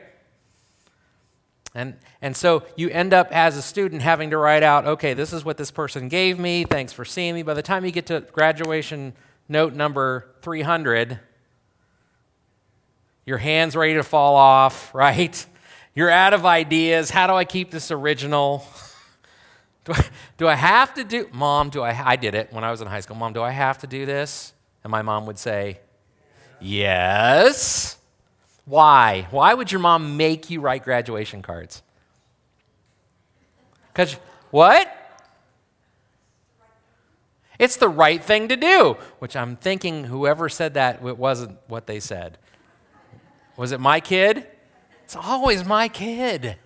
And, 1.74 1.94
and 2.22 2.34
so 2.34 2.62
you 2.74 2.88
end 2.88 3.12
up 3.12 3.28
as 3.32 3.56
a 3.58 3.62
student 3.62 4.00
having 4.00 4.30
to 4.30 4.38
write 4.38 4.62
out, 4.62 4.86
okay, 4.86 5.12
this 5.12 5.34
is 5.34 5.44
what 5.44 5.58
this 5.58 5.70
person 5.70 6.08
gave 6.08 6.38
me. 6.38 6.64
Thanks 6.64 6.92
for 6.92 7.04
seeing 7.04 7.34
me. 7.34 7.42
By 7.42 7.52
the 7.52 7.62
time 7.62 7.84
you 7.84 7.90
get 7.90 8.06
to 8.06 8.20
graduation 8.20 9.12
note 9.46 9.74
number 9.74 10.30
300, 10.40 11.20
your 13.26 13.36
hand's 13.36 13.76
ready 13.76 13.92
to 13.94 14.02
fall 14.02 14.36
off, 14.36 14.94
right? 14.94 15.44
You're 15.94 16.10
out 16.10 16.32
of 16.32 16.46
ideas. 16.46 17.10
How 17.10 17.26
do 17.26 17.34
I 17.34 17.44
keep 17.44 17.70
this 17.70 17.90
original? 17.90 18.66
do, 19.84 19.92
I, 19.92 20.04
do 20.38 20.48
I 20.48 20.54
have 20.54 20.94
to 20.94 21.04
do, 21.04 21.28
Mom, 21.32 21.68
do 21.68 21.82
I, 21.82 22.10
I 22.12 22.16
did 22.16 22.34
it 22.34 22.52
when 22.52 22.64
I 22.64 22.70
was 22.70 22.80
in 22.80 22.86
high 22.86 23.00
school. 23.00 23.16
Mom, 23.16 23.34
do 23.34 23.42
I 23.42 23.50
have 23.50 23.78
to 23.78 23.86
do 23.86 24.06
this? 24.06 24.54
And 24.82 24.90
my 24.90 25.02
mom 25.02 25.26
would 25.26 25.38
say, 25.38 25.80
Yes. 26.60 27.96
Why? 28.64 29.28
Why 29.30 29.54
would 29.54 29.70
your 29.70 29.80
mom 29.80 30.16
make 30.16 30.50
you 30.50 30.60
write 30.60 30.84
graduation 30.84 31.42
cards? 31.42 31.82
Because 33.92 34.16
what? 34.50 34.92
It's 37.58 37.76
the 37.76 37.88
right 37.88 38.22
thing 38.22 38.48
to 38.48 38.56
do, 38.56 38.96
which 39.18 39.36
I'm 39.36 39.56
thinking 39.56 40.04
whoever 40.04 40.48
said 40.48 40.74
that, 40.74 41.02
it 41.04 41.16
wasn't 41.16 41.58
what 41.68 41.86
they 41.86 42.00
said. 42.00 42.38
Was 43.56 43.72
it 43.72 43.80
my 43.80 44.00
kid? 44.00 44.46
It's 45.04 45.16
always 45.16 45.64
my 45.64 45.88
kid. 45.88 46.56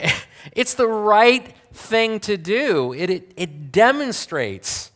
It's 0.50 0.74
the 0.74 0.88
right 0.88 1.54
thing 1.72 2.18
to 2.20 2.36
do. 2.36 2.92
It, 2.92 3.10
it, 3.10 3.32
it 3.36 3.70
demonstrates 3.70 4.90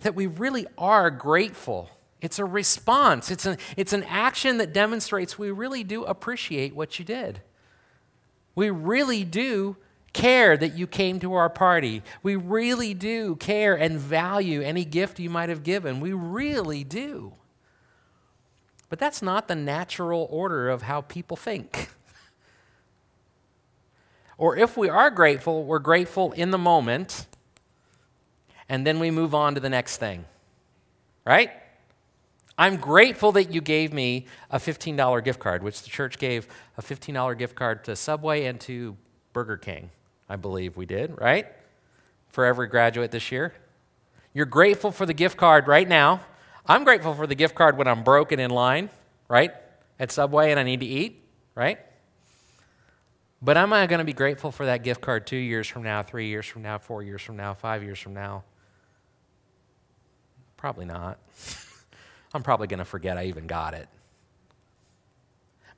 that 0.00 0.14
we 0.14 0.26
really 0.26 0.66
are 0.78 1.10
grateful 1.10 1.90
it's 2.20 2.38
a 2.38 2.44
response, 2.44 3.30
it's 3.30 3.46
an, 3.46 3.56
it's 3.76 3.92
an 3.92 4.04
action 4.04 4.58
that 4.58 4.72
demonstrates 4.72 5.38
we 5.38 5.50
really 5.50 5.84
do 5.84 6.04
appreciate 6.04 6.74
what 6.74 6.98
you 6.98 7.04
did. 7.04 7.40
We 8.54 8.70
really 8.70 9.24
do 9.24 9.76
care 10.12 10.56
that 10.56 10.74
you 10.74 10.86
came 10.86 11.20
to 11.20 11.34
our 11.34 11.48
party. 11.48 12.02
We 12.22 12.36
really 12.36 12.94
do 12.94 13.36
care 13.36 13.74
and 13.74 13.98
value 13.98 14.60
any 14.60 14.84
gift 14.84 15.18
you 15.18 15.30
might 15.30 15.48
have 15.48 15.62
given. 15.62 16.00
We 16.00 16.12
really 16.12 16.84
do. 16.84 17.34
But 18.88 18.98
that's 18.98 19.22
not 19.22 19.46
the 19.48 19.54
natural 19.54 20.26
order 20.30 20.68
of 20.68 20.82
how 20.82 21.02
people 21.02 21.36
think. 21.36 21.90
or 24.38 24.56
if 24.56 24.76
we 24.76 24.88
are 24.88 25.10
grateful, 25.10 25.62
we're 25.64 25.78
grateful 25.78 26.32
in 26.32 26.50
the 26.50 26.58
moment, 26.58 27.26
and 28.68 28.84
then 28.84 28.98
we 28.98 29.12
move 29.12 29.32
on 29.34 29.54
to 29.54 29.60
the 29.60 29.70
next 29.70 29.98
thing. 29.98 30.24
Right? 31.24 31.52
I'm 32.60 32.76
grateful 32.76 33.32
that 33.32 33.54
you 33.54 33.62
gave 33.62 33.94
me 33.94 34.26
a 34.50 34.58
$15 34.58 35.24
gift 35.24 35.40
card, 35.40 35.62
which 35.62 35.82
the 35.82 35.88
church 35.88 36.18
gave 36.18 36.46
a 36.76 36.82
$15 36.82 37.38
gift 37.38 37.54
card 37.56 37.84
to 37.84 37.96
Subway 37.96 38.44
and 38.44 38.60
to 38.60 38.98
Burger 39.32 39.56
King, 39.56 39.88
I 40.28 40.36
believe 40.36 40.76
we 40.76 40.84
did, 40.84 41.18
right? 41.18 41.46
For 42.28 42.44
every 42.44 42.66
graduate 42.66 43.12
this 43.12 43.32
year. 43.32 43.54
You're 44.34 44.44
grateful 44.44 44.92
for 44.92 45.06
the 45.06 45.14
gift 45.14 45.38
card 45.38 45.68
right 45.68 45.88
now. 45.88 46.20
I'm 46.66 46.84
grateful 46.84 47.14
for 47.14 47.26
the 47.26 47.34
gift 47.34 47.54
card 47.54 47.78
when 47.78 47.88
I'm 47.88 48.04
broken 48.04 48.38
in 48.38 48.50
line, 48.50 48.90
right? 49.26 49.54
At 49.98 50.12
Subway 50.12 50.50
and 50.50 50.60
I 50.60 50.62
need 50.62 50.80
to 50.80 50.86
eat, 50.86 51.24
right? 51.54 51.78
But 53.40 53.56
am 53.56 53.72
I 53.72 53.86
going 53.86 54.00
to 54.00 54.04
be 54.04 54.12
grateful 54.12 54.52
for 54.52 54.66
that 54.66 54.82
gift 54.82 55.00
card 55.00 55.26
two 55.26 55.38
years 55.38 55.66
from 55.66 55.82
now, 55.82 56.02
three 56.02 56.28
years 56.28 56.44
from 56.44 56.60
now, 56.60 56.76
four 56.76 57.02
years 57.02 57.22
from 57.22 57.38
now, 57.38 57.54
five 57.54 57.82
years 57.82 57.98
from 57.98 58.12
now? 58.12 58.44
Probably 60.58 60.84
not. 60.84 61.18
I'm 62.32 62.42
probably 62.42 62.66
going 62.66 62.78
to 62.78 62.84
forget 62.84 63.18
I 63.18 63.24
even 63.24 63.46
got 63.46 63.74
it. 63.74 63.88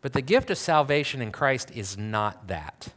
But 0.00 0.12
the 0.12 0.20
gift 0.20 0.50
of 0.50 0.58
salvation 0.58 1.22
in 1.22 1.32
Christ 1.32 1.70
is 1.70 1.96
not 1.96 2.48
that. 2.48 2.88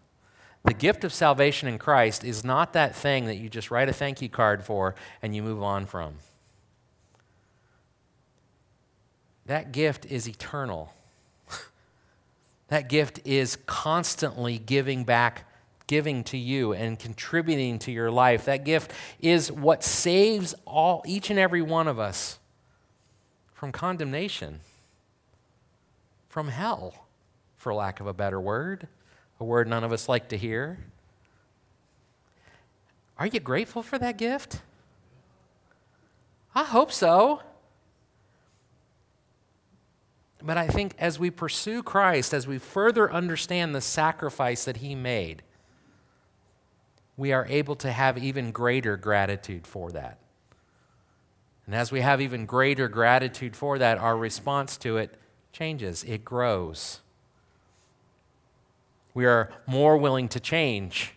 The 0.63 0.73
gift 0.73 1.03
of 1.03 1.13
salvation 1.13 1.67
in 1.67 1.77
Christ 1.77 2.23
is 2.23 2.43
not 2.43 2.73
that 2.73 2.95
thing 2.95 3.25
that 3.25 3.35
you 3.35 3.49
just 3.49 3.69
write 3.69 3.87
a 3.87 3.93
thank 3.93 4.21
you 4.21 4.29
card 4.29 4.63
for 4.63 4.95
and 5.21 5.35
you 5.35 5.43
move 5.43 5.61
on 5.61 5.85
from. 5.85 6.15
That 9.45 9.71
gift 9.71 10.07
is 10.07 10.27
eternal. 10.27 10.91
that 12.69 12.89
gift 12.89 13.19
is 13.23 13.59
constantly 13.67 14.57
giving 14.57 15.03
back, 15.03 15.47
giving 15.85 16.23
to 16.25 16.37
you 16.37 16.73
and 16.73 16.97
contributing 16.97 17.77
to 17.79 17.91
your 17.91 18.09
life. 18.09 18.45
That 18.45 18.65
gift 18.65 18.91
is 19.19 19.51
what 19.51 19.83
saves 19.83 20.55
all 20.65 21.03
each 21.05 21.29
and 21.29 21.37
every 21.37 21.61
one 21.61 21.87
of 21.87 21.99
us 21.99 22.39
from 23.55 23.71
condemnation, 23.71 24.59
from 26.27 26.49
hell, 26.49 27.07
for 27.55 27.73
lack 27.73 27.99
of 27.99 28.05
a 28.05 28.13
better 28.13 28.39
word, 28.39 28.87
a 29.39 29.43
word 29.43 29.67
none 29.67 29.83
of 29.83 29.91
us 29.91 30.07
like 30.07 30.27
to 30.29 30.37
hear. 30.37 30.77
Are 33.17 33.25
you 33.25 33.39
grateful 33.39 33.81
for 33.81 33.97
that 33.97 34.17
gift? 34.17 34.59
I 36.53 36.65
hope 36.65 36.91
so. 36.91 37.41
But 40.43 40.57
I 40.57 40.67
think 40.67 40.93
as 40.99 41.17
we 41.17 41.31
pursue 41.31 41.81
Christ, 41.81 42.33
as 42.33 42.45
we 42.45 42.59
further 42.59 43.11
understand 43.11 43.73
the 43.73 43.81
sacrifice 43.81 44.65
that 44.65 44.77
He 44.77 44.95
made, 44.95 45.41
we 47.15 47.31
are 47.31 47.45
able 47.47 47.77
to 47.77 47.91
have 47.91 48.17
even 48.17 48.51
greater 48.51 48.97
gratitude 48.97 49.65
for 49.65 49.91
that. 49.93 50.19
And 51.65 51.73
as 51.75 51.91
we 51.91 52.01
have 52.01 52.21
even 52.21 52.45
greater 52.45 52.87
gratitude 52.87 53.55
for 53.55 53.77
that, 53.79 53.97
our 53.97 54.15
response 54.15 54.77
to 54.77 54.97
it 54.97 55.17
changes, 55.51 56.03
it 56.03 56.23
grows. 56.23 56.99
We 59.13 59.25
are 59.25 59.51
more 59.65 59.97
willing 59.97 60.27
to 60.29 60.39
change 60.39 61.13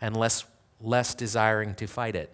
and 0.00 0.16
less, 0.16 0.44
less 0.80 1.14
desiring 1.14 1.74
to 1.74 1.86
fight 1.86 2.14
it. 2.14 2.30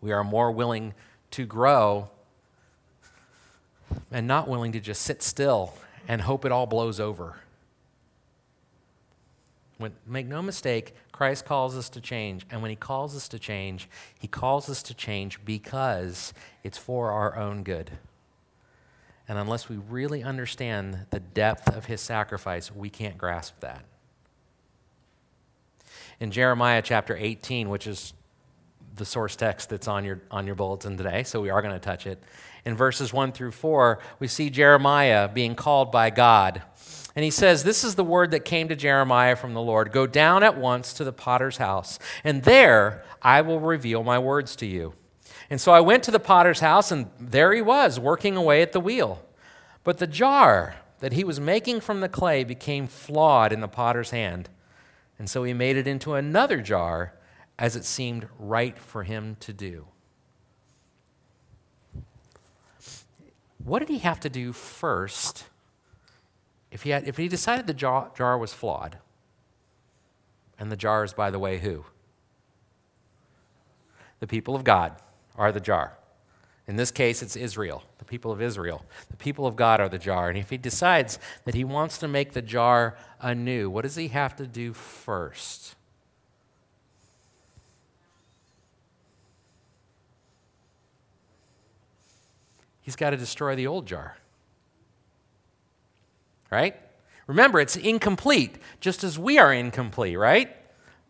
We 0.00 0.12
are 0.12 0.22
more 0.22 0.50
willing 0.50 0.94
to 1.32 1.46
grow 1.46 2.10
and 4.10 4.26
not 4.26 4.48
willing 4.48 4.72
to 4.72 4.80
just 4.80 5.02
sit 5.02 5.22
still 5.22 5.74
and 6.06 6.20
hope 6.20 6.44
it 6.44 6.52
all 6.52 6.66
blows 6.66 7.00
over. 7.00 7.36
When, 9.78 9.92
make 10.06 10.26
no 10.26 10.40
mistake, 10.40 10.94
Christ 11.10 11.44
calls 11.44 11.76
us 11.76 11.88
to 11.90 12.00
change. 12.00 12.46
And 12.50 12.62
when 12.62 12.70
he 12.70 12.76
calls 12.76 13.16
us 13.16 13.28
to 13.28 13.38
change, 13.38 13.88
he 14.18 14.28
calls 14.28 14.70
us 14.70 14.82
to 14.84 14.94
change 14.94 15.44
because 15.44 16.32
it's 16.62 16.78
for 16.78 17.10
our 17.10 17.36
own 17.36 17.62
good. 17.62 17.90
And 19.26 19.38
unless 19.38 19.68
we 19.68 19.76
really 19.76 20.22
understand 20.22 21.06
the 21.10 21.20
depth 21.20 21.74
of 21.74 21.86
his 21.86 22.00
sacrifice, 22.00 22.70
we 22.70 22.90
can't 22.90 23.16
grasp 23.16 23.60
that. 23.60 23.84
In 26.20 26.30
Jeremiah 26.30 26.82
chapter 26.82 27.16
18, 27.16 27.68
which 27.68 27.86
is 27.86 28.12
the 28.96 29.04
source 29.04 29.34
text 29.34 29.70
that's 29.70 29.88
on 29.88 30.04
your, 30.04 30.20
on 30.30 30.46
your 30.46 30.54
bulletin 30.54 30.96
today, 30.96 31.24
so 31.24 31.40
we 31.40 31.50
are 31.50 31.62
going 31.62 31.74
to 31.74 31.80
touch 31.80 32.06
it. 32.06 32.22
In 32.64 32.76
verses 32.76 33.12
1 33.12 33.32
through 33.32 33.50
4, 33.50 33.98
we 34.20 34.28
see 34.28 34.50
Jeremiah 34.50 35.28
being 35.28 35.54
called 35.54 35.90
by 35.90 36.10
God 36.10 36.62
and 37.16 37.24
he 37.24 37.30
says, 37.30 37.62
This 37.62 37.84
is 37.84 37.94
the 37.94 38.04
word 38.04 38.30
that 38.32 38.44
came 38.44 38.68
to 38.68 38.76
Jeremiah 38.76 39.36
from 39.36 39.54
the 39.54 39.60
Lord 39.60 39.92
Go 39.92 40.06
down 40.06 40.42
at 40.42 40.56
once 40.56 40.92
to 40.94 41.04
the 41.04 41.12
potter's 41.12 41.58
house, 41.58 41.98
and 42.22 42.42
there 42.42 43.04
I 43.22 43.40
will 43.40 43.60
reveal 43.60 44.02
my 44.02 44.18
words 44.18 44.56
to 44.56 44.66
you. 44.66 44.94
And 45.50 45.60
so 45.60 45.72
I 45.72 45.80
went 45.80 46.02
to 46.04 46.10
the 46.10 46.20
potter's 46.20 46.60
house, 46.60 46.90
and 46.90 47.10
there 47.20 47.52
he 47.52 47.62
was, 47.62 48.00
working 48.00 48.36
away 48.36 48.62
at 48.62 48.72
the 48.72 48.80
wheel. 48.80 49.22
But 49.84 49.98
the 49.98 50.06
jar 50.06 50.76
that 51.00 51.12
he 51.12 51.22
was 51.22 51.38
making 51.38 51.80
from 51.80 52.00
the 52.00 52.08
clay 52.08 52.44
became 52.44 52.86
flawed 52.86 53.52
in 53.52 53.60
the 53.60 53.68
potter's 53.68 54.10
hand. 54.10 54.48
And 55.18 55.28
so 55.28 55.44
he 55.44 55.52
made 55.52 55.76
it 55.76 55.86
into 55.86 56.14
another 56.14 56.60
jar 56.60 57.14
as 57.58 57.76
it 57.76 57.84
seemed 57.84 58.26
right 58.38 58.78
for 58.78 59.04
him 59.04 59.36
to 59.40 59.52
do. 59.52 59.86
What 63.62 63.78
did 63.78 63.88
he 63.88 63.98
have 63.98 64.20
to 64.20 64.28
do 64.28 64.52
first 64.52 65.44
if 66.74 66.82
he, 66.82 66.90
had, 66.90 67.06
if 67.06 67.16
he 67.16 67.28
decided 67.28 67.68
the 67.68 67.72
jar, 67.72 68.10
jar 68.16 68.36
was 68.36 68.52
flawed? 68.52 68.98
And 70.58 70.72
the 70.72 70.76
jar 70.76 71.04
is, 71.04 71.14
by 71.14 71.30
the 71.30 71.38
way, 71.38 71.60
who? 71.60 71.84
The 74.18 74.26
people 74.26 74.56
of 74.56 74.64
God 74.64 74.96
are 75.36 75.52
the 75.52 75.60
jar. 75.60 75.96
In 76.66 76.74
this 76.74 76.90
case, 76.90 77.22
it's 77.22 77.36
Israel, 77.36 77.84
the 77.98 78.04
people 78.04 78.32
of 78.32 78.42
Israel. 78.42 78.84
The 79.08 79.16
people 79.16 79.46
of 79.46 79.54
God 79.54 79.80
are 79.80 79.88
the 79.88 80.00
jar. 80.00 80.28
And 80.28 80.36
if 80.36 80.50
he 80.50 80.56
decides 80.56 81.20
that 81.44 81.54
he 81.54 81.62
wants 81.62 81.98
to 81.98 82.08
make 82.08 82.32
the 82.32 82.42
jar 82.42 82.96
anew, 83.20 83.70
what 83.70 83.82
does 83.82 83.94
he 83.94 84.08
have 84.08 84.34
to 84.36 84.46
do 84.46 84.72
first? 84.72 85.76
He's 92.80 92.96
got 92.96 93.10
to 93.10 93.16
destroy 93.16 93.54
the 93.54 93.68
old 93.68 93.86
jar. 93.86 94.16
Right? 96.50 96.76
Remember, 97.26 97.60
it's 97.60 97.76
incomplete, 97.76 98.56
just 98.80 99.02
as 99.02 99.18
we 99.18 99.38
are 99.38 99.52
incomplete, 99.52 100.18
right? 100.18 100.54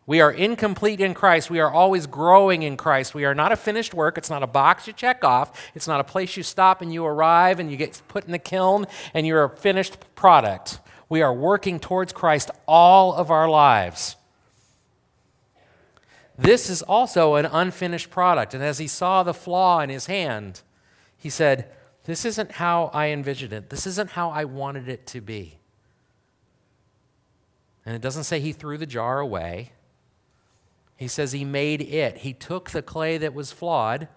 We 0.07 0.21
are 0.21 0.31
incomplete 0.31 1.01
in 1.01 1.13
Christ. 1.13 1.49
We 1.49 1.59
are 1.59 1.71
always 1.71 2.05
growing 2.05 2.61
in 2.61 2.77
Christ. 2.77 3.15
We 3.15 3.25
are 3.25 3.33
not 3.33 3.51
a 3.51 3.55
finished 3.55 3.93
work. 3.93 4.17
It's 4.17 4.29
not 4.29 4.43
a 4.43 4.47
box 4.47 4.85
you 4.85 4.93
check 4.93 5.23
off. 5.23 5.71
It's 5.73 5.87
not 5.87 5.99
a 5.99 6.03
place 6.03 6.37
you 6.37 6.43
stop 6.43 6.81
and 6.81 6.93
you 6.93 7.05
arrive 7.05 7.59
and 7.59 7.71
you 7.71 7.77
get 7.77 8.01
put 8.07 8.25
in 8.25 8.31
the 8.31 8.39
kiln 8.39 8.85
and 9.13 9.25
you're 9.25 9.43
a 9.43 9.49
finished 9.57 9.97
product. 10.13 10.79
We 11.09 11.21
are 11.21 11.33
working 11.33 11.79
towards 11.79 12.13
Christ 12.13 12.51
all 12.67 13.13
of 13.13 13.31
our 13.31 13.49
lives. 13.49 14.15
This 16.37 16.69
is 16.69 16.81
also 16.83 17.35
an 17.35 17.45
unfinished 17.45 18.11
product. 18.11 18.53
And 18.53 18.63
as 18.63 18.77
he 18.77 18.87
saw 18.87 19.23
the 19.23 19.33
flaw 19.33 19.79
in 19.79 19.89
his 19.89 20.05
hand, 20.05 20.61
he 21.17 21.29
said, 21.29 21.71
This 22.05 22.23
isn't 22.23 22.53
how 22.53 22.91
I 22.93 23.07
envisioned 23.07 23.51
it. 23.51 23.69
This 23.69 23.85
isn't 23.87 24.11
how 24.11 24.29
I 24.29 24.45
wanted 24.45 24.87
it 24.87 25.05
to 25.07 25.21
be. 25.21 25.57
And 27.85 27.95
it 27.95 28.01
doesn't 28.01 28.23
say 28.23 28.39
he 28.39 28.51
threw 28.51 28.77
the 28.77 28.85
jar 28.85 29.19
away. 29.19 29.71
He 30.95 31.07
says 31.07 31.31
he 31.31 31.43
made 31.43 31.81
it. 31.81 32.19
He 32.19 32.33
took 32.33 32.69
the 32.71 32.81
clay 32.81 33.17
that 33.17 33.33
was 33.33 33.51
flawed 33.51 34.07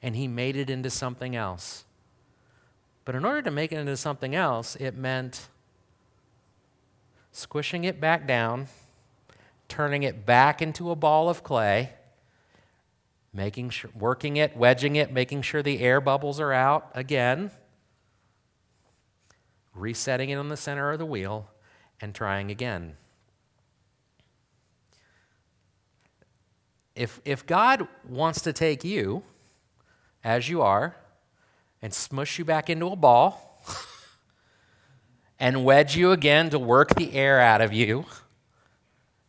and 0.00 0.16
he 0.16 0.28
made 0.28 0.56
it 0.56 0.70
into 0.70 0.90
something 0.90 1.34
else. 1.34 1.84
But 3.04 3.14
in 3.14 3.24
order 3.24 3.42
to 3.42 3.50
make 3.50 3.72
it 3.72 3.78
into 3.78 3.96
something 3.96 4.34
else, 4.34 4.76
it 4.76 4.96
meant 4.96 5.48
squishing 7.32 7.84
it 7.84 8.00
back 8.00 8.26
down, 8.26 8.68
turning 9.68 10.02
it 10.02 10.24
back 10.24 10.62
into 10.62 10.90
a 10.90 10.96
ball 10.96 11.28
of 11.28 11.42
clay, 11.42 11.94
making 13.32 13.70
sure, 13.70 13.90
working 13.94 14.36
it, 14.36 14.56
wedging 14.56 14.96
it, 14.96 15.12
making 15.12 15.42
sure 15.42 15.62
the 15.62 15.80
air 15.80 16.00
bubbles 16.00 16.40
are 16.40 16.52
out 16.52 16.90
again, 16.94 17.50
resetting 19.74 20.30
it 20.30 20.36
on 20.36 20.48
the 20.48 20.56
center 20.56 20.92
of 20.92 20.98
the 20.98 21.06
wheel, 21.06 21.50
and 22.00 22.14
trying 22.14 22.50
again. 22.50 22.96
if, 26.98 27.20
if 27.24 27.46
God 27.46 27.86
wants 28.06 28.40
to 28.42 28.52
take 28.52 28.82
you 28.82 29.22
as 30.24 30.48
you 30.48 30.60
are 30.62 30.96
and 31.80 31.94
smush 31.94 32.40
you 32.40 32.44
back 32.44 32.68
into 32.68 32.86
a 32.88 32.96
ball 32.96 33.62
and 35.38 35.64
wedge 35.64 35.96
you 35.96 36.10
again 36.10 36.50
to 36.50 36.58
work 36.58 36.96
the 36.96 37.12
air 37.12 37.40
out 37.40 37.60
of 37.60 37.72
you 37.72 38.04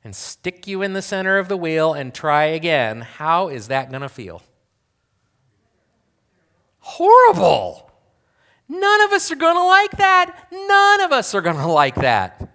and 0.04 0.16
stick 0.16 0.68
you 0.68 0.82
in 0.82 0.94
the 0.94 1.02
center 1.02 1.38
of 1.38 1.48
the 1.48 1.58
wheel 1.58 1.94
and 1.94 2.14
try 2.14 2.46
again, 2.46 3.02
how 3.02 3.50
is 3.50 3.68
that 3.68 3.90
going 3.90 4.02
to 4.02 4.10
feel? 4.10 4.42
Horrible. 6.80 7.92
None 8.68 9.02
of 9.02 9.12
us 9.12 9.32
are 9.32 9.36
going 9.36 9.56
to 9.56 9.64
like 9.64 9.92
that. 9.92 10.48
None 10.52 11.02
of 11.02 11.12
us 11.12 11.36
are 11.36 11.42
going 11.42 11.58
to 11.58 11.68
like 11.68 11.96
that. 11.96 12.54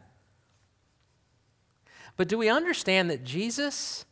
But 2.17 2.29
do 2.29 2.39
we 2.39 2.49
understand 2.49 3.11
that 3.11 3.25
Jesus 3.25 4.07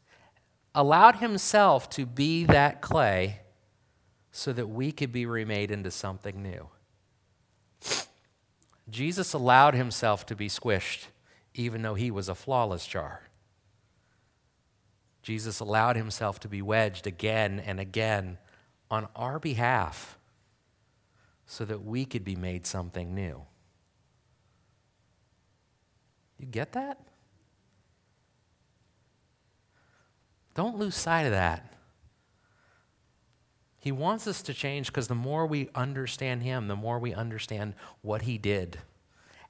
allowed 0.75 1.17
himself 1.17 1.89
to 1.91 2.07
be 2.07 2.45
that 2.45 2.81
clay 2.81 3.41
so 4.31 4.53
that 4.53 4.69
we 4.69 4.91
could 4.91 5.13
be 5.13 5.27
remade 5.27 5.71
into 5.71 5.91
something 5.91 6.43
new. 6.43 6.69
Jesus 8.91 9.35
allowed 9.35 9.75
himself 9.75 10.25
to 10.27 10.35
be 10.35 10.49
squished 10.49 11.07
even 11.55 11.83
though 11.83 11.95
he 11.95 12.11
was 12.11 12.29
a 12.29 12.35
flawless 12.35 12.87
jar. 12.87 13.23
Jesus 15.23 15.61
allowed 15.61 15.97
himself 15.97 16.41
to 16.41 16.49
be 16.49 16.63
wedged 16.63 17.07
again 17.07 17.61
and 17.61 17.79
again 17.79 18.39
on 18.91 19.09
our 19.15 19.39
behalf 19.39 20.19
so 21.47 21.65
that 21.65 21.85
we 21.85 22.05
could 22.05 22.25
be 22.25 22.37
made 22.37 22.67
something 22.67 23.15
new. 23.15 23.43
You 26.39 26.47
get 26.47 26.73
that? 26.73 26.99
Don't 30.55 30.77
lose 30.77 30.95
sight 30.95 31.23
of 31.23 31.33
that. 31.33 31.73
He 33.79 33.91
wants 33.91 34.27
us 34.27 34.43
to 34.43 34.55
change 34.55 34.89
because 34.89 35.09
the 35.09 35.15
more 35.15 35.47
we 35.47 35.69
understand 35.75 36.43
Him, 36.43 36.69
the 36.69 36.77
more 36.77 36.99
we 36.99 37.15
understand 37.15 37.75
what 38.01 38.23
He 38.23 38.39
did 38.39 38.79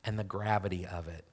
and 0.04 0.18
the 0.18 0.24
gravity 0.24 0.86
of 0.86 1.08
it. 1.08 1.24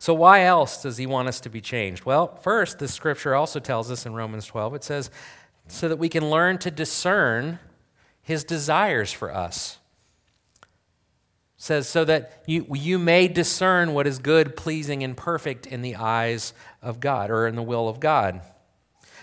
So, 0.00 0.12
why 0.12 0.42
else 0.42 0.82
does 0.82 0.96
He 0.96 1.06
want 1.06 1.28
us 1.28 1.38
to 1.40 1.48
be 1.48 1.60
changed? 1.60 2.04
Well, 2.04 2.34
first, 2.36 2.80
the 2.80 2.88
scripture 2.88 3.36
also 3.36 3.60
tells 3.60 3.88
us 3.88 4.04
in 4.04 4.14
Romans 4.14 4.46
12, 4.46 4.74
it 4.74 4.82
says, 4.82 5.10
so 5.68 5.88
that 5.88 5.98
we 5.98 6.08
can 6.08 6.28
learn 6.28 6.58
to 6.58 6.72
discern 6.72 7.60
His 8.20 8.42
desires 8.42 9.12
for 9.12 9.32
us 9.32 9.78
says, 11.60 11.86
so 11.86 12.06
that 12.06 12.42
you, 12.46 12.66
you 12.72 12.98
may 12.98 13.28
discern 13.28 13.92
what 13.92 14.06
is 14.06 14.18
good, 14.18 14.56
pleasing, 14.56 15.04
and 15.04 15.14
perfect 15.14 15.66
in 15.66 15.82
the 15.82 15.94
eyes 15.94 16.54
of 16.80 17.00
God 17.00 17.30
or 17.30 17.46
in 17.46 17.54
the 17.54 17.62
will 17.62 17.86
of 17.86 18.00
God. 18.00 18.40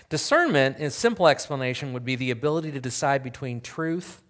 Discernment, 0.08 0.78
in 0.78 0.92
simple 0.92 1.26
explanation, 1.26 1.92
would 1.92 2.04
be 2.04 2.14
the 2.14 2.30
ability 2.30 2.70
to 2.70 2.80
decide 2.80 3.24
between 3.24 3.60
truth 3.60 4.22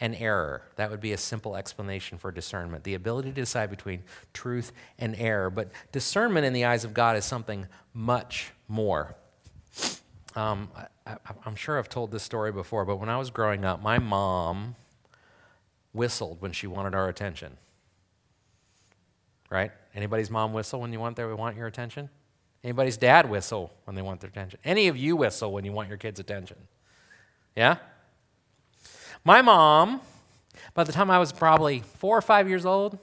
and 0.00 0.16
error. 0.16 0.62
That 0.76 0.90
would 0.90 1.00
be 1.00 1.12
a 1.12 1.18
simple 1.18 1.54
explanation 1.54 2.18
for 2.18 2.32
discernment 2.32 2.84
the 2.84 2.94
ability 2.94 3.30
to 3.30 3.34
decide 3.34 3.70
between 3.70 4.02
truth 4.32 4.72
and 4.98 5.14
error. 5.16 5.50
But 5.50 5.70
discernment 5.92 6.46
in 6.46 6.52
the 6.52 6.64
eyes 6.64 6.84
of 6.84 6.94
God 6.94 7.16
is 7.16 7.24
something 7.24 7.66
much 7.92 8.52
more. 8.66 9.14
Um, 10.34 10.70
I, 11.06 11.16
am 11.44 11.56
sure 11.56 11.78
I've 11.78 11.88
told 11.88 12.12
this 12.12 12.22
story 12.22 12.52
before, 12.52 12.84
but 12.84 12.96
when 12.96 13.08
I 13.08 13.18
was 13.18 13.30
growing 13.30 13.64
up, 13.64 13.82
my 13.82 13.98
mom 13.98 14.76
whistled 15.92 16.40
when 16.40 16.52
she 16.52 16.66
wanted 16.66 16.94
our 16.94 17.08
attention. 17.08 17.56
Right? 19.50 19.72
Anybody's 19.94 20.30
mom 20.30 20.52
whistle 20.52 20.80
when 20.80 20.92
you 20.92 21.00
want 21.00 21.16
their 21.16 21.34
want 21.34 21.56
your 21.56 21.66
attention? 21.66 22.08
Anybody's 22.62 22.96
dad 22.96 23.28
whistle 23.28 23.72
when 23.84 23.96
they 23.96 24.02
want 24.02 24.20
their 24.20 24.30
attention? 24.30 24.60
Any 24.64 24.86
of 24.88 24.96
you 24.96 25.16
whistle 25.16 25.52
when 25.52 25.64
you 25.64 25.72
want 25.72 25.88
your 25.88 25.98
kids' 25.98 26.20
attention? 26.20 26.56
Yeah? 27.56 27.78
My 29.24 29.42
mom, 29.42 30.00
by 30.74 30.84
the 30.84 30.92
time 30.92 31.10
I 31.10 31.18
was 31.18 31.32
probably 31.32 31.80
four 31.80 32.16
or 32.16 32.22
five 32.22 32.48
years 32.48 32.64
old, 32.64 32.98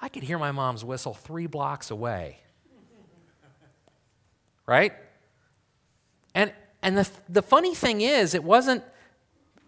I 0.00 0.08
could 0.08 0.22
hear 0.22 0.38
my 0.38 0.52
mom's 0.52 0.84
whistle 0.84 1.14
three 1.14 1.46
blocks 1.46 1.90
away. 1.90 2.38
Right? 4.66 4.92
And, 6.34 6.52
and 6.82 6.98
the, 6.98 7.10
the 7.28 7.42
funny 7.42 7.74
thing 7.74 8.00
is, 8.00 8.34
it 8.34 8.44
wasn't 8.44 8.84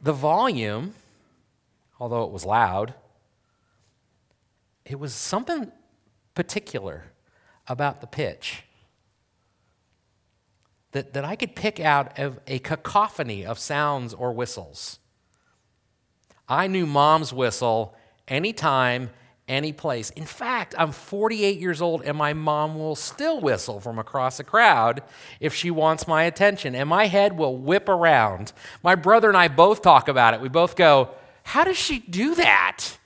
the 0.02 0.12
volume, 0.12 0.94
although 1.98 2.24
it 2.24 2.30
was 2.30 2.44
loud, 2.44 2.94
it 4.84 4.98
was 4.98 5.14
something 5.14 5.72
particular 6.34 7.04
about 7.66 8.00
the 8.00 8.06
pitch 8.06 8.64
that, 10.92 11.14
that 11.14 11.24
I 11.24 11.34
could 11.34 11.56
pick 11.56 11.80
out 11.80 12.18
of 12.18 12.38
a 12.46 12.58
cacophony 12.58 13.44
of 13.44 13.58
sounds 13.58 14.12
or 14.12 14.32
whistles. 14.32 14.98
I 16.48 16.66
knew 16.66 16.86
mom's 16.86 17.32
whistle 17.32 17.94
anytime, 18.28 19.10
any 19.48 19.72
place. 19.72 20.10
In 20.10 20.24
fact, 20.24 20.74
I'm 20.78 20.92
48 20.92 21.58
years 21.58 21.82
old 21.82 22.02
and 22.02 22.16
my 22.16 22.32
mom 22.32 22.78
will 22.78 22.96
still 22.96 23.40
whistle 23.40 23.80
from 23.80 23.98
across 23.98 24.40
a 24.40 24.44
crowd 24.44 25.02
if 25.40 25.54
she 25.54 25.70
wants 25.70 26.08
my 26.08 26.24
attention, 26.24 26.74
and 26.74 26.88
my 26.88 27.06
head 27.06 27.36
will 27.36 27.56
whip 27.56 27.88
around. 27.88 28.52
My 28.82 28.94
brother 28.94 29.28
and 29.28 29.36
I 29.36 29.48
both 29.48 29.82
talk 29.82 30.08
about 30.08 30.34
it. 30.34 30.40
We 30.40 30.48
both 30.48 30.76
go, 30.76 31.10
how 31.42 31.64
does 31.64 31.76
she 31.76 31.98
do 31.98 32.34
that? 32.36 32.98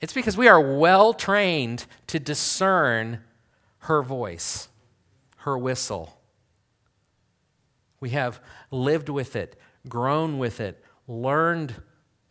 It's 0.00 0.12
because 0.12 0.36
we 0.36 0.48
are 0.48 0.60
well 0.60 1.14
trained 1.14 1.86
to 2.08 2.18
discern 2.18 3.20
her 3.80 4.02
voice, 4.02 4.68
her 5.38 5.56
whistle. 5.56 6.18
We 8.00 8.10
have 8.10 8.38
lived 8.70 9.08
with 9.08 9.34
it, 9.34 9.58
grown 9.88 10.38
with 10.38 10.60
it, 10.60 10.82
learned 11.06 11.74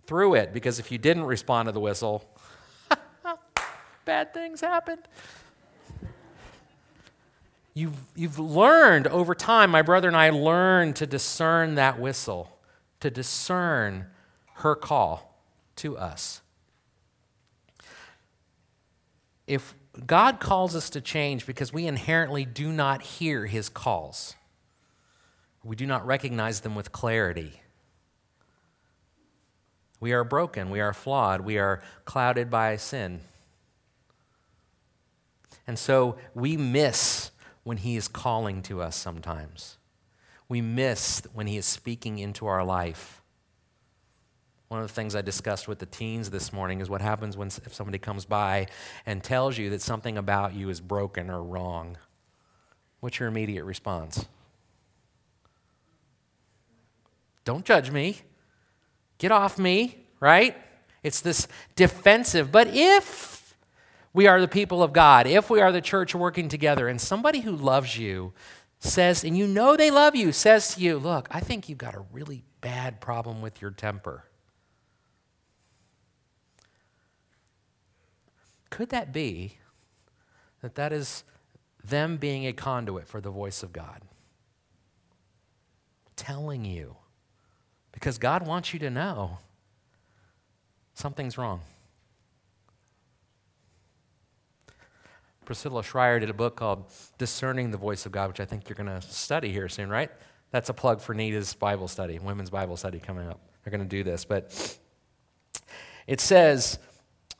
through 0.05 0.35
it, 0.35 0.53
because 0.53 0.79
if 0.79 0.91
you 0.91 0.97
didn't 0.97 1.23
respond 1.23 1.67
to 1.67 1.71
the 1.71 1.79
whistle, 1.79 2.29
bad 4.05 4.33
things 4.33 4.61
happened. 4.61 5.07
You've, 7.73 7.97
you've 8.15 8.37
learned 8.37 9.07
over 9.07 9.33
time, 9.33 9.71
my 9.71 9.81
brother 9.81 10.07
and 10.07 10.17
I 10.17 10.29
learned 10.29 10.95
to 10.97 11.07
discern 11.07 11.75
that 11.75 11.99
whistle, 11.99 12.57
to 12.99 13.09
discern 13.09 14.07
her 14.55 14.75
call 14.75 15.39
to 15.77 15.97
us. 15.97 16.41
If 19.47 19.73
God 20.05 20.39
calls 20.39 20.75
us 20.75 20.89
to 20.91 21.01
change 21.01 21.45
because 21.45 21.73
we 21.73 21.87
inherently 21.87 22.45
do 22.45 22.71
not 22.71 23.01
hear 23.01 23.47
his 23.47 23.69
calls, 23.69 24.35
we 25.63 25.75
do 25.75 25.85
not 25.85 26.05
recognize 26.05 26.61
them 26.61 26.75
with 26.75 26.91
clarity. 26.91 27.61
We 29.99 30.11
are 30.11 30.23
broken, 30.23 30.69
we 30.69 30.81
are 30.81 30.93
flawed, 30.93 31.41
we 31.41 31.57
are 31.57 31.81
clouded 32.03 32.49
by 32.49 32.75
sin. 32.75 33.21
And 35.65 35.79
so 35.79 36.17
we 36.35 36.57
miss 36.57 37.31
when 37.63 37.77
He 37.77 37.95
is 37.95 38.09
calling 38.09 38.61
to 38.63 38.81
us 38.81 38.97
sometimes. 38.97 39.77
We 40.49 40.59
miss 40.59 41.23
when 41.33 41.47
He 41.47 41.55
is 41.55 41.65
speaking 41.65 42.19
into 42.19 42.45
our 42.47 42.65
life. 42.65 43.21
One 44.67 44.81
of 44.81 44.87
the 44.87 44.93
things 44.93 45.15
I 45.15 45.21
discussed 45.21 45.67
with 45.67 45.79
the 45.79 45.85
teens 45.85 46.31
this 46.31 46.51
morning 46.51 46.81
is 46.81 46.89
what 46.89 47.01
happens 47.01 47.37
when 47.37 47.47
if 47.47 47.73
somebody 47.73 47.99
comes 47.99 48.25
by 48.25 48.67
and 49.05 49.23
tells 49.23 49.57
you 49.57 49.69
that 49.69 49.81
something 49.81 50.17
about 50.17 50.53
you 50.53 50.69
is 50.69 50.81
broken 50.81 51.29
or 51.29 51.41
wrong. 51.41 51.97
What's 52.99 53.19
your 53.19 53.29
immediate 53.29 53.63
response? 53.63 54.25
Don't 57.45 57.65
judge 57.65 57.91
me. 57.91 58.21
Get 59.17 59.31
off 59.31 59.57
me, 59.57 59.97
right? 60.19 60.55
It's 61.03 61.21
this 61.21 61.47
defensive. 61.75 62.51
But 62.51 62.69
if 62.69 63.57
we 64.13 64.27
are 64.27 64.39
the 64.39 64.47
people 64.47 64.81
of 64.81 64.93
God, 64.93 65.27
if 65.27 65.49
we 65.49 65.59
are 65.59 65.71
the 65.71 65.81
church 65.81 66.15
working 66.15 66.49
together, 66.49 66.87
and 66.87 66.99
somebody 66.99 67.41
who 67.41 67.51
loves 67.55 67.97
you 67.97 68.33
says, 68.79 69.23
and 69.23 69.37
you 69.37 69.47
know 69.47 69.75
they 69.75 69.91
love 69.91 70.15
you, 70.15 70.31
says 70.31 70.75
to 70.75 70.81
you, 70.81 70.97
Look, 70.97 71.27
I 71.31 71.39
think 71.39 71.67
you've 71.67 71.77
got 71.77 71.95
a 71.95 72.05
really 72.11 72.43
bad 72.61 73.01
problem 73.01 73.41
with 73.41 73.61
your 73.61 73.71
temper. 73.71 74.25
Could 78.69 78.89
that 78.89 79.13
be 79.13 79.57
that 80.61 80.75
that 80.75 80.91
is 80.91 81.23
them 81.83 82.17
being 82.17 82.47
a 82.47 82.53
conduit 82.53 83.07
for 83.07 83.21
the 83.21 83.29
voice 83.29 83.61
of 83.61 83.71
God? 83.71 84.01
Telling 86.15 86.65
you, 86.65 86.95
because 88.03 88.17
God 88.17 88.45
wants 88.45 88.73
you 88.73 88.79
to 88.79 88.89
know 88.89 89.37
something's 90.93 91.37
wrong. 91.37 91.61
Priscilla 95.45 95.81
Shirer 95.81 96.19
did 96.19 96.29
a 96.29 96.33
book 96.33 96.57
called 96.57 96.91
Discerning 97.17 97.71
the 97.71 97.77
Voice 97.77 98.05
of 98.05 98.11
God, 98.11 98.27
which 98.27 98.41
I 98.41 98.45
think 98.45 98.67
you're 98.67 98.75
going 98.75 98.87
to 98.87 99.01
study 99.01 99.53
here 99.53 99.69
soon, 99.69 99.89
right? 99.89 100.11
That's 100.51 100.67
a 100.67 100.73
plug 100.73 100.99
for 100.99 101.13
Nita's 101.13 101.53
Bible 101.53 101.87
study, 101.87 102.19
women's 102.19 102.49
Bible 102.49 102.75
study 102.75 102.99
coming 102.99 103.25
up. 103.25 103.39
They're 103.63 103.71
going 103.71 103.87
to 103.87 103.87
do 103.87 104.03
this. 104.03 104.25
But 104.25 104.77
it 106.05 106.19
says, 106.19 106.79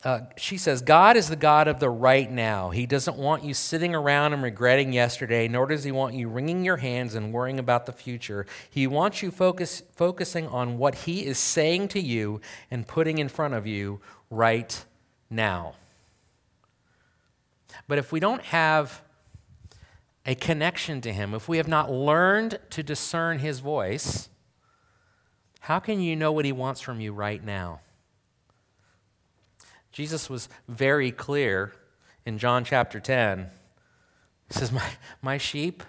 uh, 0.04 0.20
she 0.36 0.58
says, 0.58 0.82
God 0.82 1.16
is 1.16 1.30
the 1.30 1.38
God 1.38 1.70
of 1.70 1.80
the 1.80 1.90
right 1.90 2.30
now. 2.30 2.72
He 2.72 2.86
doesn't 2.86 3.16
want 3.16 3.46
you 3.46 3.54
sitting 3.54 3.96
around 3.96 4.34
and 4.34 4.44
regretting 4.44 4.92
yesterday, 4.92 5.48
nor 5.48 5.66
does 5.66 5.86
He 5.86 5.94
want 5.94 6.14
you 6.14 6.28
wringing 6.28 6.66
your 6.66 6.78
hands 6.78 7.16
and 7.16 7.32
worrying 7.32 7.58
about 7.58 7.86
the 7.86 7.94
future. 7.94 8.46
He 8.70 8.86
wants 8.86 9.24
you 9.24 9.32
focus, 9.32 9.82
focusing 9.96 10.48
on 10.48 10.78
what 10.78 10.96
He 10.96 11.26
is 11.26 11.38
saying 11.38 11.88
to 11.90 12.02
you 12.02 12.42
and 12.70 12.86
putting 12.86 13.18
in 13.18 13.30
front 13.30 13.54
of 13.54 13.66
you 13.66 14.02
right 14.30 14.84
now. 15.30 15.76
But 17.88 17.98
if 17.98 18.12
we 18.12 18.20
don't 18.20 18.44
have 18.44 19.04
a 20.26 20.36
connection 20.36 21.00
to 21.00 21.14
Him, 21.14 21.34
if 21.34 21.48
we 21.48 21.58
have 21.58 21.68
not 21.70 21.90
learned 21.90 22.60
to 22.72 22.84
discern 22.84 23.40
His 23.40 23.60
voice, 23.60 24.28
how 25.62 25.80
can 25.80 26.02
you 26.02 26.18
know 26.18 26.34
what 26.34 26.44
He 26.44 26.52
wants 26.52 26.82
from 26.82 27.00
you 27.00 27.14
right 27.14 27.42
now? 27.42 27.80
Jesus 29.94 30.28
was 30.28 30.50
very 30.68 31.12
clear 31.12 31.72
in 32.26 32.40
John 32.40 32.66
chapter 32.66 33.00
10. 33.00 33.48
He 34.48 34.54
says, 34.54 34.72
My, 34.72 34.90
my 35.22 35.38
sheep, 35.38 35.84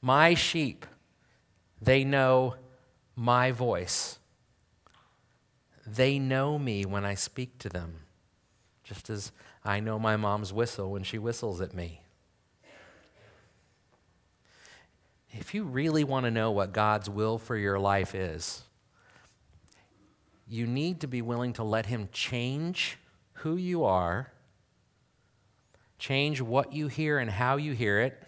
my 0.00 0.32
sheep, 0.34 0.86
they 1.80 2.02
know 2.02 2.56
my 3.14 3.52
voice. 3.52 4.18
They 5.86 6.18
know 6.18 6.58
me 6.58 6.86
when 6.86 7.04
I 7.04 7.14
speak 7.14 7.58
to 7.58 7.68
them, 7.68 7.96
just 8.84 9.10
as 9.10 9.32
I 9.64 9.80
know 9.80 9.98
my 9.98 10.16
mom's 10.16 10.52
whistle 10.52 10.90
when 10.90 11.02
she 11.02 11.18
whistles 11.18 11.60
at 11.60 11.74
me. 11.74 12.00
If 15.30 15.54
you 15.54 15.64
really 15.64 16.04
want 16.04 16.24
to 16.24 16.30
know 16.30 16.50
what 16.50 16.72
God's 16.72 17.10
will 17.10 17.36
for 17.38 17.56
your 17.56 17.78
life 17.78 18.14
is, 18.14 18.62
you 20.48 20.66
need 20.66 21.00
to 21.00 21.06
be 21.06 21.20
willing 21.20 21.52
to 21.54 21.64
let 21.64 21.86
Him 21.86 22.08
change 22.12 22.98
who 23.42 23.56
you 23.56 23.84
are, 23.84 24.32
change 25.98 26.40
what 26.40 26.72
you 26.72 26.88
hear 26.88 27.18
and 27.18 27.30
how 27.30 27.56
you 27.56 27.72
hear 27.72 28.00
it, 28.00 28.22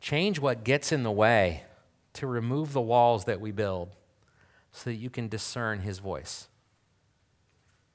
change 0.00 0.40
what 0.40 0.64
gets 0.64 0.90
in 0.90 1.02
the 1.02 1.12
way 1.12 1.62
to 2.12 2.26
remove 2.26 2.72
the 2.72 2.80
walls 2.80 3.24
that 3.24 3.40
we 3.40 3.52
build 3.52 3.90
so 4.72 4.90
that 4.90 4.96
you 4.96 5.10
can 5.10 5.28
discern 5.28 5.80
His 5.80 6.00
voice. 6.00 6.48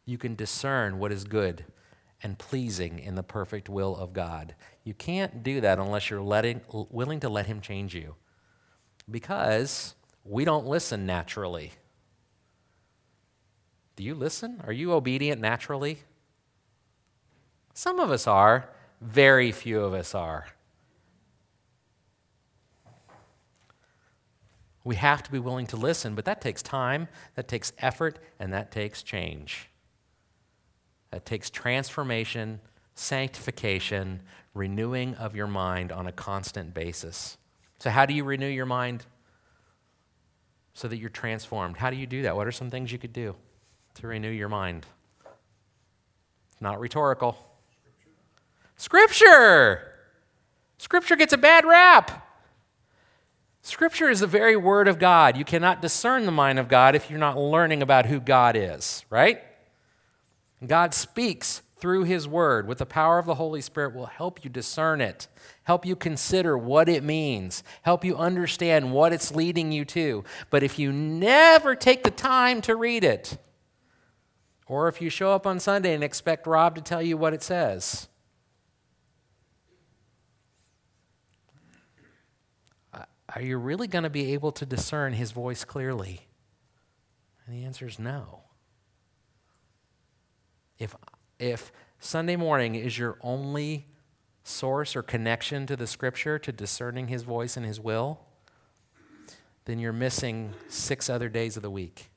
You 0.06 0.17
can 0.17 0.36
discern 0.36 1.00
what 1.00 1.12
is 1.12 1.26
good 1.26 1.65
and 2.22 2.38
pleasing 2.38 3.00
in 3.00 3.15
the 3.15 3.24
perfect 3.24 3.67
will 3.67 3.96
of 3.96 4.13
God. 4.13 4.56
You 4.86 4.93
can't 4.93 5.43
do 5.43 5.60
that 5.62 5.80
unless 5.80 6.10
you're 6.10 6.22
letting, 6.22 6.62
willing 6.72 7.19
to 7.19 7.30
let 7.30 7.48
Him 7.48 7.60
change 7.60 7.93
you 7.93 8.15
because 9.12 9.96
we 10.24 10.46
don't 10.46 10.65
listen 10.65 11.06
naturally. 11.06 11.74
Do 13.95 14.03
you 14.03 14.15
listen? 14.15 14.62
Are 14.65 14.73
you 14.73 14.93
obedient 14.93 15.39
naturally? 15.39 15.99
Some 17.73 17.99
of 17.99 18.12
us 18.12 18.27
are, 18.27 18.69
very 19.01 19.51
few 19.51 19.82
of 19.82 19.93
us 19.93 20.15
are. 20.15 20.47
We 24.84 24.95
have 24.95 25.23
to 25.23 25.32
be 25.32 25.39
willing 25.39 25.67
to 25.67 25.77
listen, 25.77 26.13
but 26.13 26.25
that 26.25 26.41
takes 26.41 26.62
time, 26.62 27.08
that 27.36 27.47
takes 27.47 27.71
effort, 27.77 28.19
and 28.39 28.51
that 28.53 28.71
takes 28.71 29.01
change. 29.01 29.69
That 31.12 31.25
takes 31.25 31.49
transformation, 31.49 32.60
sanctification, 32.95 34.21
renewing 34.53 35.15
of 35.15 35.36
your 35.36 35.47
mind 35.47 35.91
on 35.91 36.08
a 36.08 36.12
constant 36.12 36.73
basis. 36.73 37.38
So, 37.79 37.89
how 37.89 38.06
do 38.06 38.13
you 38.13 38.23
renew 38.23 38.47
your 38.47 38.65
mind 38.65 39.06
so 40.73 40.88
that 40.88 40.97
you're 40.97 41.10
transformed? 41.10 41.77
How 41.77 41.89
do 41.89 41.95
you 41.95 42.08
do 42.08 42.23
that? 42.23 42.36
What 42.36 42.47
are 42.47 42.51
some 42.51 42.69
things 42.69 42.91
you 42.91 42.99
could 42.99 43.13
do 43.13 43.36
to 43.95 44.08
renew 44.08 44.29
your 44.29 44.49
mind? 44.49 44.86
It's 46.51 46.62
Not 46.62 46.79
rhetorical. 46.79 47.38
Scripture. 48.75 49.93
Scripture 50.77 51.15
gets 51.15 51.34
a 51.34 51.38
bad 51.38 51.65
rap. 51.65 52.27
Scripture 53.62 54.10
is 54.10 54.19
the 54.19 54.27
very 54.27 54.58
word 54.58 54.89
of 54.89 54.99
God. 54.99 55.38
You 55.38 55.45
cannot 55.45 55.82
discern 55.82 56.25
the 56.25 56.32
mind 56.32 56.60
of 56.60 56.67
God 56.67 56.95
if 56.95 57.10
you're 57.10 57.19
not 57.19 57.38
learning 57.38 57.82
about 57.82 58.08
who 58.08 58.19
God 58.19 58.58
is, 58.58 59.06
right? 59.10 59.41
God 60.65 60.93
speaks 60.93 61.62
through 61.77 62.03
His 62.03 62.27
Word 62.27 62.67
with 62.67 62.77
the 62.77 62.86
power 62.86 63.19
of 63.19 63.25
the 63.25 63.36
Holy 63.36 63.62
Spirit 63.62 63.93
will 63.93 64.06
help 64.06 64.43
you 64.43 64.49
discern 64.49 65.01
it, 65.01 65.27
help 65.63 65.86
you 65.86 65.95
consider 65.95 66.58
what 66.58 66.88
it 66.88 67.03
means, 67.03 67.63
help 67.82 68.06
you 68.06 68.15
understand 68.15 68.91
what 68.91 69.12
it's 69.12 69.36
leading 69.36 69.71
you 69.71 69.84
to. 69.86 70.23
But 70.49 70.63
if 70.63 70.79
you 70.79 70.91
never 70.91 71.75
take 71.75 72.03
the 72.03 72.12
time 72.12 72.62
to 72.62 72.75
read 72.75 73.03
it, 73.03 73.38
or 74.73 74.88
if 74.88 74.99
you 74.99 75.07
show 75.07 75.31
up 75.33 75.45
on 75.45 75.59
Sunday 75.59 75.93
and 75.93 76.03
expect 76.03 76.47
Rob 76.47 76.73
to 76.73 76.81
tell 76.81 76.99
you 76.99 77.15
what 77.15 77.31
it 77.31 77.43
says, 77.43 78.07
are 82.91 83.41
you 83.43 83.57
really 83.57 83.86
going 83.86 84.01
to 84.03 84.09
be 84.09 84.33
able 84.33 84.51
to 84.53 84.65
discern 84.65 85.13
His 85.13 85.31
voice 85.31 85.63
clearly? 85.63 86.21
And 87.45 87.55
the 87.55 87.63
answer 87.63 87.86
is 87.86 88.00
no. 88.00 88.45
If, 90.79 90.95
if 91.37 91.71
Sunday 92.00 92.35
morning 92.35 92.73
is 92.73 92.98
your 92.98 93.19
only 93.21 93.85
source 94.43 94.95
or 94.95 95.04
connection 95.04 95.67
to 95.67 95.75
the 95.75 95.85
scripture, 95.85 96.39
to 96.39 96.52
discerning 96.52 97.10
his 97.10 97.21
voice 97.21 97.56
and 97.56 97.65
his 97.65 97.79
will, 97.79 98.21
then 99.65 99.77
you're 99.77 99.93
missing 99.93 100.56
six 100.67 101.12
other 101.12 101.29
days 101.29 101.58
of 101.58 101.62
the 101.62 101.69
week 101.69 102.10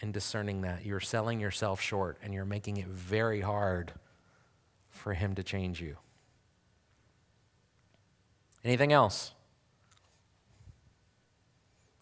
in 0.00 0.12
discerning 0.12 0.62
that. 0.62 0.84
You're 0.84 1.00
selling 1.00 1.40
yourself 1.40 1.80
short 1.80 2.18
and 2.22 2.32
you're 2.34 2.44
making 2.44 2.78
it 2.78 2.86
very 2.86 3.40
hard 3.40 3.92
for 4.88 5.14
him 5.14 5.34
to 5.34 5.42
change 5.42 5.80
you. 5.80 5.96
Anything 8.64 8.92
else? 8.92 9.32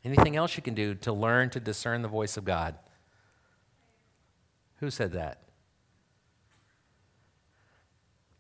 Anything 0.05 0.37
else 0.37 0.57
you 0.57 0.63
can 0.63 0.75
do 0.75 0.95
to 0.97 1.13
learn 1.13 1.51
to 1.51 1.61
discern 1.61 2.03
the 2.03 2.09
voice 2.09 2.37
of 2.37 2.45
God? 2.45 2.77
Who 4.77 4.91
said 4.91 5.13
that? 5.13 5.43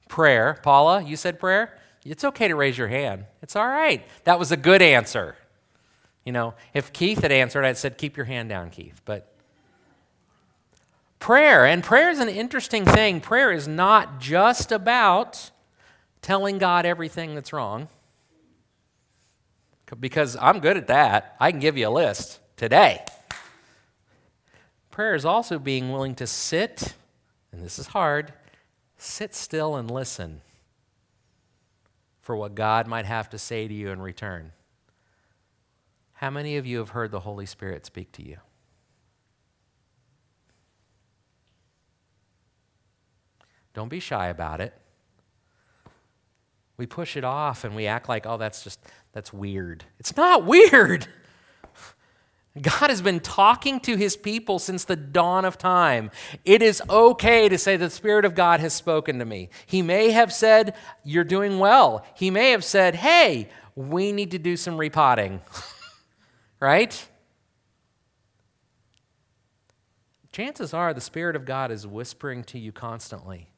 Prayer. 0.09 0.59
Paula, 0.63 1.03
you 1.03 1.17
said 1.17 1.39
prayer? 1.39 1.79
It's 2.05 2.25
okay 2.25 2.49
to 2.49 2.55
raise 2.55 2.79
your 2.79 2.89
hand. 2.89 3.27
It's 3.43 3.55
all 3.55 3.67
right. 3.67 4.07
That 4.25 4.39
was 4.39 4.51
a 4.51 4.57
good 4.57 4.81
answer. 4.81 5.37
You 6.25 6.33
know, 6.33 6.55
if 6.75 6.93
Keith 6.93 7.23
had 7.23 7.33
answered, 7.33 7.65
I'd 7.65 7.77
said, 7.77 7.99
keep 7.99 8.17
your 8.17 8.27
hand 8.27 8.49
down, 8.49 8.71
Keith. 8.71 9.03
But 9.05 9.35
prayer, 11.19 11.67
and 11.67 11.83
prayer 11.83 12.11
is 12.11 12.19
an 12.19 12.29
interesting 12.29 12.85
thing. 12.85 13.21
Prayer 13.21 13.53
is 13.53 13.67
not 13.69 14.21
just 14.21 14.73
about 14.73 15.51
telling 16.23 16.59
God 16.59 16.87
everything 16.87 17.35
that's 17.35 17.53
wrong, 17.53 17.89
because 19.99 20.37
I'm 20.41 20.61
good 20.61 20.77
at 20.77 20.89
that. 20.89 21.37
I 21.41 21.51
can 21.51 21.61
give 21.61 21.77
you 21.77 21.89
a 21.89 21.91
list 21.91 22.41
today. 22.57 23.05
Prayer 24.91 25.15
is 25.15 25.25
also 25.25 25.59
being 25.59 25.93
willing 25.93 26.15
to 26.17 26.27
sit, 26.27 26.95
and 27.53 27.63
this 27.63 27.79
is 27.79 27.89
hard, 27.89 28.33
sit 28.97 29.35
still 29.35 29.77
and 29.77 29.91
listen 29.91 30.41
for 32.21 32.37
what 32.37 32.55
God 32.55 32.87
might 32.87 33.07
have 33.07 33.31
to 33.31 33.39
say 33.39 33.69
to 33.69 33.73
you 33.73 33.91
in 33.91 34.03
return. 34.03 34.53
How 36.15 36.31
many 36.31 36.57
of 36.57 36.67
you 36.67 36.79
have 36.79 36.91
heard 36.91 37.13
the 37.13 37.21
Holy 37.21 37.47
Spirit 37.47 37.87
speak 37.87 38.11
to 38.13 38.23
you? 38.23 38.39
Don't 43.79 43.89
be 43.89 44.01
shy 44.01 44.27
about 44.27 44.61
it. 44.61 44.75
We 46.79 46.85
push 46.85 47.17
it 47.17 47.23
off 47.23 47.63
and 47.63 47.77
we 47.77 47.87
act 47.87 48.09
like, 48.09 48.27
oh, 48.27 48.37
that's 48.37 48.65
just, 48.65 48.81
that's 49.13 49.33
weird. 49.33 49.85
It's 50.01 50.17
not 50.17 50.45
weird. 50.45 51.07
God 52.61 52.91
has 52.91 53.01
been 53.01 53.21
talking 53.21 53.79
to 53.83 53.95
his 53.95 54.17
people 54.17 54.59
since 54.59 54.83
the 54.83 54.97
dawn 54.97 55.45
of 55.45 55.59
time. 55.59 56.11
It 56.45 56.61
is 56.61 56.83
okay 56.91 57.49
to 57.49 57.57
say, 57.57 57.77
The 57.77 57.89
Spirit 57.89 58.25
of 58.25 58.35
God 58.35 58.59
has 58.59 58.73
spoken 58.73 59.21
to 59.21 59.25
me. 59.25 59.49
He 59.65 59.81
may 59.81 60.11
have 60.11 60.33
said, 60.33 60.75
You're 61.05 61.23
doing 61.23 61.61
well. 61.61 62.05
He 62.17 62.33
may 62.33 62.51
have 62.51 62.65
said, 62.65 62.97
Hey, 62.97 63.49
we 63.77 64.11
need 64.11 64.33
to 64.33 64.41
do 64.41 64.57
some 64.57 64.77
repotting. 64.77 65.41
right? 66.61 67.09
Chances 70.33 70.75
are 70.75 70.93
the 70.93 71.01
Spirit 71.01 71.37
of 71.37 71.45
God 71.45 71.71
is 71.71 71.87
whispering 71.87 72.43
to 72.43 72.59
you 72.59 72.73
constantly. 72.73 73.51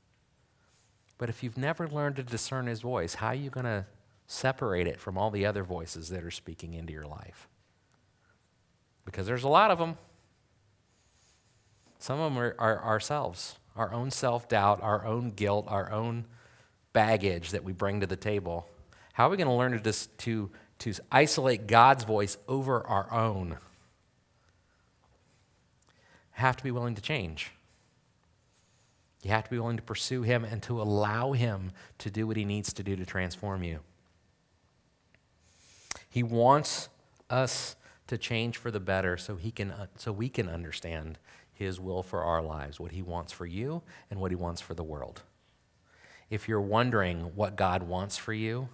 But 1.21 1.29
if 1.29 1.45
you've 1.45 1.57
never 1.59 1.87
learned 1.87 2.16
to 2.16 2.25
discern 2.25 2.66
His 2.66 2.81
voice, 2.81 3.14
how 3.14 3.29
are 3.29 3.35
you 3.35 3.51
going 3.51 3.66
to 3.66 3.85
separate 4.27 4.87
it 4.89 4.99
from 4.99 5.16
all 5.16 5.31
the 5.31 5.47
other 5.47 5.62
voices 5.62 6.09
that 6.09 6.25
are 6.25 6.31
speaking 6.33 6.75
into 6.75 6.93
your 6.93 7.07
life? 7.07 7.47
Because 9.05 9.27
there's 9.27 9.45
a 9.45 9.49
lot 9.49 9.71
of 9.71 9.79
them. 9.79 9.99
Some 11.99 12.18
of 12.18 12.33
them 12.33 12.43
are, 12.43 12.57
are 12.59 12.83
ourselves, 12.83 13.57
our 13.77 13.93
own 13.93 14.11
self 14.11 14.49
doubt, 14.49 14.83
our 14.83 15.05
own 15.05 15.31
guilt, 15.31 15.66
our 15.68 15.93
own 15.93 16.25
baggage 16.95 17.51
that 17.51 17.62
we 17.62 17.73
bring 17.73 18.01
to 18.01 18.07
the 18.07 18.16
table. 18.16 18.66
How 19.12 19.27
are 19.27 19.31
we 19.31 19.37
going 19.37 19.47
to 19.47 19.53
learn 19.53 19.81
to, 19.81 19.93
to 19.93 20.51
to 20.81 20.95
isolate 21.12 21.66
God's 21.66 22.05
voice 22.05 22.37
over 22.49 22.85
our 22.87 23.12
own. 23.12 23.59
Have 26.33 26.57
to 26.57 26.64
be 26.64 26.71
willing 26.71 26.95
to 26.95 27.03
change. 27.03 27.53
You 29.23 29.31
have 29.31 29.45
to 29.45 29.51
be 29.51 29.59
willing 29.59 29.77
to 29.77 29.83
pursue 29.83 30.23
Him 30.23 30.45
and 30.45 30.62
to 30.62 30.81
allow 30.81 31.33
Him 31.33 31.73
to 31.99 32.11
do 32.11 32.27
what 32.27 32.37
He 32.37 32.45
needs 32.45 32.73
to 32.75 32.83
do 32.83 32.97
to 32.97 33.05
transform 33.05 33.62
you. 33.62 33.81
He 36.09 36.23
wants 36.23 36.89
us 37.29 37.77
to 38.07 38.18
change 38.18 38.57
for 38.57 38.71
the 38.71 38.81
better 38.81 39.16
so, 39.16 39.37
he 39.37 39.51
can, 39.51 39.71
uh, 39.71 39.87
so 39.97 40.11
we 40.11 40.29
can 40.29 40.49
understand 40.49 41.18
His 41.53 41.79
will 41.79 42.03
for 42.03 42.23
our 42.23 42.43
lives, 42.43 42.81
what 42.81 42.93
He 42.93 43.03
wants 43.03 43.33
for 43.33 43.47
you 43.47 43.83
and 44.11 44.21
what 44.21 44.31
He 44.31 44.37
wants 44.37 44.61
for 44.61 44.75
the 44.75 44.83
world. 44.83 45.23
If 46.31 46.49
you're 46.49 46.61
wondering 46.61 47.33
what 47.35 47.57
God 47.57 47.83
wants 47.83 48.16
for 48.16 48.33
you, 48.33 48.68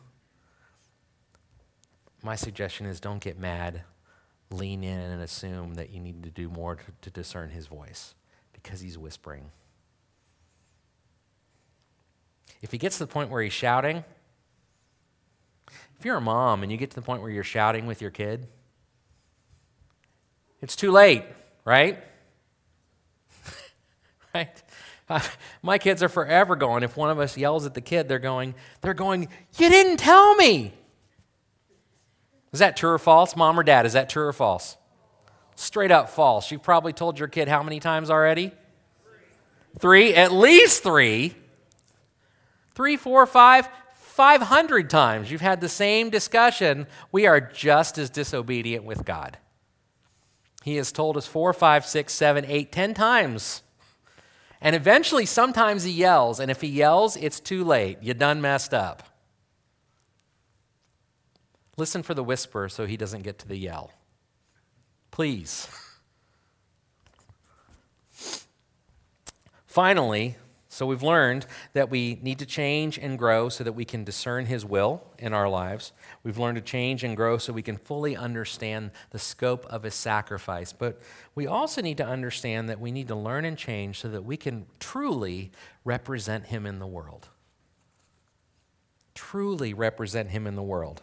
my 2.22 2.34
suggestion 2.34 2.86
is 2.86 3.00
don't 3.00 3.22
get 3.22 3.38
mad. 3.38 3.82
Lean 4.50 4.84
in 4.84 4.98
and 4.98 5.22
assume 5.22 5.74
that 5.74 5.90
you 5.90 6.00
need 6.00 6.22
to 6.22 6.30
do 6.30 6.48
more 6.48 6.76
to, 6.76 6.84
to 7.02 7.10
discern 7.10 7.50
his 7.50 7.66
voice 7.66 8.14
because 8.52 8.80
he's 8.80 8.98
whispering. 8.98 9.50
If 12.62 12.72
he 12.72 12.78
gets 12.78 12.98
to 12.98 13.04
the 13.04 13.12
point 13.12 13.30
where 13.30 13.42
he's 13.42 13.52
shouting, 13.52 14.04
if 15.98 16.04
you're 16.04 16.16
a 16.16 16.20
mom 16.20 16.62
and 16.62 16.70
you 16.70 16.78
get 16.78 16.90
to 16.90 16.96
the 16.96 17.02
point 17.02 17.22
where 17.22 17.30
you're 17.30 17.44
shouting 17.44 17.86
with 17.86 18.00
your 18.00 18.10
kid, 18.10 18.48
it's 20.60 20.76
too 20.76 20.90
late, 20.90 21.24
right? 21.64 22.02
right? 24.34 24.62
Uh, 25.08 25.20
my 25.62 25.78
kids 25.78 26.02
are 26.02 26.08
forever 26.08 26.56
going. 26.56 26.82
If 26.82 26.96
one 26.96 27.10
of 27.10 27.18
us 27.18 27.36
yells 27.36 27.66
at 27.66 27.74
the 27.74 27.80
kid, 27.80 28.08
they're 28.08 28.18
going, 28.18 28.54
they're 28.80 28.94
going, 28.94 29.28
You 29.58 29.68
didn't 29.68 29.98
tell 29.98 30.34
me. 30.34 30.72
Is 32.52 32.60
that 32.60 32.76
true 32.76 32.90
or 32.90 32.98
false? 32.98 33.36
Mom 33.36 33.58
or 33.60 33.62
dad, 33.62 33.86
is 33.86 33.92
that 33.92 34.08
true 34.08 34.24
or 34.24 34.32
false? 34.32 34.76
Straight 35.56 35.90
up 35.90 36.10
false. 36.10 36.50
You've 36.50 36.62
probably 36.62 36.92
told 36.92 37.18
your 37.18 37.28
kid 37.28 37.48
how 37.48 37.62
many 37.62 37.80
times 37.80 38.10
already? 38.10 38.52
Three, 39.78 40.14
at 40.14 40.32
least 40.32 40.82
three. 40.82 41.34
Three, 42.76 42.98
four, 42.98 43.24
five, 43.24 43.70
500 43.94 44.90
times. 44.90 45.30
You've 45.30 45.40
had 45.40 45.62
the 45.62 45.68
same 45.68 46.10
discussion. 46.10 46.86
We 47.10 47.26
are 47.26 47.40
just 47.40 47.96
as 47.96 48.10
disobedient 48.10 48.84
with 48.84 49.06
God. 49.06 49.38
He 50.62 50.76
has 50.76 50.92
told 50.92 51.16
us 51.16 51.26
four, 51.26 51.54
five, 51.54 51.86
six, 51.86 52.12
seven, 52.12 52.44
eight, 52.46 52.70
ten 52.70 52.92
times. 52.92 53.62
And 54.60 54.76
eventually, 54.76 55.24
sometimes 55.24 55.84
he 55.84 55.92
yells, 55.92 56.38
and 56.38 56.50
if 56.50 56.60
he 56.60 56.68
yells, 56.68 57.16
it's 57.16 57.40
too 57.40 57.64
late. 57.64 57.96
You 58.02 58.12
done 58.12 58.42
messed 58.42 58.74
up. 58.74 59.02
Listen 61.78 62.02
for 62.02 62.12
the 62.12 62.24
whisper 62.24 62.68
so 62.68 62.84
he 62.84 62.98
doesn't 62.98 63.22
get 63.22 63.38
to 63.38 63.48
the 63.48 63.56
yell. 63.56 63.90
Please. 65.10 65.68
Finally, 69.66 70.36
so 70.76 70.84
we've 70.84 71.02
learned 71.02 71.46
that 71.72 71.88
we 71.88 72.18
need 72.20 72.38
to 72.40 72.44
change 72.44 72.98
and 72.98 73.18
grow 73.18 73.48
so 73.48 73.64
that 73.64 73.72
we 73.72 73.86
can 73.86 74.04
discern 74.04 74.44
His 74.44 74.62
will 74.62 75.02
in 75.18 75.32
our 75.32 75.48
lives. 75.48 75.94
We've 76.22 76.36
learned 76.36 76.56
to 76.56 76.60
change 76.62 77.02
and 77.02 77.16
grow 77.16 77.38
so 77.38 77.54
we 77.54 77.62
can 77.62 77.78
fully 77.78 78.14
understand 78.14 78.90
the 79.08 79.18
scope 79.18 79.64
of 79.70 79.84
His 79.84 79.94
sacrifice. 79.94 80.74
But 80.74 81.00
we 81.34 81.46
also 81.46 81.80
need 81.80 81.96
to 81.96 82.06
understand 82.06 82.68
that 82.68 82.78
we 82.78 82.92
need 82.92 83.08
to 83.08 83.14
learn 83.14 83.46
and 83.46 83.56
change 83.56 84.00
so 84.00 84.08
that 84.08 84.26
we 84.26 84.36
can 84.36 84.66
truly 84.78 85.50
represent 85.82 86.44
Him 86.48 86.66
in 86.66 86.78
the 86.78 86.86
world. 86.86 87.28
Truly 89.14 89.72
represent 89.72 90.28
Him 90.28 90.46
in 90.46 90.56
the 90.56 90.62
world. 90.62 91.00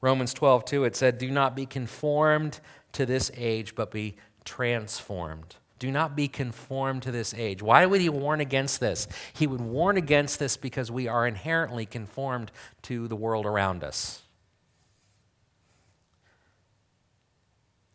Romans 0.00 0.32
12, 0.32 0.64
2, 0.64 0.84
it 0.84 0.94
said, 0.94 1.18
Do 1.18 1.32
not 1.32 1.56
be 1.56 1.66
conformed 1.66 2.60
to 2.92 3.04
this 3.04 3.32
age, 3.34 3.74
but 3.74 3.90
be 3.90 4.14
transformed. 4.44 5.56
Do 5.78 5.90
not 5.90 6.16
be 6.16 6.26
conformed 6.26 7.02
to 7.02 7.12
this 7.12 7.34
age. 7.34 7.62
Why 7.62 7.84
would 7.84 8.00
he 8.00 8.08
warn 8.08 8.40
against 8.40 8.80
this? 8.80 9.06
He 9.34 9.46
would 9.46 9.60
warn 9.60 9.96
against 9.96 10.38
this 10.38 10.56
because 10.56 10.90
we 10.90 11.06
are 11.06 11.26
inherently 11.26 11.84
conformed 11.84 12.50
to 12.82 13.08
the 13.08 13.16
world 13.16 13.44
around 13.44 13.84
us. 13.84 14.22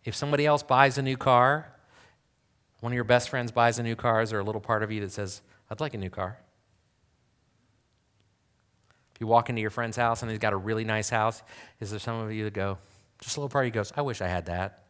If 0.04 0.16
somebody 0.16 0.46
else 0.46 0.64
buys 0.64 0.98
a 0.98 1.02
new 1.02 1.18
car, 1.18 1.74
one 2.82 2.92
of 2.92 2.96
your 2.96 3.04
best 3.04 3.30
friends 3.30 3.52
buys 3.52 3.80
a 3.80 3.84
new 3.84 3.96
car, 3.96 4.22
is 4.22 4.32
there 4.32 4.40
a 4.40 4.44
little 4.44 4.62
part 4.62 4.84
of 4.84 4.92
you 4.92 5.02
that 5.02 5.12
says, 5.12 5.42
I'd 5.70 5.80
like 5.80 5.94
a 5.94 5.98
new 5.98 6.10
car? 6.10 6.38
If 9.16 9.22
you 9.22 9.28
walk 9.28 9.50
into 9.50 9.62
your 9.62 9.70
friend's 9.70 9.98
house 9.98 10.22
and 10.22 10.30
he's 10.30 10.40
got 10.40 10.54
a 10.54 10.58
really 10.58 10.84
nice 10.84 11.10
house, 11.10 11.44
is 11.80 11.92
there 11.92 12.00
some 12.00 12.20
of 12.20 12.32
you 12.32 12.44
that 12.46 12.54
go, 12.54 12.78
just 13.22 13.38
a 13.38 13.40
little 13.40 13.50
part 13.50 13.66
of 13.66 13.68
you 13.68 13.72
goes, 13.72 13.94
I 13.96 14.02
wish 14.02 14.22
I 14.22 14.28
had 14.28 14.48
that? 14.48 14.84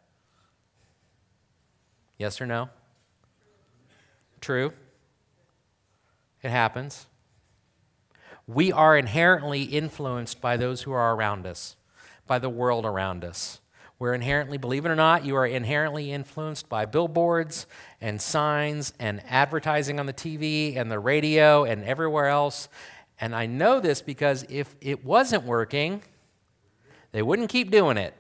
Yes 2.18 2.40
or 2.40 2.46
no? 2.46 2.70
True. 4.42 4.74
It 6.42 6.50
happens. 6.50 7.06
We 8.48 8.72
are 8.72 8.98
inherently 8.98 9.64
influenced 9.64 10.42
by 10.42 10.58
those 10.58 10.82
who 10.82 10.92
are 10.92 11.16
around 11.16 11.46
us, 11.46 11.76
by 12.28 12.40
the 12.40 12.50
world 12.50 12.86
around 12.86 13.24
us. 13.24 13.60
We're 14.00 14.16
inherently, 14.16 14.58
believe 14.58 14.84
it 14.84 14.90
or 14.90 14.96
not, 14.96 15.26
you 15.26 15.36
are 15.36 15.46
inherently 15.46 16.12
influenced 16.12 16.68
by 16.68 16.86
billboards 16.86 17.68
and 18.02 18.20
signs 18.20 18.94
and 18.98 19.22
advertising 19.30 20.00
on 20.00 20.08
the 20.08 20.14
TV 20.14 20.76
and 20.76 20.92
the 20.92 20.98
radio 20.98 21.64
and 21.64 21.84
everywhere 21.84 22.26
else. 22.26 22.68
And 23.20 23.36
I 23.36 23.46
know 23.46 23.80
this 23.80 24.02
because 24.02 24.44
if 24.50 24.76
it 24.82 25.06
wasn't 25.06 25.44
working, 25.44 26.02
they 27.12 27.22
wouldn't 27.22 27.50
keep 27.50 27.70
doing 27.70 27.98
it. 27.98 28.16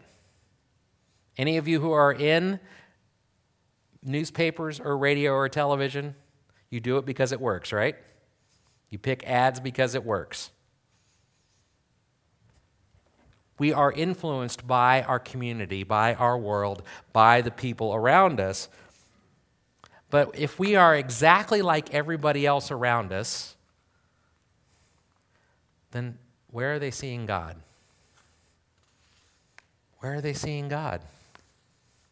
Any 1.35 1.57
of 1.57 1.67
you 1.67 1.81
who 1.81 1.91
are 1.91 2.13
in 2.13 2.59
newspapers 4.03 4.79
or 4.79 4.97
radio 4.97 5.33
or 5.33 5.47
television, 5.49 6.15
you 6.69 6.79
do 6.79 6.97
it 6.97 7.05
because 7.05 7.31
it 7.31 7.39
works, 7.39 7.71
right? 7.71 7.95
You 8.89 8.97
pick 8.97 9.27
ads 9.27 9.59
because 9.59 9.95
it 9.95 10.03
works. 10.03 10.51
We 13.57 13.73
are 13.73 13.91
influenced 13.91 14.65
by 14.65 15.03
our 15.03 15.19
community, 15.19 15.83
by 15.83 16.15
our 16.15 16.37
world, 16.37 16.81
by 17.13 17.41
the 17.41 17.51
people 17.51 17.93
around 17.93 18.39
us. 18.39 18.69
But 20.09 20.37
if 20.37 20.57
we 20.57 20.75
are 20.75 20.95
exactly 20.95 21.61
like 21.61 21.93
everybody 21.93 22.45
else 22.45 22.71
around 22.71 23.13
us, 23.13 23.55
then 25.91 26.17
where 26.49 26.73
are 26.73 26.79
they 26.79 26.91
seeing 26.91 27.25
God? 27.25 27.55
Where 29.99 30.15
are 30.15 30.21
they 30.21 30.33
seeing 30.33 30.67
God? 30.67 31.01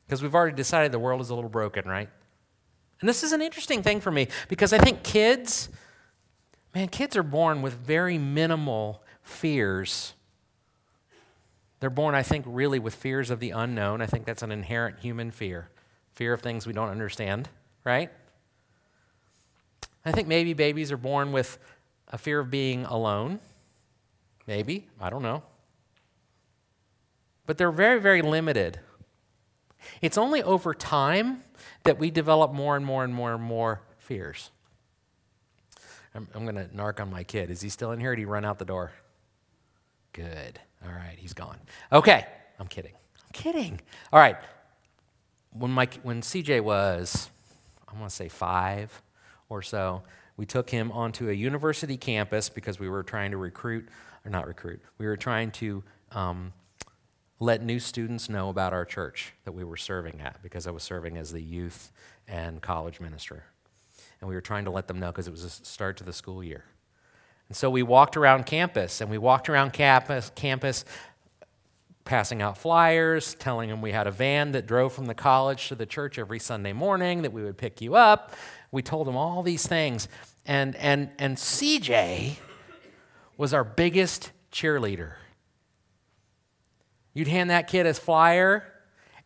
Because 0.09 0.23
we've 0.23 0.33
already 0.33 0.55
decided 0.55 0.91
the 0.91 0.97
world 0.97 1.21
is 1.21 1.29
a 1.29 1.35
little 1.35 1.51
broken, 1.51 1.87
right? 1.87 2.09
And 2.99 3.07
this 3.07 3.21
is 3.21 3.31
an 3.31 3.43
interesting 3.43 3.83
thing 3.83 4.01
for 4.01 4.09
me 4.09 4.27
because 4.47 4.73
I 4.73 4.79
think 4.79 5.03
kids, 5.03 5.69
man, 6.73 6.87
kids 6.87 7.15
are 7.15 7.21
born 7.21 7.61
with 7.61 7.73
very 7.73 8.17
minimal 8.17 9.03
fears. 9.21 10.15
They're 11.79 11.91
born, 11.91 12.15
I 12.15 12.23
think, 12.23 12.43
really 12.47 12.79
with 12.79 12.95
fears 12.95 13.29
of 13.29 13.39
the 13.39 13.51
unknown. 13.51 14.01
I 14.01 14.07
think 14.07 14.25
that's 14.25 14.41
an 14.41 14.51
inherent 14.51 14.97
human 14.99 15.29
fear 15.29 15.69
fear 16.15 16.33
of 16.33 16.41
things 16.41 16.65
we 16.65 16.73
don't 16.73 16.89
understand, 16.89 17.47
right? 17.85 18.09
I 20.03 20.11
think 20.11 20.27
maybe 20.27 20.53
babies 20.53 20.91
are 20.91 20.97
born 20.97 21.31
with 21.31 21.59
a 22.07 22.17
fear 22.17 22.39
of 22.39 22.49
being 22.49 22.83
alone. 22.83 23.39
Maybe. 24.47 24.87
I 24.99 25.11
don't 25.11 25.21
know. 25.21 25.43
But 27.45 27.59
they're 27.59 27.71
very, 27.71 28.01
very 28.01 28.23
limited. 28.23 28.79
It's 30.01 30.17
only 30.17 30.43
over 30.43 30.73
time 30.73 31.43
that 31.83 31.99
we 31.99 32.11
develop 32.11 32.51
more 32.51 32.75
and 32.75 32.85
more 32.85 33.03
and 33.03 33.13
more 33.13 33.33
and 33.33 33.43
more 33.43 33.81
fears. 33.97 34.51
I'm, 36.15 36.27
I'm 36.33 36.43
going 36.43 36.55
to 36.55 36.65
narc 36.75 36.99
on 36.99 37.11
my 37.11 37.23
kid. 37.23 37.51
Is 37.51 37.61
he 37.61 37.69
still 37.69 37.91
in 37.91 37.99
here? 37.99 38.15
Did 38.15 38.21
he 38.21 38.25
run 38.25 38.45
out 38.45 38.59
the 38.59 38.65
door? 38.65 38.91
Good. 40.13 40.59
All 40.83 40.91
right, 40.91 41.15
he's 41.17 41.33
gone. 41.33 41.57
Okay, 41.91 42.25
I'm 42.59 42.67
kidding. 42.67 42.93
I'm 42.93 43.31
kidding. 43.33 43.79
All 44.11 44.19
right. 44.19 44.37
When, 45.51 45.71
my, 45.71 45.87
when 46.03 46.21
CJ 46.21 46.61
was, 46.61 47.29
I 47.87 47.97
want 47.97 48.09
to 48.09 48.15
say 48.15 48.29
five 48.29 49.01
or 49.49 49.61
so, 49.61 50.03
we 50.37 50.45
took 50.45 50.69
him 50.69 50.91
onto 50.91 51.29
a 51.29 51.33
university 51.33 51.97
campus 51.97 52.49
because 52.49 52.79
we 52.79 52.89
were 52.89 53.03
trying 53.03 53.31
to 53.31 53.37
recruit, 53.37 53.89
or 54.25 54.31
not 54.31 54.47
recruit, 54.47 54.81
we 54.97 55.05
were 55.05 55.17
trying 55.17 55.51
to 55.51 55.83
um, 56.11 56.53
let 57.39 57.63
new 57.63 57.79
students 57.79 58.29
know 58.29 58.49
about 58.49 58.73
our 58.73 58.85
church 58.85 59.33
that 59.45 59.53
we 59.53 59.63
were 59.63 59.77
serving 59.77 60.19
at 60.21 60.41
because 60.43 60.67
I 60.67 60.71
was 60.71 60.83
serving 60.83 61.17
as 61.17 61.31
the 61.31 61.41
youth 61.41 61.91
and 62.27 62.61
college 62.61 62.99
minister. 62.99 63.43
And 64.19 64.27
we 64.27 64.35
were 64.35 64.41
trying 64.41 64.65
to 64.65 64.71
let 64.71 64.87
them 64.87 64.99
know 64.99 65.07
because 65.07 65.27
it 65.27 65.31
was 65.31 65.43
the 65.43 65.65
start 65.65 65.97
to 65.97 66.03
the 66.03 66.13
school 66.13 66.43
year. 66.43 66.65
And 67.47 67.55
so 67.55 67.69
we 67.69 67.81
walked 67.81 68.15
around 68.15 68.45
campus, 68.45 69.01
and 69.01 69.09
we 69.09 69.17
walked 69.17 69.49
around 69.49 69.73
campus, 69.73 70.31
campus 70.35 70.85
passing 72.05 72.41
out 72.41 72.57
flyers, 72.57 73.35
telling 73.35 73.69
them 73.69 73.81
we 73.81 73.91
had 73.91 74.07
a 74.07 74.11
van 74.11 74.51
that 74.51 74.65
drove 74.67 74.93
from 74.93 75.05
the 75.05 75.15
college 75.15 75.67
to 75.69 75.75
the 75.75 75.85
church 75.85 76.19
every 76.19 76.39
Sunday 76.39 76.73
morning, 76.73 77.21
that 77.21 77.31
we 77.31 77.43
would 77.43 77.57
pick 77.57 77.81
you 77.81 77.95
up. 77.95 78.33
We 78.71 78.81
told 78.81 79.07
them 79.07 79.15
all 79.15 79.41
these 79.43 79.65
things. 79.65 80.07
And, 80.45 80.75
and, 80.75 81.09
and 81.17 81.37
CJ 81.37 82.37
was 83.37 83.53
our 83.53 83.63
biggest 83.63 84.31
cheerleader. 84.51 85.13
You'd 87.19 87.27
hand 87.27 87.49
that 87.49 87.67
kid 87.67 87.85
a 87.85 87.93
flyer, 87.93 88.63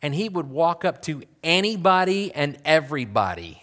and 0.01 0.15
he 0.15 0.27
would 0.27 0.49
walk 0.49 0.83
up 0.83 1.03
to 1.03 1.21
anybody 1.43 2.33
and 2.33 2.57
everybody 2.65 3.61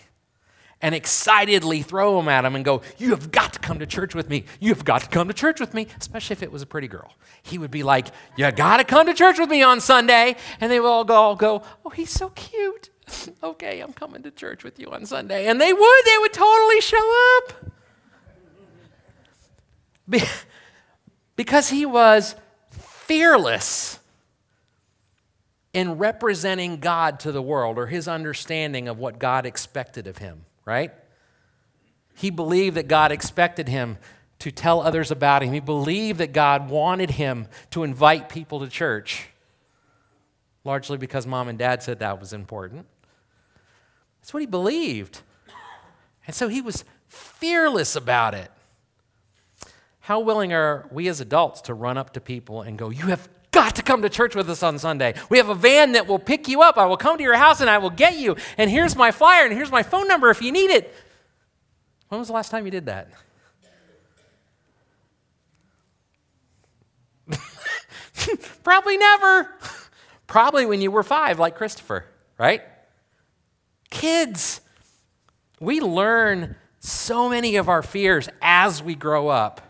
and 0.81 0.95
excitedly 0.95 1.83
throw 1.83 2.17
them 2.17 2.29
at 2.29 2.45
him 2.45 2.55
and 2.55 2.65
go, 2.65 2.83
You 2.97 3.11
have 3.11 3.33
got 3.33 3.55
to 3.55 3.59
come 3.59 3.81
to 3.81 3.87
church 3.87 4.15
with 4.15 4.31
me. 4.31 4.45
You 4.61 4.73
have 4.73 4.85
got 4.85 5.01
to 5.01 5.09
come 5.09 5.27
to 5.27 5.35
church 5.35 5.59
with 5.59 5.75
me, 5.75 5.89
especially 5.99 6.35
if 6.35 6.45
it 6.45 6.53
was 6.53 6.63
a 6.63 6.67
pretty 6.67 6.87
girl. 6.87 7.13
He 7.43 7.59
would 7.59 7.73
be 7.73 7.83
like, 7.83 8.07
You 8.37 8.49
got 8.53 8.77
to 8.77 8.85
come 8.85 9.07
to 9.07 9.15
church 9.15 9.41
with 9.41 9.51
me 9.51 9.65
on 9.65 9.81
Sunday. 9.81 10.37
And 10.61 10.71
they 10.71 10.79
would 10.79 10.87
all 10.87 11.03
go, 11.05 11.17
all 11.17 11.35
go 11.35 11.65
Oh, 11.85 11.91
he's 11.91 12.11
so 12.11 12.29
cute. 12.29 12.91
okay, 13.43 13.81
I'm 13.81 13.93
coming 13.93 14.23
to 14.23 14.31
church 14.31 14.63
with 14.63 14.79
you 14.79 14.93
on 14.93 15.07
Sunday. 15.07 15.49
And 15.49 15.61
they 15.61 15.73
would, 15.73 16.03
they 16.07 16.19
would 16.21 16.33
totally 16.33 16.81
show 16.81 17.37
up. 17.37 17.73
because 21.35 21.71
he 21.71 21.85
was 21.85 22.37
fearless 22.71 23.99
in 25.73 25.99
representing 25.99 26.79
God 26.79 27.21
to 27.21 27.33
the 27.33 27.43
world 27.43 27.79
or 27.79 27.87
his 27.87 28.09
understanding 28.09 28.89
of 28.89 28.99
what 28.99 29.19
God 29.19 29.47
expected 29.47 30.07
of 30.07 30.19
him, 30.19 30.45
right? 30.65 30.93
He 32.15 32.31
believed 32.31 32.77
that 32.77 32.89
God 32.89 33.13
expected 33.13 33.69
him 33.69 33.99
to 34.41 34.51
tell 34.51 34.81
others 34.81 35.11
about 35.11 35.43
him. 35.43 35.53
He 35.53 35.61
believed 35.61 36.19
that 36.19 36.33
God 36.33 36.71
wanted 36.71 37.13
him 37.13 37.47
to 37.71 37.85
invite 37.85 38.29
people 38.29 38.61
to 38.61 38.69
church, 38.69 39.29
largely 40.65 40.99
because 40.99 41.27
mom 41.27 41.49
and 41.49 41.59
dad 41.59 41.83
said 41.83 42.01
that 42.01 42.19
was 42.19 42.33
important. 42.33 42.87
That's 44.21 44.35
what 44.35 44.41
he 44.41 44.47
believed. 44.47 45.23
And 46.27 46.35
so 46.35 46.49
he 46.49 46.61
was 46.61 46.85
fearless 47.07 47.97
about 47.97 48.35
it. 48.35 48.51
How 50.01 50.21
willing 50.21 50.53
are 50.53 50.89
we 50.91 51.09
as 51.09 51.21
adults 51.21 51.61
to 51.63 51.75
run 51.75 51.97
up 51.97 52.13
to 52.15 52.21
people 52.21 52.63
and 52.63 52.79
go, 52.79 52.91
You 52.91 53.07
have 53.07 53.29
got 53.51 53.77
to 53.77 53.83
come 53.83 54.03
to 54.03 54.09
church 54.09 54.35
with 54.35 54.49
us 54.49 54.63
on 54.63 54.79
Sunday. 54.79 55.15
We 55.29 55.39
have 55.39 55.49
a 55.49 55.55
van 55.55 55.93
that 55.93 56.07
will 56.07 56.19
pick 56.19 56.49
you 56.49 56.63
up. 56.63 56.79
I 56.79 56.87
will 56.87 56.97
come 56.97 57.17
to 57.17 57.23
your 57.23 57.37
house 57.37 57.61
and 57.61 57.69
I 57.69 57.79
will 57.79 57.91
get 57.91 58.17
you. 58.17 58.37
And 58.57 58.71
here's 58.71 58.97
my 58.97 59.11
flyer 59.11 59.45
and 59.45 59.53
here's 59.53 59.71
my 59.71 59.83
phone 59.83 60.09
number 60.09 60.31
if 60.31 60.41
you 60.43 60.53
need 60.53 60.71
it. 60.71 60.95
When 62.09 62.19
was 62.19 62.29
the 62.29 62.35
last 62.35 62.51
time 62.51 62.65
you 62.65 62.71
did 62.71 62.87
that? 62.87 63.09
Probably 68.63 68.97
never. 68.97 69.51
Probably 70.27 70.67
when 70.67 70.81
you 70.81 70.91
were 70.91 71.03
five, 71.03 71.39
like 71.39 71.57
Christopher, 71.57 72.05
right? 72.39 72.63
Kids, 73.91 74.61
we 75.61 75.81
learn 75.81 76.57
so 76.81 77.29
many 77.29 77.57
of 77.57 77.69
our 77.69 77.83
fears 77.83 78.29
as 78.41 78.83
we 78.83 78.95
grow 78.95 79.29
up. 79.29 79.61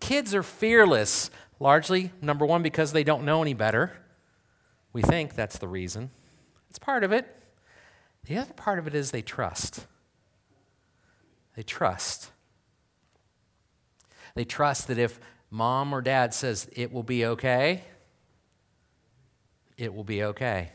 Kids 0.00 0.34
are 0.34 0.42
fearless, 0.42 1.30
largely, 1.58 2.12
number 2.20 2.46
one, 2.46 2.62
because 2.62 2.92
they 2.92 3.04
don't 3.04 3.24
know 3.24 3.42
any 3.42 3.54
better. 3.54 3.92
We 4.92 5.02
think 5.02 5.34
that's 5.34 5.58
the 5.58 5.68
reason. 5.68 6.10
It's 6.70 6.78
part 6.78 7.04
of 7.04 7.12
it. 7.12 7.26
The 8.24 8.38
other 8.38 8.52
part 8.54 8.78
of 8.78 8.86
it 8.86 8.94
is 8.94 9.10
they 9.10 9.22
trust. 9.22 9.86
They 11.54 11.62
trust. 11.62 12.30
They 14.34 14.44
trust 14.44 14.88
that 14.88 14.98
if 14.98 15.18
mom 15.50 15.94
or 15.94 16.02
dad 16.02 16.34
says 16.34 16.68
it 16.74 16.92
will 16.92 17.02
be 17.02 17.24
okay, 17.24 17.82
it 19.78 19.94
will 19.94 20.04
be 20.04 20.22
okay. 20.22 20.72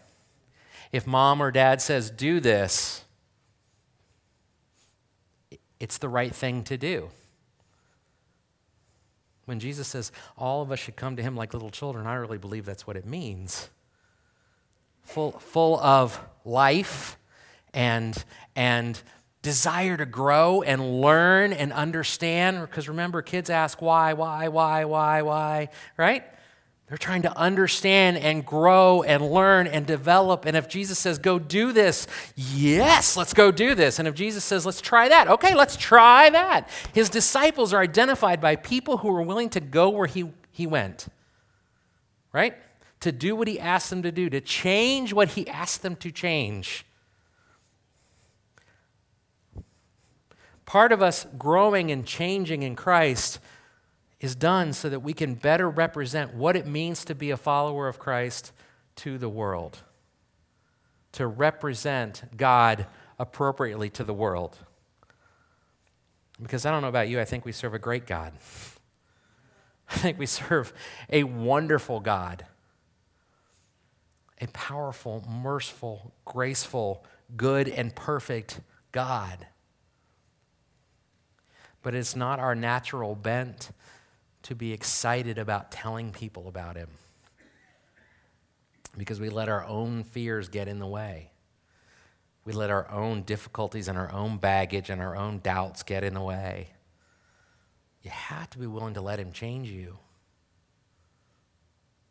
If 0.91 1.07
mom 1.07 1.41
or 1.41 1.51
dad 1.51 1.81
says, 1.81 2.09
do 2.09 2.39
this, 2.39 3.03
it's 5.79 5.97
the 5.97 6.09
right 6.09 6.33
thing 6.33 6.63
to 6.65 6.77
do. 6.77 7.09
When 9.45 9.59
Jesus 9.59 9.87
says 9.87 10.11
all 10.37 10.61
of 10.61 10.71
us 10.71 10.79
should 10.79 10.95
come 10.95 11.15
to 11.15 11.23
him 11.23 11.35
like 11.35 11.53
little 11.53 11.71
children, 11.71 12.07
I 12.07 12.15
really 12.15 12.37
believe 12.37 12.65
that's 12.65 12.85
what 12.85 12.95
it 12.95 13.05
means. 13.05 13.69
Full, 15.03 15.31
full 15.31 15.79
of 15.79 16.19
life 16.45 17.17
and, 17.73 18.23
and 18.55 19.01
desire 19.41 19.97
to 19.97 20.05
grow 20.05 20.61
and 20.61 21.01
learn 21.01 21.53
and 21.53 21.73
understand. 21.73 22.61
Because 22.61 22.87
remember, 22.87 23.21
kids 23.21 23.49
ask 23.49 23.81
why, 23.81 24.13
why, 24.13 24.47
why, 24.47 24.85
why, 24.85 25.21
why, 25.21 25.69
right? 25.97 26.23
They're 26.91 26.97
trying 26.97 27.21
to 27.21 27.37
understand 27.37 28.17
and 28.17 28.45
grow 28.45 29.01
and 29.01 29.25
learn 29.31 29.65
and 29.65 29.85
develop. 29.85 30.43
And 30.43 30.57
if 30.57 30.67
Jesus 30.67 30.99
says, 30.99 31.19
go 31.19 31.39
do 31.39 31.71
this, 31.71 32.05
yes, 32.35 33.15
let's 33.15 33.33
go 33.33 33.49
do 33.49 33.75
this. 33.75 33.97
And 33.97 34.09
if 34.09 34.13
Jesus 34.13 34.43
says, 34.43 34.65
let's 34.65 34.81
try 34.81 35.07
that, 35.07 35.29
okay, 35.29 35.55
let's 35.55 35.77
try 35.77 36.29
that. 36.31 36.67
His 36.93 37.07
disciples 37.07 37.71
are 37.71 37.81
identified 37.81 38.41
by 38.41 38.57
people 38.57 38.97
who 38.97 39.15
are 39.15 39.21
willing 39.21 39.49
to 39.51 39.61
go 39.61 39.87
where 39.87 40.05
he, 40.05 40.31
he 40.51 40.67
went, 40.67 41.07
right? 42.33 42.57
To 42.99 43.13
do 43.13 43.37
what 43.37 43.47
he 43.47 43.57
asked 43.57 43.89
them 43.89 44.03
to 44.03 44.11
do, 44.11 44.29
to 44.29 44.41
change 44.41 45.13
what 45.13 45.29
he 45.29 45.47
asked 45.47 45.83
them 45.83 45.95
to 45.95 46.11
change. 46.11 46.85
Part 50.65 50.91
of 50.91 51.01
us 51.01 51.25
growing 51.37 51.89
and 51.89 52.05
changing 52.05 52.63
in 52.63 52.75
Christ 52.75 53.39
is 54.21 54.35
done 54.35 54.71
so 54.71 54.87
that 54.87 54.99
we 54.99 55.13
can 55.13 55.33
better 55.33 55.69
represent 55.69 56.33
what 56.33 56.55
it 56.55 56.67
means 56.67 57.03
to 57.03 57.15
be 57.15 57.31
a 57.31 57.37
follower 57.37 57.87
of 57.87 57.97
Christ 57.97 58.53
to 58.97 59.17
the 59.17 59.27
world, 59.27 59.79
to 61.13 61.25
represent 61.25 62.23
God 62.37 62.85
appropriately 63.17 63.89
to 63.89 64.03
the 64.03 64.13
world. 64.13 64.59
Because 66.39 66.65
I 66.65 66.71
don't 66.71 66.83
know 66.83 66.87
about 66.87 67.09
you, 67.09 67.19
I 67.19 67.25
think 67.25 67.45
we 67.45 67.51
serve 67.51 67.73
a 67.73 67.79
great 67.79 68.05
God. 68.05 68.33
I 69.89 69.95
think 69.95 70.19
we 70.19 70.27
serve 70.27 70.71
a 71.09 71.23
wonderful 71.23 71.99
God, 71.99 72.45
a 74.39 74.47
powerful, 74.47 75.25
merciful, 75.27 76.13
graceful, 76.25 77.03
good, 77.35 77.67
and 77.67 77.95
perfect 77.95 78.61
God. 78.91 79.47
But 81.81 81.95
it's 81.95 82.15
not 82.15 82.39
our 82.39 82.53
natural 82.53 83.15
bent 83.15 83.71
to 84.43 84.55
be 84.55 84.73
excited 84.73 85.37
about 85.37 85.71
telling 85.71 86.11
people 86.11 86.47
about 86.47 86.75
Him 86.75 86.89
because 88.97 89.19
we 89.19 89.29
let 89.29 89.49
our 89.49 89.65
own 89.65 90.03
fears 90.03 90.49
get 90.49 90.67
in 90.67 90.79
the 90.79 90.87
way. 90.87 91.31
We 92.43 92.53
let 92.53 92.69
our 92.69 92.89
own 92.89 93.21
difficulties 93.21 93.87
and 93.87 93.97
our 93.97 94.11
own 94.11 94.37
baggage 94.37 94.89
and 94.89 95.01
our 95.01 95.15
own 95.15 95.39
doubts 95.39 95.83
get 95.83 96.03
in 96.03 96.13
the 96.13 96.21
way. 96.21 96.69
you 98.01 98.09
have 98.09 98.49
to 98.49 98.57
be 98.57 98.65
willing 98.65 98.95
to 98.95 99.01
let 99.01 99.19
Him 99.19 99.31
change 99.31 99.69
you 99.69 99.99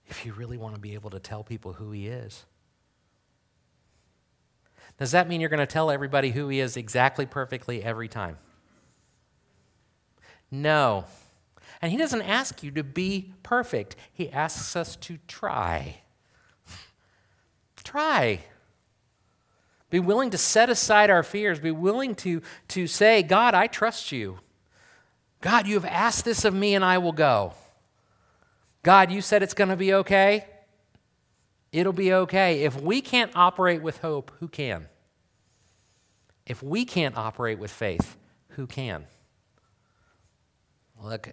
if 0.06 0.24
you 0.24 0.32
really 0.32 0.56
want 0.56 0.74
to 0.74 0.80
be 0.80 0.94
able 0.94 1.10
to 1.10 1.18
tell 1.18 1.42
people 1.42 1.74
who 1.74 1.90
He 1.90 2.06
is. 2.06 2.44
Does 4.98 5.12
that 5.12 5.28
mean 5.28 5.40
you're 5.40 5.50
going 5.50 5.58
to 5.58 5.66
tell 5.66 5.90
everybody 5.90 6.30
who 6.30 6.48
He 6.48 6.60
is 6.60 6.76
exactly 6.76 7.26
perfectly 7.26 7.82
every 7.82 8.08
time? 8.08 8.38
No. 10.50 11.04
And 11.82 11.90
He 11.92 11.98
doesn't 11.98 12.22
ask 12.22 12.62
you 12.62 12.70
to 12.72 12.84
be 12.84 13.32
perfect, 13.42 13.96
He 14.12 14.30
asks 14.30 14.76
us 14.76 14.96
to 14.96 15.18
try. 15.26 16.02
try. 17.76 18.40
Be 19.90 19.98
willing 19.98 20.30
to 20.30 20.38
set 20.38 20.70
aside 20.70 21.10
our 21.10 21.24
fears. 21.24 21.58
Be 21.58 21.72
willing 21.72 22.14
to, 22.16 22.42
to 22.68 22.86
say, 22.86 23.22
God, 23.22 23.54
I 23.54 23.66
trust 23.66 24.12
you. 24.12 24.38
God, 25.40 25.66
you 25.66 25.74
have 25.74 25.84
asked 25.84 26.24
this 26.24 26.44
of 26.44 26.54
me 26.54 26.74
and 26.74 26.84
I 26.84 26.98
will 26.98 27.12
go. 27.12 27.54
God, 28.82 29.10
you 29.10 29.20
said 29.20 29.42
it's 29.42 29.54
going 29.54 29.68
to 29.68 29.76
be 29.76 29.92
okay. 29.94 30.46
It'll 31.72 31.92
be 31.92 32.12
okay. 32.12 32.62
If 32.62 32.80
we 32.80 33.00
can't 33.00 33.32
operate 33.34 33.82
with 33.82 33.98
hope, 33.98 34.32
who 34.40 34.48
can? 34.48 34.86
If 36.46 36.62
we 36.62 36.84
can't 36.84 37.16
operate 37.16 37.58
with 37.58 37.70
faith, 37.70 38.16
who 38.50 38.66
can? 38.66 39.06
Look, 41.02 41.28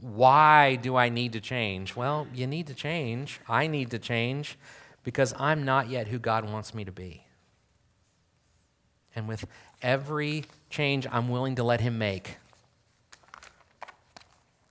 why 0.00 0.76
do 0.76 0.96
I 0.96 1.08
need 1.08 1.32
to 1.32 1.40
change? 1.40 1.96
Well, 1.96 2.26
you 2.34 2.46
need 2.46 2.66
to 2.66 2.74
change. 2.74 3.40
I 3.48 3.66
need 3.66 3.90
to 3.90 3.98
change 3.98 4.58
because 5.02 5.34
I'm 5.38 5.64
not 5.64 5.88
yet 5.88 6.08
who 6.08 6.18
God 6.18 6.50
wants 6.50 6.74
me 6.74 6.84
to 6.84 6.92
be. 6.92 7.24
And 9.14 9.28
with 9.28 9.46
every 9.80 10.44
change 10.70 11.06
I'm 11.10 11.28
willing 11.28 11.54
to 11.56 11.62
let 11.62 11.80
Him 11.80 11.98
make, 11.98 12.38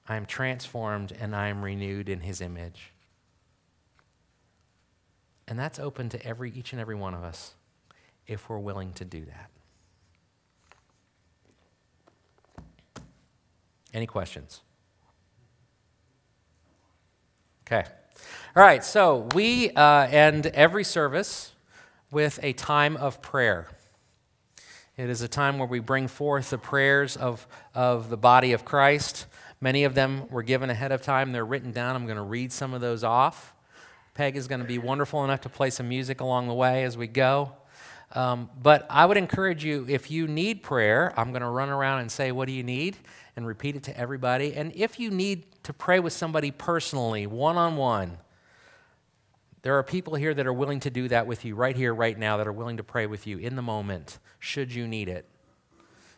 I 0.08 0.18
am 0.18 0.26
transformed 0.26 1.14
and 1.18 1.36
I 1.36 1.48
am 1.48 1.64
renewed 1.64 2.10
in 2.10 2.22
His 2.22 2.42
image. 2.42 2.92
And 5.48 5.58
that's 5.58 5.80
open 5.80 6.10
to 6.10 6.26
every, 6.26 6.52
each 6.52 6.74
and 6.74 6.82
every 6.82 6.96
one 6.96 7.14
of 7.14 7.24
us 7.24 7.54
if 8.28 8.50
we're 8.50 8.60
willing 8.60 8.94
to 8.94 9.06
do 9.06 9.26
that. 9.26 9.50
Any 13.94 14.08
questions? 14.08 14.62
Okay. 17.66 17.86
All 18.58 18.62
right, 18.62 18.84
so 18.84 19.30
we 19.34 19.72
uh, 19.72 20.08
end 20.08 20.48
every 20.48 20.84
service 20.84 21.54
with 22.12 22.38
a 22.44 22.52
time 22.52 22.98
of 22.98 23.22
prayer. 23.22 23.70
It 24.98 25.10
is 25.10 25.22
a 25.22 25.30
time 25.30 25.58
where 25.60 25.68
we 25.68 25.80
bring 25.80 26.10
forth 26.10 26.50
the 26.50 26.58
prayers 26.58 27.16
of, 27.16 27.48
of 27.74 28.10
the 28.10 28.18
body 28.18 28.52
of 28.52 28.66
Christ. 28.66 29.28
Many 29.62 29.86
of 29.86 29.96
them 29.96 30.28
were 30.30 30.44
given 30.44 30.70
ahead 30.70 30.92
of 30.92 31.02
time, 31.02 31.32
they're 31.32 31.46
written 31.46 31.72
down. 31.72 31.96
I'm 31.96 32.06
going 32.06 32.18
to 32.18 32.22
read 32.22 32.52
some 32.52 32.74
of 32.74 32.82
those 32.82 33.02
off. 33.02 33.56
Peg 34.14 34.36
is 34.36 34.50
going 34.50 34.62
to 34.62 34.68
be 34.68 34.78
wonderful 34.78 35.24
enough 35.24 35.40
to 35.42 35.50
play 35.50 35.70
some 35.70 35.88
music 35.88 36.20
along 36.20 36.50
the 36.50 36.54
way 36.54 36.84
as 36.84 36.98
we 36.98 37.08
go. 37.08 37.54
Um, 38.12 38.50
but 38.62 38.86
I 38.90 39.06
would 39.06 39.18
encourage 39.18 39.64
you, 39.64 39.86
if 39.88 40.12
you 40.12 40.28
need 40.28 40.64
prayer, 40.64 41.14
I'm 41.18 41.30
going 41.30 41.42
to 41.42 41.48
run 41.48 41.70
around 41.70 42.02
and 42.02 42.12
say, 42.12 42.34
What 42.34 42.48
do 42.48 42.52
you 42.52 42.62
need? 42.62 42.98
And 43.36 43.48
repeat 43.48 43.76
it 43.76 43.84
to 43.84 43.98
everybody. 43.98 44.54
And 44.54 44.72
if 44.76 45.00
you 45.00 45.10
need 45.10 45.46
to 45.64 45.74
pray 45.74 46.00
with 46.00 46.14
somebody 46.14 46.52
personally, 46.52 47.26
one 47.28 47.58
on 47.58 47.78
one, 47.78 48.18
there 49.64 49.78
are 49.78 49.84
people 49.84 50.16
here 50.16 50.34
that 50.34 50.46
are 50.46 50.54
willing 50.54 50.82
to 50.82 50.90
do 50.90 51.08
that 51.08 51.26
with 51.26 51.46
you 51.46 51.56
right 51.56 51.76
here, 51.76 51.94
right 51.94 52.18
now, 52.18 52.38
that 52.38 52.48
are 52.48 52.54
willing 52.54 52.78
to 52.78 52.84
pray 52.84 53.08
with 53.08 53.26
you 53.26 53.38
in 53.38 53.56
the 53.56 53.62
moment, 53.62 54.20
should 54.40 54.74
you 54.74 54.88
need 54.88 55.08
it. 55.08 55.26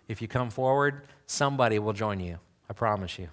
If 0.07 0.21
you 0.21 0.27
come 0.27 0.49
forward, 0.49 1.07
somebody 1.27 1.79
will 1.79 1.93
join 1.93 2.19
you, 2.19 2.39
I 2.69 2.73
promise 2.73 3.19
you. 3.19 3.29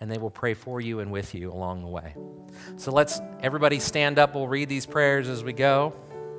And 0.00 0.10
they 0.10 0.18
will 0.18 0.30
pray 0.30 0.54
for 0.54 0.80
you 0.80 1.00
and 1.00 1.10
with 1.10 1.34
you 1.34 1.50
along 1.50 1.82
the 1.82 1.88
way. 1.88 2.14
So 2.76 2.92
let's 2.92 3.20
everybody 3.40 3.80
stand 3.80 4.18
up. 4.18 4.34
We'll 4.34 4.46
read 4.46 4.68
these 4.68 4.86
prayers 4.86 5.28
as 5.28 5.42
we 5.42 5.52
go. 5.52 5.94